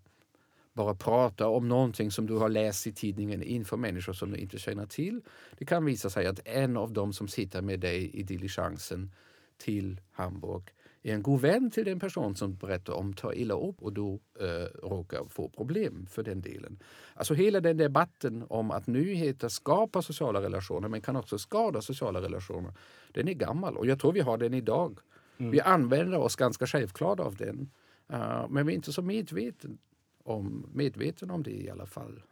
bara 0.72 0.95
prata 0.95 1.49
om 1.49 1.68
någonting 1.68 2.11
som 2.11 2.26
du 2.26 2.34
har 2.34 2.49
läst 2.49 2.86
i 2.86 2.93
tidningen 2.93 3.43
inför 3.43 3.76
människor 3.76 4.12
som 4.12 4.30
du 4.30 4.36
inte 4.36 4.59
känner 4.59 4.86
till. 4.86 5.20
Det 5.59 5.64
kan 5.64 5.84
visa 5.84 6.11
sig 6.11 6.26
att 6.26 6.41
en 6.45 6.76
av 6.76 6.93
dem 6.93 7.12
som 7.12 7.28
sitter 7.28 7.62
med 7.62 7.80
dig 7.80 8.11
i 8.14 8.22
diligensen 8.22 9.12
till 9.59 10.01
Hamburg 10.12 10.62
är 11.03 11.14
en 11.14 11.22
god 11.22 11.41
vän 11.41 11.70
till 11.70 11.84
den 11.84 12.01
person 12.01 12.36
som 12.36 12.57
berättar 12.57 12.93
om 12.93 13.12
tar 13.12 13.34
illa 13.34 13.55
upp 13.55 13.82
och 13.82 13.93
då 13.93 14.20
eh, 14.41 14.88
råkar 14.88 15.24
få 15.28 15.49
problem 15.49 16.07
för 16.11 16.22
den 16.22 16.41
delen. 16.41 16.78
Alltså 17.14 17.34
hela 17.34 17.61
den 17.61 17.76
debatten 17.76 18.45
om 18.49 18.70
att 18.70 18.86
nyheter 18.86 19.49
skapar 19.49 20.01
sociala 20.01 20.43
relationer 20.43 20.88
men 20.88 21.01
kan 21.01 21.16
också 21.16 21.38
skada 21.38 21.80
sociala 21.80 22.22
relationer. 22.22 22.72
Den 23.12 23.28
är 23.28 23.32
gammal 23.34 23.76
och 23.76 23.86
jag 23.86 24.01
tror 24.01 24.12
vi 24.12 24.20
har 24.20 24.38
den 24.38 24.55
idag. 24.55 24.99
Mm. 25.41 25.53
Vi 25.53 25.61
använder 25.61 26.18
oss 26.18 26.36
ganska 26.36 26.66
självklart 26.66 27.20
av 27.20 27.36
den. 27.36 27.70
Uh, 28.12 28.47
men 28.49 28.66
vi 28.66 28.72
är 28.72 28.76
inte 28.76 28.93
så 28.93 29.03
medveten 29.03 29.78
om, 30.24 30.66
medveten 30.72 31.30
om 31.30 31.43
det 31.43 31.51
i 31.51 31.70
alla 31.70 31.86
fall. 31.86 32.22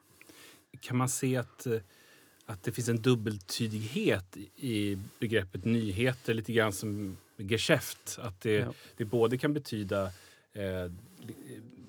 Kan 0.80 0.96
man 0.96 1.08
se 1.08 1.36
att, 1.36 1.66
eh, 1.66 1.80
att 2.46 2.62
det 2.62 2.72
finns 2.72 2.88
en 2.88 3.02
dubbeltydighet 3.02 4.36
i 4.56 4.98
begreppet 5.18 5.64
nyheter 5.64 6.34
lite 6.34 6.52
grann 6.52 6.72
som 6.72 7.16
geschäft? 7.36 8.18
Att 8.22 8.40
det, 8.40 8.52
ja. 8.52 8.72
det 8.96 9.04
både 9.04 9.38
kan 9.38 9.54
betyda 9.54 10.04
eh, 10.52 10.92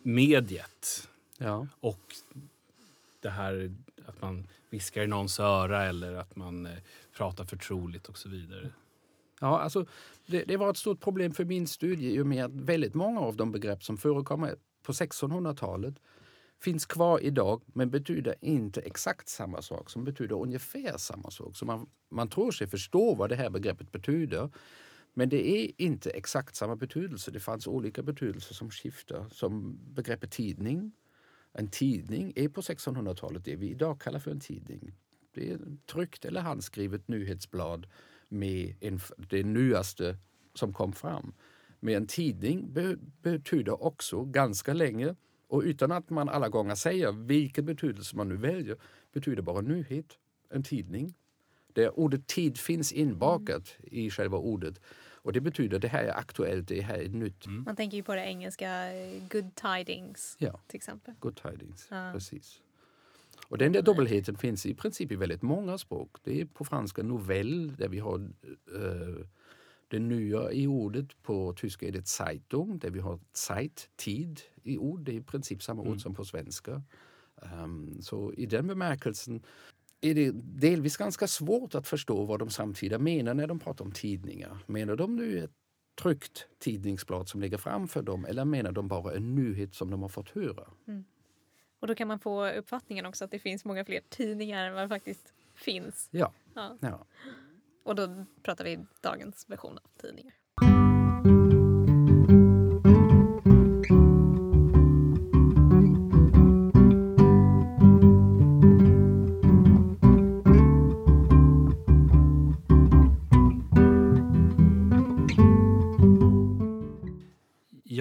mediet 0.04 1.10
ja. 1.38 1.68
och 1.80 2.16
det 3.22 3.30
här 3.30 3.72
att 4.06 4.22
man 4.22 4.48
viskar 4.70 5.04
i 5.04 5.08
någons 5.08 5.40
öra 5.40 5.86
eller 5.86 6.16
att 6.16 6.36
man 6.36 6.66
eh, 6.66 6.78
pratar 7.14 7.46
förtroligt 7.46 8.08
och 8.08 8.18
så 8.18 8.30
vidare. 8.30 8.70
Ja, 9.40 9.60
alltså, 9.60 9.86
det, 10.26 10.44
det, 10.44 10.58
var 10.58 10.70
ett 10.70 10.78
stort 10.78 11.00
problem 11.00 11.34
för 11.34 11.46
min 11.46 11.68
studie 11.68 12.16
i 12.16 12.20
och 12.20 12.28
med 12.28 12.46
att 12.46 12.52
väldigt 12.52 12.94
många 12.94 13.20
av 13.20 13.36
de 13.36 13.52
begrepp 13.52 13.84
som 13.84 13.98
förekommer 13.98 14.56
på 14.84 14.92
1600-talet 14.92 15.96
finns 16.62 16.86
kvar 16.86 17.20
idag 17.20 17.62
men 17.74 17.90
betyder 17.90 18.36
inte 18.42 18.82
exakt 18.82 19.30
samma 19.30 19.62
sak 19.62 19.90
som 19.90 20.04
betyder 20.04 20.36
ungefär 20.36 20.98
samma 20.98 21.32
sak. 21.32 21.56
Så 21.56 21.66
man, 21.66 21.90
man 22.10 22.30
tror 22.30 22.52
sig 22.52 22.68
förstå 22.68 23.16
vad 23.16 23.30
det 23.30 23.36
här 23.36 23.50
begreppet 23.50 23.92
betyder. 23.92 24.50
Men 25.14 25.30
det 25.30 25.50
är 25.50 25.72
inte 25.78 26.10
exakt 26.10 26.56
samma 26.56 26.76
betydelse. 26.76 27.32
Det 27.32 27.40
fanns 27.40 27.68
olika 27.68 28.04
betydelser 28.04 28.56
som 28.56 28.72
skiftar. 28.72 29.26
Som 29.32 29.80
begreppet 29.94 30.32
tidning. 30.32 30.92
En 31.54 31.68
tidning 31.68 32.34
är 32.36 32.50
på 32.50 32.62
1600-talet 32.62 33.46
det 33.46 33.56
vi 33.56 33.70
idag 33.70 34.02
kallar 34.02 34.20
för 34.20 34.32
en 34.32 34.40
tidning. 34.40 34.96
Det 35.34 35.52
är 35.52 35.56
ett 35.56 35.86
tryckt 35.86 36.26
eller 36.26 36.42
handskrivet 36.42 37.08
nyhetsblad 37.08 37.88
med 38.30 38.76
en, 38.82 39.00
det 39.18 39.44
nyaste 39.44 40.18
som 40.54 40.74
kom 40.74 40.94
fram. 40.94 41.34
Men 41.80 41.96
en 41.96 42.08
tidning 42.08 42.74
be, 42.74 42.96
betyder 43.22 43.84
också 43.84 44.24
ganska 44.24 44.74
länge 44.74 45.16
och 45.48 45.62
utan 45.62 45.92
att 45.92 46.10
man 46.10 46.30
alla 46.30 46.50
gånger 46.50 46.76
säger 46.76 47.12
vilken 47.12 47.66
betydelse 47.66 48.16
man 48.16 48.30
nu 48.30 48.36
väljer 48.36 48.78
betyder 49.14 49.42
bara 49.42 49.62
nyhet, 49.62 50.18
en 50.50 50.64
tidning. 50.64 51.14
Där 51.74 52.00
ordet 52.00 52.28
tid 52.28 52.58
finns 52.58 52.92
inbakat 52.92 53.76
i 53.84 54.10
själva 54.10 54.38
ordet. 54.38 54.80
Och 55.22 55.34
det 55.34 55.42
betyder 55.42 55.80
det 55.80 55.88
här 55.88 56.04
är 56.04 56.18
aktuellt, 56.18 56.68
det 56.68 56.82
här 56.82 56.98
är 56.98 57.10
nytt. 57.10 57.46
Mm. 57.46 57.64
Man 57.64 57.76
tänker 57.76 57.98
ju 57.98 58.04
på 58.04 58.16
det 58.16 58.26
engelska 58.26 58.94
eh, 58.94 59.22
good 59.30 59.56
tidings 59.56 60.36
ja. 60.40 60.60
till 60.68 60.78
exempel. 60.78 61.14
Good 61.20 61.36
tidings, 61.36 61.88
ja. 61.92 62.12
precis. 62.14 62.62
Och 63.48 63.58
den 63.58 63.72
där 63.72 63.82
dubbelheten 63.82 64.38
finns 64.38 64.66
i 64.66 64.74
princip 64.74 65.12
i 65.12 65.16
väldigt 65.16 65.42
många 65.42 65.78
språk. 65.78 66.18
Det 66.24 66.42
är 66.42 66.46
på 66.46 66.66
franska 66.66 67.04
novell 67.04 67.76
där 67.76 67.88
vi 67.88 68.00
har 68.00 68.20
uh, 68.76 69.26
det 69.88 70.00
nya 70.00 70.52
i 70.52 70.68
ordet. 70.68 71.22
På 71.22 71.54
tyska 71.54 71.88
är 71.88 71.92
det 71.92 72.08
Zeitung 72.08 72.80
där 72.80 72.90
vi 72.90 73.00
har 73.00 73.20
Zeit, 73.34 73.90
tid 73.96 74.42
i 74.64 74.78
ord. 74.78 75.02
Det 75.02 75.12
är 75.12 75.16
i 75.16 75.22
princip 75.22 75.64
samma 75.64 75.82
mm. 75.82 75.94
ord 75.94 76.02
som 76.02 76.16
på 76.16 76.26
svenska. 76.26 76.84
Um, 77.64 78.02
så 78.02 78.34
i 78.34 78.46
den 78.46 78.68
bemärkelsen 78.68 79.44
är 80.02 80.14
det 80.14 80.32
delvis 80.36 80.98
ganska 80.98 81.28
svårt 81.28 81.76
att 81.76 81.88
förstå 81.88 82.26
vad 82.26 82.40
de 82.40 82.50
samtida 82.50 83.00
menar 83.00 83.34
när 83.34 83.48
de 83.48 83.60
pratar 83.60 83.86
om 83.86 83.92
tidningar. 83.92 84.58
Menar 84.66 84.96
de 84.96 85.16
nu 85.16 85.44
ett 85.44 85.52
tryckt 86.02 86.48
tidningsblad 86.60 87.28
som 87.30 87.42
ligger 87.42 87.58
framför 87.58 88.02
dem 88.02 88.26
eller 88.26 88.46
menar 88.46 88.72
de 88.72 88.88
bara 88.88 89.14
en 89.14 89.36
nyhet 89.36 89.76
som 89.76 89.90
de 89.92 90.02
har 90.02 90.10
fått 90.10 90.30
höra? 90.30 90.64
Mm. 90.88 91.04
Och 91.80 91.88
då 91.88 91.96
kan 91.96 92.08
man 92.08 92.20
få 92.20 92.50
uppfattningen 92.50 93.06
också 93.06 93.26
att 93.26 93.32
det 93.32 93.40
finns 93.40 93.66
många 93.66 93.86
fler 93.86 94.02
tidningar 94.10 94.66
än 94.66 94.74
vad 94.74 94.84
det 94.84 94.90
faktiskt 94.90 95.34
finns. 95.54 96.10
Ja. 96.12 96.34
ja. 96.54 96.78
ja. 96.80 97.06
Och 97.84 97.96
då 97.96 98.26
pratar 98.44 98.64
vi 98.66 98.86
dagens 99.02 99.50
version 99.50 99.78
av 99.78 100.02
tidningar. 100.02 100.34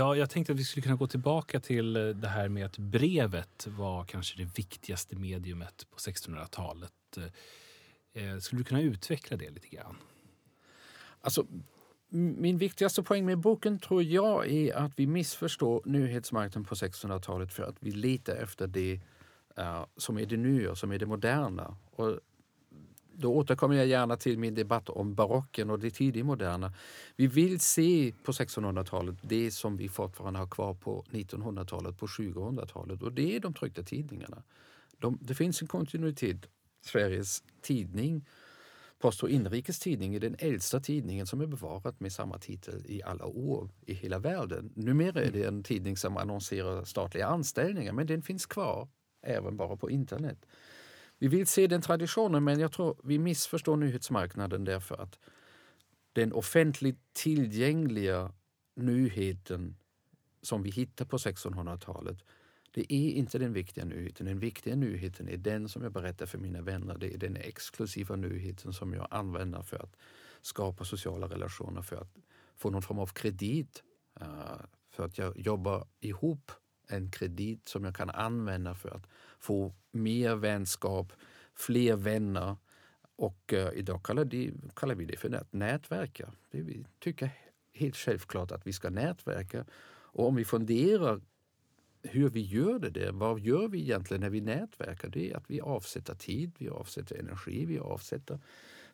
Ja, 0.09 0.17
jag 0.17 0.31
tänkte 0.31 0.53
att 0.53 0.59
vi 0.59 0.65
skulle 0.65 0.83
kunna 0.83 0.97
gå 0.97 1.07
tillbaka 1.07 1.61
till 1.61 1.97
eh, 1.97 2.09
det 2.09 2.29
här 2.29 2.49
med 2.49 2.67
att 2.67 2.79
brevet 2.79 3.67
var 3.67 4.05
kanske 4.05 4.39
det 4.39 4.59
viktigaste 4.59 5.17
mediumet 5.17 5.87
på 5.91 5.97
1600-talet. 5.97 6.93
Eh, 7.17 8.25
eh, 8.25 8.39
skulle 8.39 8.61
du 8.61 8.65
kunna 8.65 8.81
utveckla 8.81 9.37
det 9.37 9.51
lite 9.51 9.69
grann? 9.69 9.97
Alltså, 11.21 11.47
min 12.09 12.59
viktigaste 12.59 13.03
poäng 13.03 13.27
med 13.27 13.39
boken 13.39 13.79
tror 13.79 14.03
jag 14.03 14.51
är 14.51 14.77
att 14.77 14.93
vi 14.97 15.07
missförstår 15.07 15.83
nyhetsmarknaden 15.85 16.65
på 16.65 16.75
1600-talet 16.75 17.53
för 17.53 17.63
att 17.63 17.77
vi 17.81 17.91
letar 17.91 18.37
efter 18.37 18.67
det 18.67 19.01
uh, 19.59 19.85
som 19.97 20.19
är 20.19 20.27
det 20.27 20.37
nya, 20.37 20.75
som 20.75 20.93
är 20.93 20.99
det 20.99 21.07
moderna. 21.07 21.77
Och 21.91 22.21
då 23.19 23.35
återkommer 23.35 23.77
jag 23.77 23.87
gärna 23.87 24.17
till 24.17 24.39
min 24.39 24.55
debatt 24.55 24.89
om 24.89 25.15
barocken 25.15 25.71
och 25.71 25.79
det 25.79 25.91
tidigmoderna. 25.91 26.73
Vi 27.17 27.27
vill 27.27 27.61
se 27.61 28.13
på 28.23 28.33
1600-talet 28.33 29.17
det 29.23 29.51
som 29.51 29.77
vi 29.77 29.89
fortfarande 29.89 30.39
har 30.39 30.47
kvar 30.47 30.75
på 30.75 31.05
1900-talet, 31.11 31.99
på 31.99 32.07
2000-talet 32.07 33.03
och 33.03 33.13
det 33.13 33.37
är 33.37 33.41
de 33.41 33.55
tryckta 33.55 33.83
tidningarna. 33.83 34.43
De, 34.99 35.19
det 35.23 35.35
finns 35.35 35.63
en 35.63 35.69
kontinuitet. 35.69 36.47
Sveriges 36.85 37.43
tidning, 37.63 38.25
Post 38.99 39.23
och 39.23 39.31
Inrikes 39.31 39.79
Tidning 39.79 40.15
är 40.15 40.21
den 40.21 40.37
äldsta 40.39 40.81
tidningen 40.81 41.27
som 41.27 41.41
är 41.41 41.47
bevarad 41.47 41.95
med 41.99 42.13
samma 42.13 42.39
titel 42.39 42.85
i 42.87 43.03
alla 43.03 43.27
år 43.27 43.71
i 43.87 43.95
hela 43.95 44.19
världen. 44.19 44.73
Numera 44.75 45.23
är 45.23 45.31
det 45.31 45.45
en 45.45 45.63
tidning 45.63 45.97
som 45.97 46.17
annonserar 46.17 46.85
statliga 46.85 47.27
anställningar 47.27 47.93
men 47.93 48.07
den 48.07 48.23
finns 48.23 48.47
kvar 48.47 48.89
även 49.23 49.57
bara 49.57 49.77
på 49.77 49.91
internet. 49.91 50.47
Vi 51.19 51.29
vill 51.29 51.47
se 51.47 51.67
den 51.67 51.83
traditionen 51.83 52.45
men 52.45 52.61
jag 52.61 52.73
tror 52.73 52.97
vi 53.05 53.19
missförstår 53.19 53.77
nyhetsmarknaden 53.77 54.65
därför 54.65 55.03
att 55.03 55.19
den 56.13 56.33
offentligt 56.33 56.99
tillgängliga 57.13 58.33
nyheten 58.77 59.77
som 60.43 60.63
vi 60.63 60.71
hittar 60.71 61.05
på 61.05 61.17
1600-talet 61.17 62.25
det 62.75 62.93
är 62.93 63.11
inte 63.11 63.39
den 63.39 63.53
viktiga 63.53 63.85
nyheten. 63.85 64.27
Den 64.27 64.39
viktiga 64.39 64.77
nyheten 64.77 65.29
är 65.29 65.37
den 65.37 65.69
som 65.69 65.83
jag 65.83 65.93
berättar 65.93 66.27
för 66.27 66.39
mina 66.39 66.63
vänner. 66.63 66.99
Det 66.99 67.15
är 67.15 67.19
den 67.19 67.37
exklusiva 67.37 68.17
nyheten 68.17 68.73
som 68.73 68.93
jag 68.93 69.09
använder 69.11 69.63
för 69.63 69.77
att 69.77 69.97
skapa 70.43 70.85
sociala 70.85 71.27
relationer, 71.27 71.83
för 71.83 71.97
att 71.97 72.17
få 72.57 72.71
någon 72.71 72.83
form 72.83 72.99
av 72.99 73.07
kredit. 73.07 73.83
Eh, 74.21 74.27
för 74.91 75.05
att 75.05 75.19
jag 75.19 75.39
jobbar 75.39 75.87
ihop 76.01 76.53
en 76.89 77.11
kredit 77.11 77.69
som 77.69 77.85
jag 77.85 77.95
kan 77.95 78.11
använda 78.11 78.75
för 78.75 78.89
att 78.89 79.07
få 79.39 79.75
mer 79.91 80.35
vänskap, 80.35 81.13
fler 81.55 81.97
vänner. 81.97 82.57
Och 83.17 83.53
uh, 83.53 83.69
idag 83.75 84.03
kallar, 84.03 84.25
det, 84.25 84.53
kallar, 84.75 84.95
vi 84.95 85.05
det 85.05 85.17
för 85.17 85.35
att 85.35 85.53
nätverka. 85.53 86.33
Det 86.51 86.61
vi 86.61 86.87
tycker 86.99 87.31
helt 87.73 87.97
självklart 87.97 88.53
att 88.53 88.67
vi 88.67 88.73
ska 88.73 88.91
nätverka. 88.91 89.65
Och 89.89 90.27
om 90.27 90.35
vi 90.35 90.45
funderar 90.45 91.21
hur 92.03 92.29
vi 92.29 92.41
gör 92.41 92.79
det, 92.79 92.91
där, 92.91 93.13
vad 93.13 93.41
gör 93.41 93.69
vi 93.69 93.81
egentligen 93.81 94.21
när 94.21 94.31
vi 94.31 94.41
nätverkar? 94.41 95.09
Det 95.09 95.31
är 95.31 95.37
att 95.37 95.51
vi 95.51 95.61
avsätter 95.61 96.15
tid, 96.15 96.53
vi 96.59 96.69
avsätter 96.69 97.17
energi, 97.17 97.65
vi 97.67 97.79
avsätter 97.79 98.39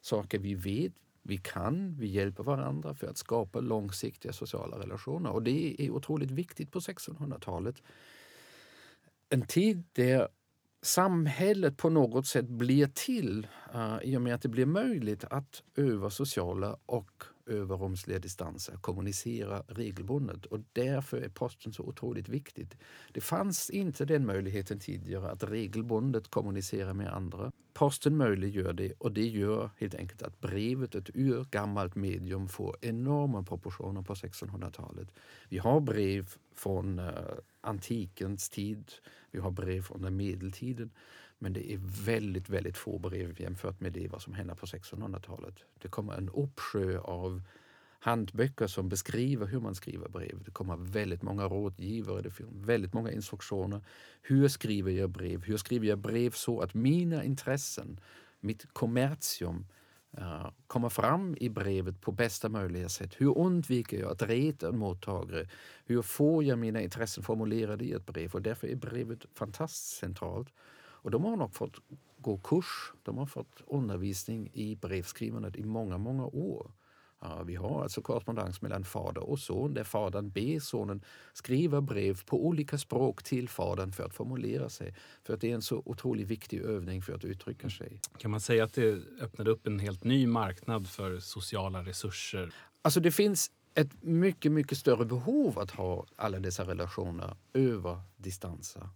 saker 0.00 0.38
vi 0.38 0.54
vet 0.54 0.92
vi 1.26 1.36
kan, 1.36 1.94
vi 1.98 2.06
hjälper 2.06 2.42
varandra 2.42 2.94
för 2.94 3.06
att 3.06 3.18
skapa 3.18 3.60
långsiktiga 3.60 4.32
sociala 4.32 4.78
relationer. 4.78 5.30
Och 5.30 5.42
det 5.42 5.82
är 5.82 5.90
otroligt 5.90 6.30
viktigt 6.30 6.70
på 6.70 6.80
1600-talet. 6.80 7.82
En 9.28 9.42
tid 9.42 9.84
där 9.92 10.28
samhället 10.82 11.76
på 11.76 11.90
något 11.90 12.26
sätt 12.26 12.48
blir 12.48 12.86
till 12.86 13.46
uh, 13.74 13.98
i 14.02 14.16
och 14.16 14.22
med 14.22 14.34
att 14.34 14.42
det 14.42 14.48
blir 14.48 14.66
möjligt 14.66 15.24
att 15.24 15.62
över 15.76 16.08
sociala 16.08 16.76
och 16.86 17.24
överrumsliga 17.46 18.18
distanser 18.18 18.76
kommunicera 18.76 19.62
regelbundet. 19.68 20.46
Och 20.46 20.60
därför 20.72 21.16
är 21.16 21.28
posten 21.28 21.72
så 21.72 21.82
otroligt 21.82 22.28
viktigt. 22.28 22.76
Det 23.12 23.20
fanns 23.20 23.70
inte 23.70 24.04
den 24.04 24.26
möjligheten 24.26 24.80
tidigare 24.80 25.30
att 25.30 25.42
regelbundet 25.42 26.28
kommunicera 26.28 26.94
med 26.94 27.14
andra. 27.14 27.52
Posten 27.74 28.16
möjliggör 28.16 28.72
det 28.72 28.92
och 28.98 29.12
det 29.12 29.26
gör 29.26 29.70
helt 29.78 29.94
enkelt 29.94 30.22
att 30.22 30.40
brevet, 30.40 30.94
ett 30.94 31.10
urgammalt 31.14 31.94
medium, 31.94 32.48
får 32.48 32.76
enorma 32.80 33.42
proportioner 33.42 34.02
på 34.02 34.14
1600-talet. 34.14 35.08
Vi 35.48 35.58
har 35.58 35.80
brev 35.80 36.34
från 36.54 36.98
uh, 36.98 37.10
antikens 37.60 38.50
tid, 38.50 38.92
vi 39.30 39.40
har 39.40 39.50
brev 39.50 39.82
från 39.82 40.16
medeltiden. 40.16 40.90
Men 41.38 41.52
det 41.52 41.72
är 41.72 41.78
väldigt, 42.04 42.48
väldigt 42.48 42.76
få 42.76 42.98
brev 42.98 43.40
jämfört 43.40 43.80
med 43.80 43.92
det 43.92 44.08
vad 44.08 44.22
som 44.22 44.34
hände 44.34 44.54
på 44.54 44.66
1600-talet. 44.66 45.54
Det 45.78 45.88
kommer 45.88 46.14
en 46.14 46.28
uppsjö 46.28 46.98
av 46.98 47.42
handböcker 48.04 48.66
som 48.66 48.88
beskriver 48.88 49.46
hur 49.46 49.60
man 49.60 49.74
skriver 49.74 50.08
brev. 50.08 50.42
Det 50.44 50.50
kommer 50.50 50.76
väldigt 50.76 51.22
många 51.22 51.44
rådgivare, 51.44 52.22
det 52.22 52.30
finns 52.30 52.50
väldigt 52.52 52.92
många 52.92 53.10
instruktioner. 53.10 53.80
Hur 54.22 54.48
skriver 54.48 54.92
jag 54.92 55.10
brev? 55.10 55.44
Hur 55.44 55.56
skriver 55.56 55.86
jag 55.86 55.98
brev 55.98 56.30
så 56.30 56.60
att 56.60 56.74
mina 56.74 57.24
intressen, 57.24 58.00
mitt 58.40 58.72
kommersium 58.72 59.66
uh, 60.18 60.22
eh, 60.22 60.50
kommer 60.66 60.88
fram 60.88 61.36
i 61.40 61.48
brevet 61.48 62.00
på 62.00 62.12
bästa 62.12 62.48
möjliga 62.48 62.88
sätt? 62.88 63.14
Hur 63.16 63.38
undviker 63.38 64.00
jag 64.00 64.10
att 64.12 64.22
reta 64.22 64.68
en 64.68 64.78
mottagare? 64.78 65.48
Hur 65.84 66.02
får 66.02 66.44
jag 66.44 66.58
mina 66.58 66.80
intressen 66.80 67.24
formulerade 67.24 67.84
i 67.84 67.92
ett 67.92 68.06
brev? 68.06 68.34
Och 68.34 68.42
därför 68.42 68.68
är 68.68 68.76
brevet 68.76 69.18
fantastiskt 69.34 69.98
centralt. 69.98 70.48
Och 70.76 71.10
de 71.10 71.24
har 71.24 71.36
nog 71.36 71.54
fått 71.54 71.76
gå 72.18 72.38
kurs, 72.38 72.92
de 73.02 73.18
har 73.18 73.26
fått 73.26 73.62
undervisning 73.66 74.50
i 74.52 74.76
brevskrivandet 74.76 75.56
i 75.56 75.64
många, 75.64 75.98
många 75.98 76.26
år. 76.26 76.70
Vi 77.44 77.54
har 77.54 77.82
alltså 77.82 78.02
korrespondens 78.02 78.62
mellan 78.62 78.84
fader 78.84 79.22
och 79.22 79.38
son 79.38 79.74
där 79.74 79.84
fadern 79.84 80.30
ber 80.30 80.60
sonen 80.60 81.04
skriva 81.32 81.80
brev 81.80 82.24
på 82.24 82.46
olika 82.46 82.78
språk 82.78 83.22
till 83.22 83.48
fadern 83.48 83.92
för 83.92 84.04
att 84.04 84.14
formulera 84.14 84.68
sig. 84.68 84.94
För 85.22 85.34
att 85.34 85.40
det 85.40 85.50
är 85.50 85.54
en 85.54 85.62
så 85.62 85.82
otroligt 85.84 86.28
viktig 86.28 86.60
övning 86.60 87.02
för 87.02 87.14
att 87.14 87.24
uttrycka 87.24 87.70
sig. 87.70 88.00
Kan 88.18 88.30
man 88.30 88.40
säga 88.40 88.64
att 88.64 88.74
det 88.74 88.98
öppnade 89.20 89.50
upp 89.50 89.66
en 89.66 89.78
helt 89.78 90.04
ny 90.04 90.26
marknad 90.26 90.88
för 90.88 91.18
sociala 91.18 91.82
resurser? 91.82 92.54
Alltså 92.82 93.00
det 93.00 93.10
finns 93.10 93.50
ett 93.74 94.02
mycket, 94.02 94.52
mycket 94.52 94.78
större 94.78 95.04
behov 95.04 95.58
att 95.58 95.70
ha 95.70 96.06
alla 96.16 96.38
dessa 96.38 96.64
relationer 96.64 97.36
över 97.54 98.00
distanser. 98.16 98.88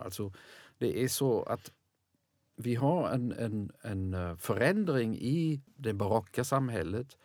alltså 0.00 0.32
det 0.78 1.04
är 1.04 1.08
så 1.08 1.42
att 1.42 1.70
vi 2.56 2.74
har 2.74 3.10
en, 3.10 3.32
en, 3.32 3.70
en 3.82 4.14
eh, 4.14 4.36
förändring 4.36 5.16
i 5.16 5.60
det 5.76 5.92
barocka 5.92 6.44
samhället 6.44 7.16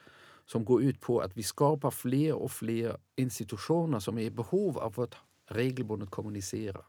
som 0.52 0.66
går 0.66 0.84
ut 0.84 1.00
på 1.00 1.20
att 1.20 1.38
vi 1.38 1.44
skapar 1.44 1.92
fler 1.92 2.34
och 2.34 2.52
fler 2.52 2.98
institutioner 3.16 4.00
som 4.00 4.18
är 4.18 4.22
i 4.22 4.32
behov 4.32 4.78
av 4.78 5.00
att 5.00 5.16
regelbundet 5.50 6.10
kommunicera. 6.10 6.82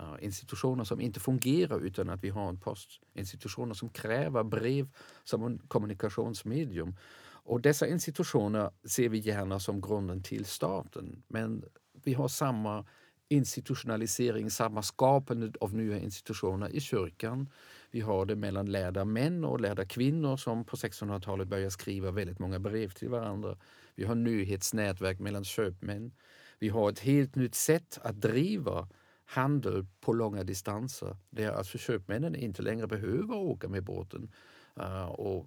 Uh, 0.00 0.14
institutioner 0.20 0.84
som 0.84 1.00
inte 1.00 1.20
fungerar 1.20 1.80
utan 1.80 2.10
att 2.10 2.24
vi 2.24 2.28
har 2.28 2.48
en 2.48 2.60
post. 2.60 3.00
Institutioner 3.14 3.74
som 3.74 3.88
kräver 3.88 4.44
brev 4.44 4.88
som 5.24 5.44
en 5.44 5.58
kommunikationsmedium. 5.58 6.96
Och 7.44 7.60
dessa 7.60 7.86
institutioner 7.86 8.70
ser 8.84 9.08
vi 9.08 9.18
gärna 9.18 9.60
som 9.60 9.80
grunden 9.80 10.22
till 10.22 10.44
staten. 10.44 11.22
Men 11.28 11.64
vi 12.04 12.14
har 12.14 12.28
samma 12.28 12.84
institutionalisering, 13.28 14.50
samma 14.50 14.82
skapande 14.82 15.52
av 15.60 15.74
nya 15.74 15.98
institutioner 15.98 16.68
i 16.68 16.80
kyrkan. 16.80 17.48
Vi 17.90 18.00
har 18.00 18.26
det 18.26 18.36
mellan 18.36 18.66
lärda 18.66 19.04
män 19.04 19.44
och 19.44 19.60
lärda 19.60 19.84
kvinnor 19.84 20.36
som 20.36 20.64
på 20.64 20.76
1600-talet 20.76 21.48
börjar 21.48 21.70
skriva 21.70 22.10
väldigt 22.10 22.38
många 22.38 22.58
brev 22.58 22.90
till 22.90 23.08
varandra. 23.08 23.56
Vi 23.94 24.04
har 24.04 24.14
nyhetsnätverk 24.14 25.18
mellan 25.18 25.44
köpmän. 25.44 26.12
Vi 26.58 26.68
har 26.68 26.90
ett 26.90 26.98
helt 26.98 27.34
nytt 27.34 27.54
sätt 27.54 27.98
att 28.02 28.20
driva 28.20 28.88
handel 29.24 29.86
på 30.00 30.12
långa 30.12 30.44
distanser 30.44 31.16
där 31.30 31.52
alltså 31.52 31.78
köpmännen 31.78 32.34
inte 32.34 32.62
längre 32.62 32.86
behöver 32.86 33.34
åka 33.34 33.68
med 33.68 33.84
båten 33.84 34.32
eh, 34.80 35.06
och 35.06 35.46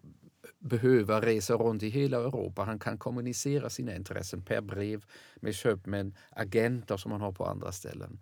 behöva 0.59 1.21
resa 1.21 1.53
runt 1.53 1.83
i 1.83 1.89
hela 1.89 2.17
Europa. 2.17 2.63
Han 2.63 2.79
kan 2.79 2.97
kommunicera 2.97 3.69
sina 3.69 3.95
intressen 3.95 4.41
per 4.41 4.61
brev 4.61 5.05
med 5.35 5.55
köpmän, 5.55 6.15
agenter 6.29 6.97
som 6.97 7.11
han 7.11 7.21
har 7.21 7.31
på 7.31 7.45
andra 7.45 7.71
ställen. 7.71 8.19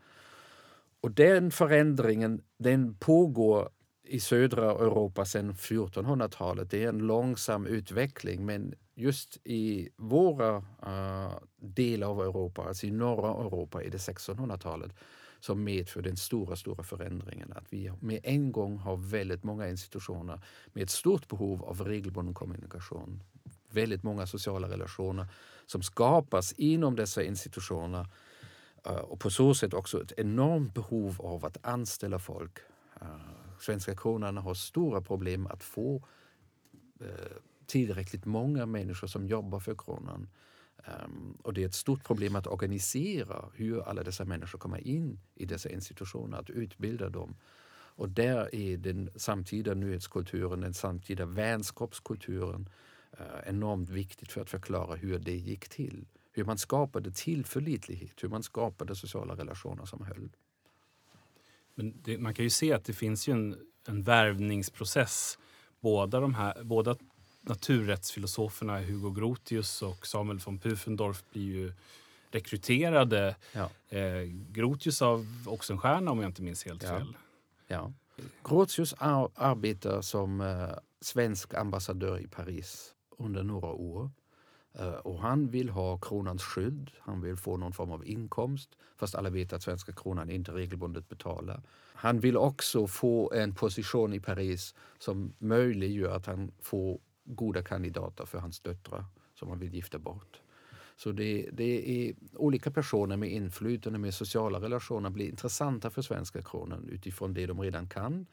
Och 1.01 1.11
den 1.11 1.51
förändringen 1.51 2.41
den 2.57 2.95
pågår 2.95 3.69
i 4.09 4.19
södra 4.19 4.71
Europa 4.71 5.25
sedan 5.25 5.53
1400-talet. 5.53 6.71
Det 6.71 6.83
är 6.83 6.89
en 6.89 6.97
långsam 6.97 7.65
utveckling 7.65 8.45
men 8.45 8.73
just 8.95 9.37
i 9.43 9.89
våra 9.95 10.57
uh, 10.57 11.37
delar 11.59 12.07
av 12.07 12.21
Europa, 12.21 12.63
alltså 12.63 12.85
i 12.85 12.91
norra 12.91 13.45
Europa, 13.45 13.83
är 13.83 13.89
det 13.89 13.97
1600-talet 13.97 14.91
som 15.39 15.63
medför 15.63 16.01
den 16.01 16.17
stora, 16.17 16.55
stora 16.55 16.83
förändringen. 16.83 17.53
Att 17.53 17.65
vi 17.69 17.91
med 17.99 18.19
en 18.23 18.51
gång 18.51 18.77
har 18.77 18.97
väldigt 18.97 19.43
många 19.43 19.69
institutioner 19.69 20.39
med 20.73 20.83
ett 20.83 20.89
stort 20.89 21.27
behov 21.27 21.63
av 21.63 21.81
regelbunden 21.81 22.33
kommunikation. 22.33 23.23
Väldigt 23.69 24.03
många 24.03 24.27
sociala 24.27 24.69
relationer 24.69 25.27
som 25.65 25.81
skapas 25.81 26.53
inom 26.53 26.95
dessa 26.95 27.23
institutioner 27.23 28.07
eh, 28.85 28.95
och 28.95 29.19
på 29.19 29.29
så 29.29 29.53
sätt 29.53 29.73
också 29.73 30.01
ett 30.01 30.13
enormt 30.17 30.73
behov 30.73 31.15
av 31.19 31.45
att 31.45 31.57
anställa 31.61 32.19
folk. 32.19 32.57
Eh, 33.01 33.07
Svenska 33.59 33.95
kronan 33.95 34.37
har 34.37 34.53
stora 34.53 35.01
problem 35.01 35.47
att 35.47 35.63
få 35.63 36.07
eh, 36.99 37.37
tillräckligt 37.65 38.25
många 38.25 38.65
människor 38.65 39.07
som 39.07 39.27
jobbar 39.27 39.59
för 39.59 39.75
kronan. 39.75 40.27
Um, 40.85 41.37
och 41.43 41.53
det 41.53 41.63
är 41.63 41.65
ett 41.65 41.73
stort 41.73 42.03
problem 42.03 42.35
att 42.35 42.47
organisera 42.47 43.45
hur 43.53 43.81
alla 43.81 44.03
dessa 44.03 44.25
människor 44.25 44.59
kommer 44.59 44.87
in 44.87 45.19
i 45.35 45.45
dessa 45.45 45.69
institutioner, 45.69 46.37
att 46.37 46.49
utbilda 46.49 47.09
dem. 47.09 47.35
Och 47.97 48.09
där 48.09 48.55
är 48.55 48.77
den 48.77 49.09
samtida 49.15 49.73
nyhetskulturen, 49.73 50.61
den 50.61 50.73
samtida 50.73 51.25
vänskapskulturen 51.25 52.69
uh, 53.19 53.25
enormt 53.45 53.89
viktigt 53.89 54.31
för 54.31 54.41
att 54.41 54.49
förklara 54.49 54.95
hur 54.95 55.19
det 55.19 55.35
gick 55.35 55.69
till. 55.69 56.05
Hur 56.31 56.45
man 56.45 56.57
skapade 56.57 57.11
tillförlitlighet, 57.11 58.23
hur 58.23 58.29
man 58.29 58.43
skapade 58.43 58.95
sociala 58.95 59.35
relationer 59.35 59.85
som 59.85 60.05
höll. 60.05 60.29
Men 61.77 61.93
det, 62.03 62.17
man 62.17 62.33
kan 62.33 62.43
ju 62.43 62.49
se 62.49 62.73
att 62.73 62.85
det 62.85 62.93
finns 62.93 63.27
ju 63.27 63.33
en, 63.33 63.57
en 63.87 64.03
värvningsprocess. 64.03 65.37
Båda, 65.79 66.19
de 66.19 66.33
här, 66.33 66.63
båda 66.63 66.95
naturrättsfilosoferna 67.41 68.79
Hugo 68.79 69.11
Grotius 69.11 69.81
och 69.81 70.07
Samuel 70.07 70.39
von 70.39 70.59
Pufendorf 70.59 71.23
blir 71.31 71.43
ju 71.43 71.73
rekryterade. 72.31 73.35
Ja. 73.51 73.69
Eh, 73.97 74.21
Grotius 74.51 75.01
av 75.01 75.27
Oxenstierna 75.47 76.11
om 76.11 76.19
jag 76.19 76.29
inte 76.29 76.41
minns 76.41 76.65
helt 76.65 76.83
ja. 76.83 76.89
fel. 76.89 77.17
Ja. 77.67 77.93
Grotius 78.43 78.93
ar 78.97 79.29
arbetar 79.35 80.01
som 80.01 80.41
eh, 80.41 80.69
svensk 81.01 81.53
ambassadör 81.53 82.19
i 82.19 82.27
Paris 82.27 82.93
under 83.17 83.43
några 83.43 83.67
år. 83.67 84.11
Eh, 84.79 84.89
och 84.89 85.19
han 85.19 85.49
vill 85.49 85.69
ha 85.69 85.97
kronans 85.97 86.43
skydd, 86.43 86.91
han 86.99 87.21
vill 87.21 87.37
få 87.37 87.57
någon 87.57 87.73
form 87.73 87.91
av 87.91 88.07
inkomst 88.07 88.69
fast 88.95 89.15
alla 89.15 89.29
vet 89.29 89.53
att 89.53 89.63
svenska 89.63 89.91
kronan 89.91 90.29
inte 90.29 90.51
regelbundet 90.51 91.09
betalar. 91.09 91.61
Han 91.93 92.19
vill 92.19 92.37
också 92.37 92.87
få 92.87 93.33
en 93.33 93.55
position 93.55 94.13
i 94.13 94.19
Paris 94.19 94.75
som 94.99 95.33
möjliggör 95.37 96.15
att 96.15 96.25
han 96.25 96.51
får 96.61 96.99
goda 97.23 97.63
kandidater 97.63 98.25
för 98.25 98.39
hans 98.39 98.59
döttrar 98.59 99.05
som 99.33 99.49
han 99.49 99.59
vill 99.59 99.73
gifta 99.73 99.99
bort. 99.99 100.41
Så 100.95 101.11
det, 101.11 101.49
det 101.53 102.07
är 102.07 102.15
olika 102.33 102.71
personer 102.71 103.17
med 103.17 103.31
inflytande, 103.31 103.99
med 103.99 104.13
sociala 104.13 104.59
relationer 104.59 105.09
blir 105.09 105.29
intressanta 105.29 105.89
för 105.89 106.01
svenska 106.01 106.41
kronan 106.41 106.89
utifrån 106.89 107.33
det 107.33 107.45
de 107.45 107.61
redan 107.61 107.89
kan 107.89 108.25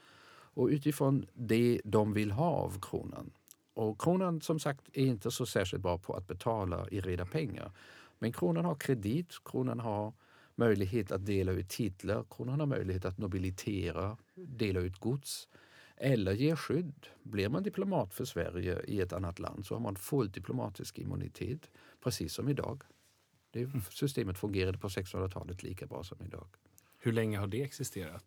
och 0.55 0.69
utifrån 0.69 1.27
det 1.35 1.81
de 1.85 2.13
vill 2.13 2.31
ha 2.31 2.51
av 2.51 2.81
kronan. 2.81 3.31
Och 3.75 4.01
kronan 4.01 4.41
som 4.41 4.61
sagt 4.61 4.89
är 4.93 5.07
inte 5.07 5.31
så 5.31 5.47
särskilt 5.47 5.83
bra 5.83 5.99
på 5.99 6.15
att 6.15 6.27
betala 6.27 6.89
i 6.91 7.01
reda 7.01 7.27
pengar. 7.27 7.73
Men 8.19 8.33
kronan 8.33 8.65
har 8.65 8.75
kredit, 8.75 9.35
kronan 9.45 9.81
har 9.81 10.13
möjlighet 10.55 11.13
att 11.13 11.27
dela 11.27 11.53
ut 11.53 11.69
titlar, 11.69 12.25
kronan 12.31 12.61
har 12.61 12.67
möjlighet 12.67 13.05
att 13.05 13.19
nobilitera, 13.19 14.17
dela 14.35 14.81
ut 14.81 14.99
gods 14.99 15.49
eller 15.97 16.33
ge 16.33 16.57
skydd. 16.57 17.07
Blir 17.23 17.49
man 17.49 17.63
diplomat 17.63 18.15
för 18.15 18.25
Sverige 18.25 18.83
i 18.87 19.01
ett 19.01 19.13
annat 19.13 19.39
land 19.39 19.67
så 19.67 19.75
har 19.75 19.81
man 19.81 19.97
full 19.97 20.31
diplomatisk 20.31 20.99
immunitet, 20.99 21.71
precis 22.03 22.33
som 22.33 22.49
idag. 22.49 22.83
Det 23.51 23.61
mm. 23.61 23.83
systemet 23.91 24.39
fungerade 24.39 24.79
på 24.79 24.89
1600-talet 24.89 25.63
lika 25.63 25.87
bra 25.87 26.05
som 26.05 26.23
idag. 26.23 26.47
Hur 26.99 27.13
länge 27.13 27.39
har 27.39 27.47
det 27.47 27.63
existerat? 27.63 28.25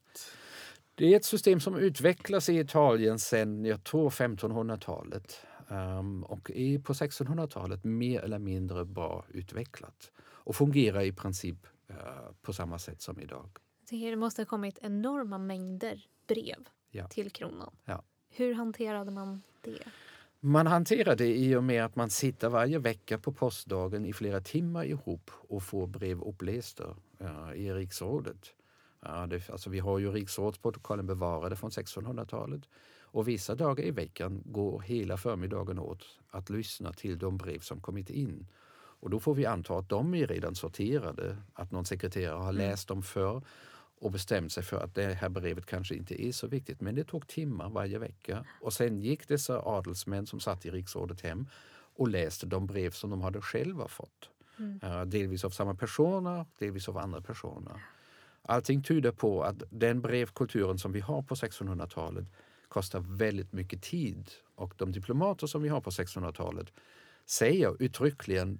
Det 0.97 1.13
är 1.13 1.17
ett 1.17 1.25
system 1.25 1.59
som 1.59 1.75
utvecklas 1.75 2.49
i 2.49 2.59
Italien 2.59 3.19
sedan, 3.19 3.65
jag 3.65 3.83
tror 3.83 4.09
1500-talet. 4.09 5.39
um, 5.67 6.23
och 6.23 6.51
är 6.51 6.79
på 6.79 6.93
1600-talet 6.93 7.83
mer 7.83 8.21
eller 8.21 8.39
mindre 8.39 8.85
bra 8.85 9.25
utvecklat 9.29 10.11
och 10.19 10.55
fungerar 10.55 11.01
i 11.01 11.11
princip 11.11 11.57
uh, 11.91 11.95
på 12.41 12.53
samma 12.53 12.79
sätt 12.79 13.01
som 13.01 13.19
idag. 13.19 13.49
Det 13.89 14.15
måste 14.15 14.41
ha 14.41 14.45
kommit 14.45 14.77
enorma 14.81 15.37
mängder 15.37 16.05
brev 16.27 16.67
Ja. 16.91 17.07
till 17.07 17.29
kronan. 17.31 17.75
Ja. 17.85 18.03
Hur 18.29 18.53
hanterade 18.53 19.11
man 19.11 19.41
det? 19.61 19.79
Man 20.39 20.67
hanterar 20.67 21.15
det 21.15 21.35
i 21.37 21.55
och 21.55 21.63
med 21.63 21.85
att 21.85 21.95
man 21.95 22.09
sitter 22.09 22.49
varje 22.49 22.79
vecka 22.79 23.17
på 23.17 23.31
postdagen 23.31 24.05
i 24.05 24.13
flera 24.13 24.41
timmar 24.41 24.85
ihop 24.85 25.31
och 25.49 25.63
får 25.63 25.87
brev 25.87 26.21
upplästa 26.21 26.83
uh, 27.21 27.53
i 27.55 27.73
riksrådet. 27.73 28.53
Ja, 29.01 29.27
det, 29.27 29.49
alltså 29.49 29.69
vi 29.69 29.79
har 29.79 29.99
ju 29.99 30.11
riksrådsprotokollen 30.11 31.07
bevarade 31.07 31.55
från 31.55 31.69
1600-talet 31.69 32.61
och 33.01 33.27
vissa 33.27 33.55
dagar 33.55 33.83
i 33.83 33.91
veckan 33.91 34.41
går 34.45 34.81
hela 34.81 35.17
förmiddagen 35.17 35.79
åt 35.79 36.03
att 36.29 36.49
lyssna 36.49 36.93
till 36.93 37.19
de 37.19 37.37
brev 37.37 37.59
som 37.59 37.81
kommit 37.81 38.09
in. 38.09 38.47
Och 38.99 39.09
då 39.09 39.19
får 39.19 39.35
vi 39.35 39.45
anta 39.45 39.77
att 39.77 39.89
de 39.89 40.13
är 40.13 40.27
redan 40.27 40.55
sorterade, 40.55 41.37
att 41.53 41.71
någon 41.71 41.85
sekreterare 41.85 42.43
har 42.43 42.53
läst 42.53 42.87
dem 42.87 43.03
för 43.03 43.41
och 43.99 44.11
bestämt 44.11 44.51
sig 44.51 44.63
för 44.63 44.83
att 44.83 44.95
det 44.95 45.13
här 45.13 45.29
brevet 45.29 45.65
kanske 45.65 45.95
inte 45.95 46.25
är 46.25 46.31
så 46.31 46.47
viktigt. 46.47 46.81
Men 46.81 46.95
det 46.95 47.03
tog 47.03 47.27
timmar 47.27 47.69
varje 47.69 47.99
vecka. 47.99 48.45
Och 48.61 48.73
sen 48.73 49.01
gick 49.01 49.27
dessa 49.27 49.61
adelsmän 49.61 50.25
som 50.25 50.39
satt 50.39 50.65
i 50.65 50.71
riksrådet 50.71 51.21
hem 51.21 51.47
och 51.95 52.07
läste 52.07 52.45
de 52.45 52.67
brev 52.67 52.91
som 52.91 53.09
de 53.09 53.21
hade 53.21 53.41
själva 53.41 53.87
fått. 53.87 54.29
Uh, 54.83 55.01
delvis 55.01 55.45
av 55.45 55.49
samma 55.49 55.75
personer, 55.75 56.45
delvis 56.59 56.89
av 56.89 56.97
andra 56.97 57.21
personer. 57.21 57.81
Allting 58.49 58.83
tyder 58.83 59.11
på 59.11 59.43
att 59.43 59.63
den 59.69 60.01
brevkulturen 60.01 60.77
som 60.77 60.91
vi 60.91 60.99
har 60.99 61.21
på 61.21 61.35
1600-talet 61.35 62.25
kostar 62.67 62.99
väldigt 62.99 63.53
mycket 63.53 63.81
tid. 63.81 64.29
Och 64.55 64.73
de 64.77 64.91
diplomater 64.91 65.47
som 65.47 65.61
vi 65.61 65.69
har 65.69 65.81
på 65.81 65.89
1600-talet 65.89 66.73
säger 67.25 67.83
uttryckligen 67.83 68.59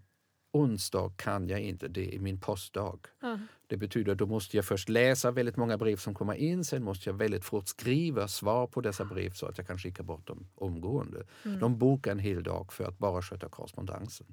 onsdag 0.51 1.11
kan 1.17 1.49
jag 1.49 1.61
inte, 1.61 1.87
det 1.87 2.15
är 2.15 2.19
min 2.19 2.39
postdag. 2.39 2.99
Det 3.67 3.77
betyder 3.77 4.11
att 4.11 4.17
då 4.17 4.25
måste 4.25 4.57
jag 4.57 4.65
först 4.65 4.89
läsa 4.89 5.31
väldigt 5.31 5.57
många 5.57 5.77
brev 5.77 5.95
som 5.97 6.13
kommer 6.13 6.33
in, 6.33 6.63
sen 6.63 6.83
måste 6.83 7.09
jag 7.09 7.17
väldigt 7.17 7.45
fort 7.45 7.67
skriva 7.67 8.27
svar 8.27 8.67
på 8.67 8.81
dessa 8.81 9.05
brev 9.05 9.31
så 9.31 9.45
att 9.45 9.57
jag 9.57 9.67
kan 9.67 9.77
skicka 9.77 10.03
bort 10.03 10.27
dem 10.27 10.47
omgående. 10.55 11.25
De 11.59 11.77
bokar 11.77 12.11
en 12.11 12.19
hel 12.19 12.43
dag 12.43 12.73
för 12.73 12.83
att 12.83 12.97
bara 12.97 13.21
sköta 13.21 13.49
korrespondensen. 13.49 14.27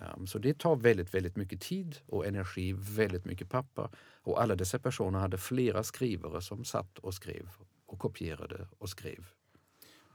Um, 0.00 0.26
så 0.26 0.38
det 0.38 0.58
tar 0.58 0.76
väldigt, 0.76 1.14
väldigt 1.14 1.36
mycket 1.36 1.60
tid 1.60 1.96
och 2.06 2.26
energi, 2.26 2.72
väldigt 2.72 3.24
mycket 3.24 3.50
papper. 3.50 3.88
Och 4.22 4.42
alla 4.42 4.56
dessa 4.56 4.78
personer 4.78 5.18
hade 5.18 5.38
flera 5.38 5.82
skrivare 5.82 6.42
som 6.42 6.64
satt 6.64 6.98
och 6.98 7.14
skrev 7.14 7.48
och 7.86 7.98
kopierade 7.98 8.68
och 8.78 8.88
skrev. 8.88 9.26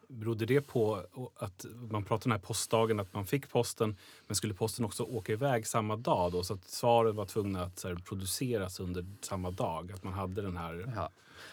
Berodde 0.08 0.46
det 0.46 0.62
på 0.62 1.04
att 1.36 1.66
man 1.92 2.04
pratade 2.04 2.16
om 2.16 2.20
den 2.20 2.32
här 2.32 2.48
postdagen, 2.48 3.00
att 3.00 3.14
man 3.14 3.26
fick 3.26 3.50
posten, 3.50 3.98
men 4.28 4.36
skulle 4.36 4.54
posten 4.54 4.86
också 4.86 5.04
åka 5.04 5.34
iväg 5.34 5.68
samma 5.68 5.96
dag 5.96 6.32
då? 6.32 6.44
Så 6.44 6.54
att 6.54 6.70
svaren 6.70 7.16
var 7.16 7.26
tvungna 7.26 7.64
att 7.64 7.84
här, 7.84 7.96
produceras 7.96 8.80
under 8.80 9.06
samma 9.22 9.52
dag? 9.52 9.92
Att 9.92 10.04
man 10.04 10.14
hade 10.14 10.42
den 10.42 10.58
här... 10.58 10.94
Ja. 10.96 11.10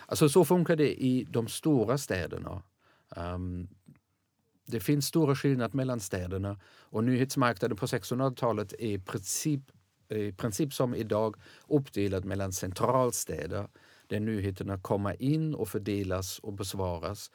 Alltså 0.06 0.28
så 0.28 0.44
funkar 0.44 0.76
det 0.76 1.02
i 1.02 1.26
de 1.30 1.48
stora 1.48 1.98
städerna. 1.98 2.62
Um, 3.16 3.68
det 4.66 4.80
finns 4.80 5.06
stora 5.06 5.34
skillnader 5.34 5.76
mellan 5.76 6.00
städerna 6.00 6.60
och 6.66 7.04
nyhetsmarknaden 7.04 7.76
på 7.76 7.86
1600-talet 7.86 8.72
är 8.72 8.86
i 8.86 8.98
princip, 8.98 9.60
i 10.08 10.32
princip 10.32 10.74
som 10.74 10.94
idag 10.94 11.36
uppdelad 11.68 12.24
mellan 12.24 12.52
centralstäder 12.52 13.68
där 14.06 14.20
nyheterna 14.20 14.78
kommer 14.78 15.22
in 15.22 15.54
och 15.54 15.68
fördelas 15.68 16.38
och 16.38 16.52
besvaras 16.52 17.30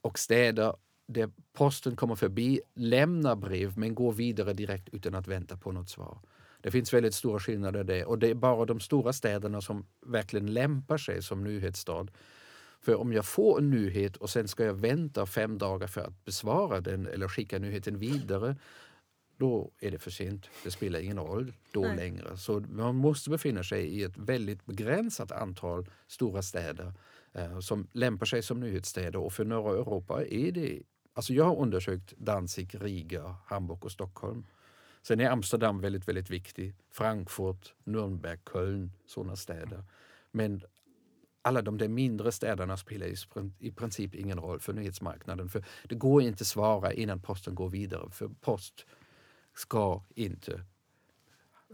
och 0.00 0.18
städer 0.18 0.74
där 1.06 1.30
posten 1.52 1.96
kommer 1.96 2.14
förbi, 2.14 2.60
lämnar 2.74 3.36
brev 3.36 3.78
men 3.78 3.94
går 3.94 4.12
vidare 4.12 4.52
direkt 4.52 4.88
utan 4.92 5.14
att 5.14 5.28
vänta 5.28 5.56
på 5.56 5.72
något 5.72 5.90
svar. 5.90 6.18
Det 6.60 6.70
finns 6.70 6.94
väldigt 6.94 7.14
stora 7.14 7.40
skillnader 7.40 7.84
där 7.84 8.04
och 8.04 8.18
det 8.18 8.28
är 8.28 8.34
bara 8.34 8.64
de 8.64 8.80
stora 8.80 9.12
städerna 9.12 9.60
som 9.60 9.86
verkligen 10.06 10.54
lämpar 10.54 10.98
sig 10.98 11.22
som 11.22 11.44
nyhetsstad. 11.44 12.06
För 12.82 12.94
om 12.94 13.12
jag 13.12 13.24
får 13.26 13.58
en 13.58 13.70
nyhet 13.70 14.16
och 14.16 14.30
sen 14.30 14.48
ska 14.48 14.64
jag 14.64 14.74
vänta 14.74 15.26
fem 15.26 15.58
dagar 15.58 15.86
för 15.86 16.00
att 16.00 16.24
besvara 16.24 16.80
den 16.80 17.06
eller 17.06 17.28
skicka 17.28 17.58
nyheten 17.58 17.98
vidare, 17.98 18.56
då 19.36 19.70
är 19.80 19.90
det 19.90 19.98
för 19.98 20.10
sent. 20.10 20.48
Det 20.64 20.70
spelar 20.70 21.00
ingen 21.00 21.18
roll 21.18 21.52
då 21.72 21.80
Nej. 21.80 21.96
längre. 21.96 22.36
Så 22.36 22.60
man 22.60 22.96
måste 22.96 23.30
befinna 23.30 23.62
sig 23.62 23.86
i 23.86 24.02
ett 24.02 24.16
väldigt 24.16 24.66
begränsat 24.66 25.32
antal 25.32 25.86
stora 26.06 26.42
städer 26.42 26.92
eh, 27.32 27.58
som 27.60 27.88
lämpar 27.92 28.26
sig 28.26 28.42
som 28.42 28.60
nyhetsstäder. 28.60 29.18
Och 29.18 29.32
för 29.32 29.44
norra 29.44 29.72
Europa 29.72 30.24
är 30.24 30.52
det... 30.52 30.82
Alltså 31.14 31.32
jag 31.32 31.44
har 31.44 31.56
undersökt 31.56 32.12
Danzig, 32.16 32.74
Riga, 32.80 33.36
Hamburg 33.46 33.84
och 33.84 33.92
Stockholm. 33.92 34.46
Sen 35.02 35.20
är 35.20 35.30
Amsterdam 35.30 35.80
väldigt, 35.80 36.08
väldigt 36.08 36.30
viktig. 36.30 36.74
Frankfurt, 36.90 37.74
Nürnberg, 37.84 38.38
Köln, 38.52 38.92
sådana 39.06 39.36
städer. 39.36 39.84
Men 40.30 40.62
alla 41.42 41.62
de 41.62 41.78
där 41.78 41.88
mindre 41.88 42.32
städerna 42.32 42.76
spelar 42.76 43.06
i 43.58 43.70
princip 43.70 44.14
ingen 44.14 44.38
roll 44.38 44.60
för 44.60 44.72
nyhetsmarknaden. 44.72 45.48
För 45.48 45.64
det 45.88 45.94
går 45.94 46.22
inte 46.22 46.44
svara 46.44 46.92
innan 46.92 47.20
posten 47.20 47.54
går 47.54 47.68
vidare. 47.68 48.10
För 48.10 48.28
post 48.40 48.86
ska 49.54 50.02
inte 50.14 50.64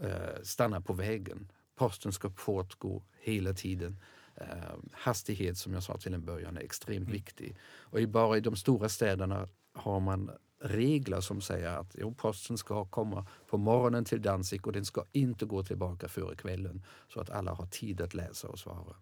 eh, 0.01 0.41
stanna 0.43 0.81
på 0.81 0.93
vägen. 0.93 1.51
Posten 1.75 2.11
ska 2.11 2.29
fortgå 2.29 3.03
hela 3.19 3.53
tiden. 3.53 3.99
Eh, 4.35 4.47
hastighet, 4.91 5.57
som 5.57 5.73
jag 5.73 5.83
sa 5.83 5.97
till 5.97 6.13
en 6.13 6.25
början, 6.25 6.57
är 6.57 6.61
extremt 6.61 7.09
viktig. 7.09 7.57
Och 7.79 7.99
i, 8.01 8.07
bara 8.07 8.37
i 8.37 8.41
de 8.41 8.55
stora 8.55 8.89
städerna 8.89 9.47
har 9.73 9.99
man 9.99 10.31
regler 10.61 11.21
som 11.21 11.41
säger 11.41 11.77
att 11.77 11.95
jo, 11.99 12.13
posten 12.13 12.57
ska 12.57 12.85
komma 12.85 13.25
på 13.47 13.57
morgonen 13.57 14.05
till 14.05 14.21
Danzig 14.21 14.67
och 14.67 14.73
den 14.73 14.85
ska 14.85 15.05
inte 15.11 15.45
gå 15.45 15.63
tillbaka 15.63 16.07
före 16.07 16.35
kvällen 16.35 16.85
så 17.13 17.19
att 17.19 17.29
alla 17.29 17.53
har 17.53 17.65
tid 17.65 18.01
att 18.01 18.13
läsa 18.13 18.47
och 18.47 18.59
svara. 18.59 18.95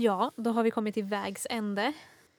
Ja, 0.00 0.32
då 0.36 0.50
har 0.50 0.62
vi 0.62 0.70
kommit 0.70 0.94
till 0.94 1.04
vägs 1.04 1.46
ände. 1.50 1.92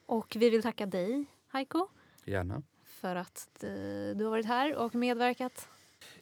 Och 0.06 0.36
vi 0.38 0.50
vill 0.50 0.62
tacka 0.62 0.86
dig, 0.86 1.24
Heiko, 1.52 1.88
Gärna. 2.24 2.62
för 2.84 3.16
att 3.16 3.48
eh, 3.64 3.70
du 4.16 4.24
har 4.24 4.30
varit 4.30 4.46
här 4.46 4.74
och 4.76 4.94
medverkat. 4.94 5.68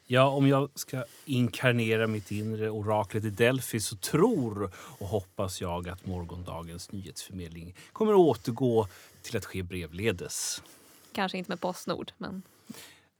Ja, 0.05 0.27
om 0.29 0.47
jag 0.47 0.69
ska 0.75 1.03
inkarnera 1.25 2.07
mitt 2.07 2.31
inre 2.31 2.69
oraklet 2.69 3.23
i 3.23 3.29
Delphi 3.29 3.79
så 3.79 3.95
tror 3.95 4.71
och 4.75 5.07
hoppas 5.07 5.61
jag 5.61 5.89
att 5.89 6.05
morgondagens 6.05 6.91
nyhetsförmedling 6.91 7.75
kommer 7.93 8.13
att 8.13 8.19
återgå 8.19 8.87
till 9.21 9.37
att 9.37 9.45
ske 9.45 9.63
brevledes. 9.63 10.63
Kanske 11.11 11.37
inte 11.37 11.51
med 11.51 11.59
Postnord, 11.61 12.11
men 12.17 12.41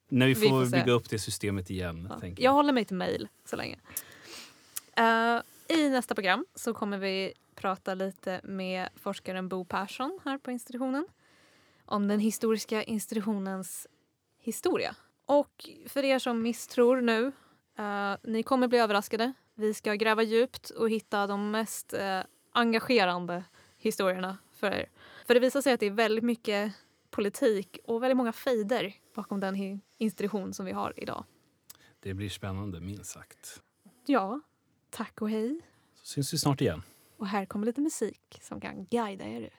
När 0.07 0.28
vi 0.28 0.34
Vi 0.34 0.49
får, 0.49 0.63
får 0.63 0.65
se. 0.72 0.78
bygga 0.78 0.91
upp 0.91 1.09
det 1.09 1.20
systemet 1.20 1.70
igen. 1.70 2.07
ja. 2.11 2.20
tänker 2.20 2.43
jag 2.43 2.51
håller 2.51 2.74
mig 2.74 2.86
till 2.86 2.95
mejl 2.97 3.28
så 3.45 3.55
länge. 3.55 3.78
Eh, 4.95 5.41
I 5.78 5.89
nästa 5.89 6.15
program 6.15 6.45
så 6.55 6.74
kommer 6.74 6.97
vi 6.97 7.34
prata 7.60 7.93
lite 7.93 8.41
med 8.43 8.89
forskaren 8.95 9.49
Bo 9.49 9.66
Persson 9.66 10.20
här 10.26 10.38
på 10.38 10.51
institutionen 10.51 11.07
om 11.86 12.07
den 12.07 12.20
historiska 12.20 12.84
institutionens 12.84 13.88
historia. 14.39 14.95
Och 15.26 15.70
för 15.88 16.03
er 16.03 16.20
som 16.20 16.41
misstror 16.41 17.01
nu, 17.01 17.32
eh, 17.78 18.16
ni 18.24 18.43
kommer 18.43 18.68
bli 18.68 18.78
överraskade. 18.78 19.34
Vi 19.55 19.74
ska 19.74 19.93
gräva 19.93 20.24
djupt 20.24 20.70
och 20.70 20.89
hitta 20.89 21.28
de 21.28 21.51
mest 21.51 21.93
eh, 21.93 22.22
engagerande 22.51 23.43
historierna 23.78 24.38
för 24.51 24.72
er. 24.72 24.89
För 25.28 25.34
det 25.34 25.39
visar 25.39 25.62
sig 25.62 25.74
att 25.74 25.80
det 25.80 25.86
är 25.86 25.91
väldigt 25.91 26.24
mycket 26.24 26.74
politik 27.10 27.80
och 27.84 28.03
väldigt 28.03 28.18
många 28.18 28.34
fejder 28.34 28.93
bakom 29.16 29.39
den 29.39 29.82
institution 29.97 30.53
som 30.53 30.66
vi 30.66 30.72
har 30.72 30.93
idag. 30.97 31.26
Det 31.99 32.14
blir 32.14 32.30
spännande, 32.30 32.80
minst 32.80 33.12
sagt. 33.12 33.62
Ja, 34.05 34.41
tack 34.89 35.22
och 35.22 35.30
hej. 35.30 35.62
Så 35.95 36.05
syns 36.05 36.34
vi 36.34 36.38
snart 36.38 36.62
igen. 36.62 36.84
Och 37.20 37.28
här 37.28 37.45
kommer 37.45 37.65
lite 37.65 37.82
musik 37.82 38.39
som 38.41 38.61
kan 38.61 38.86
guida 38.86 39.26
er. 39.26 39.41
ut. 39.41 39.53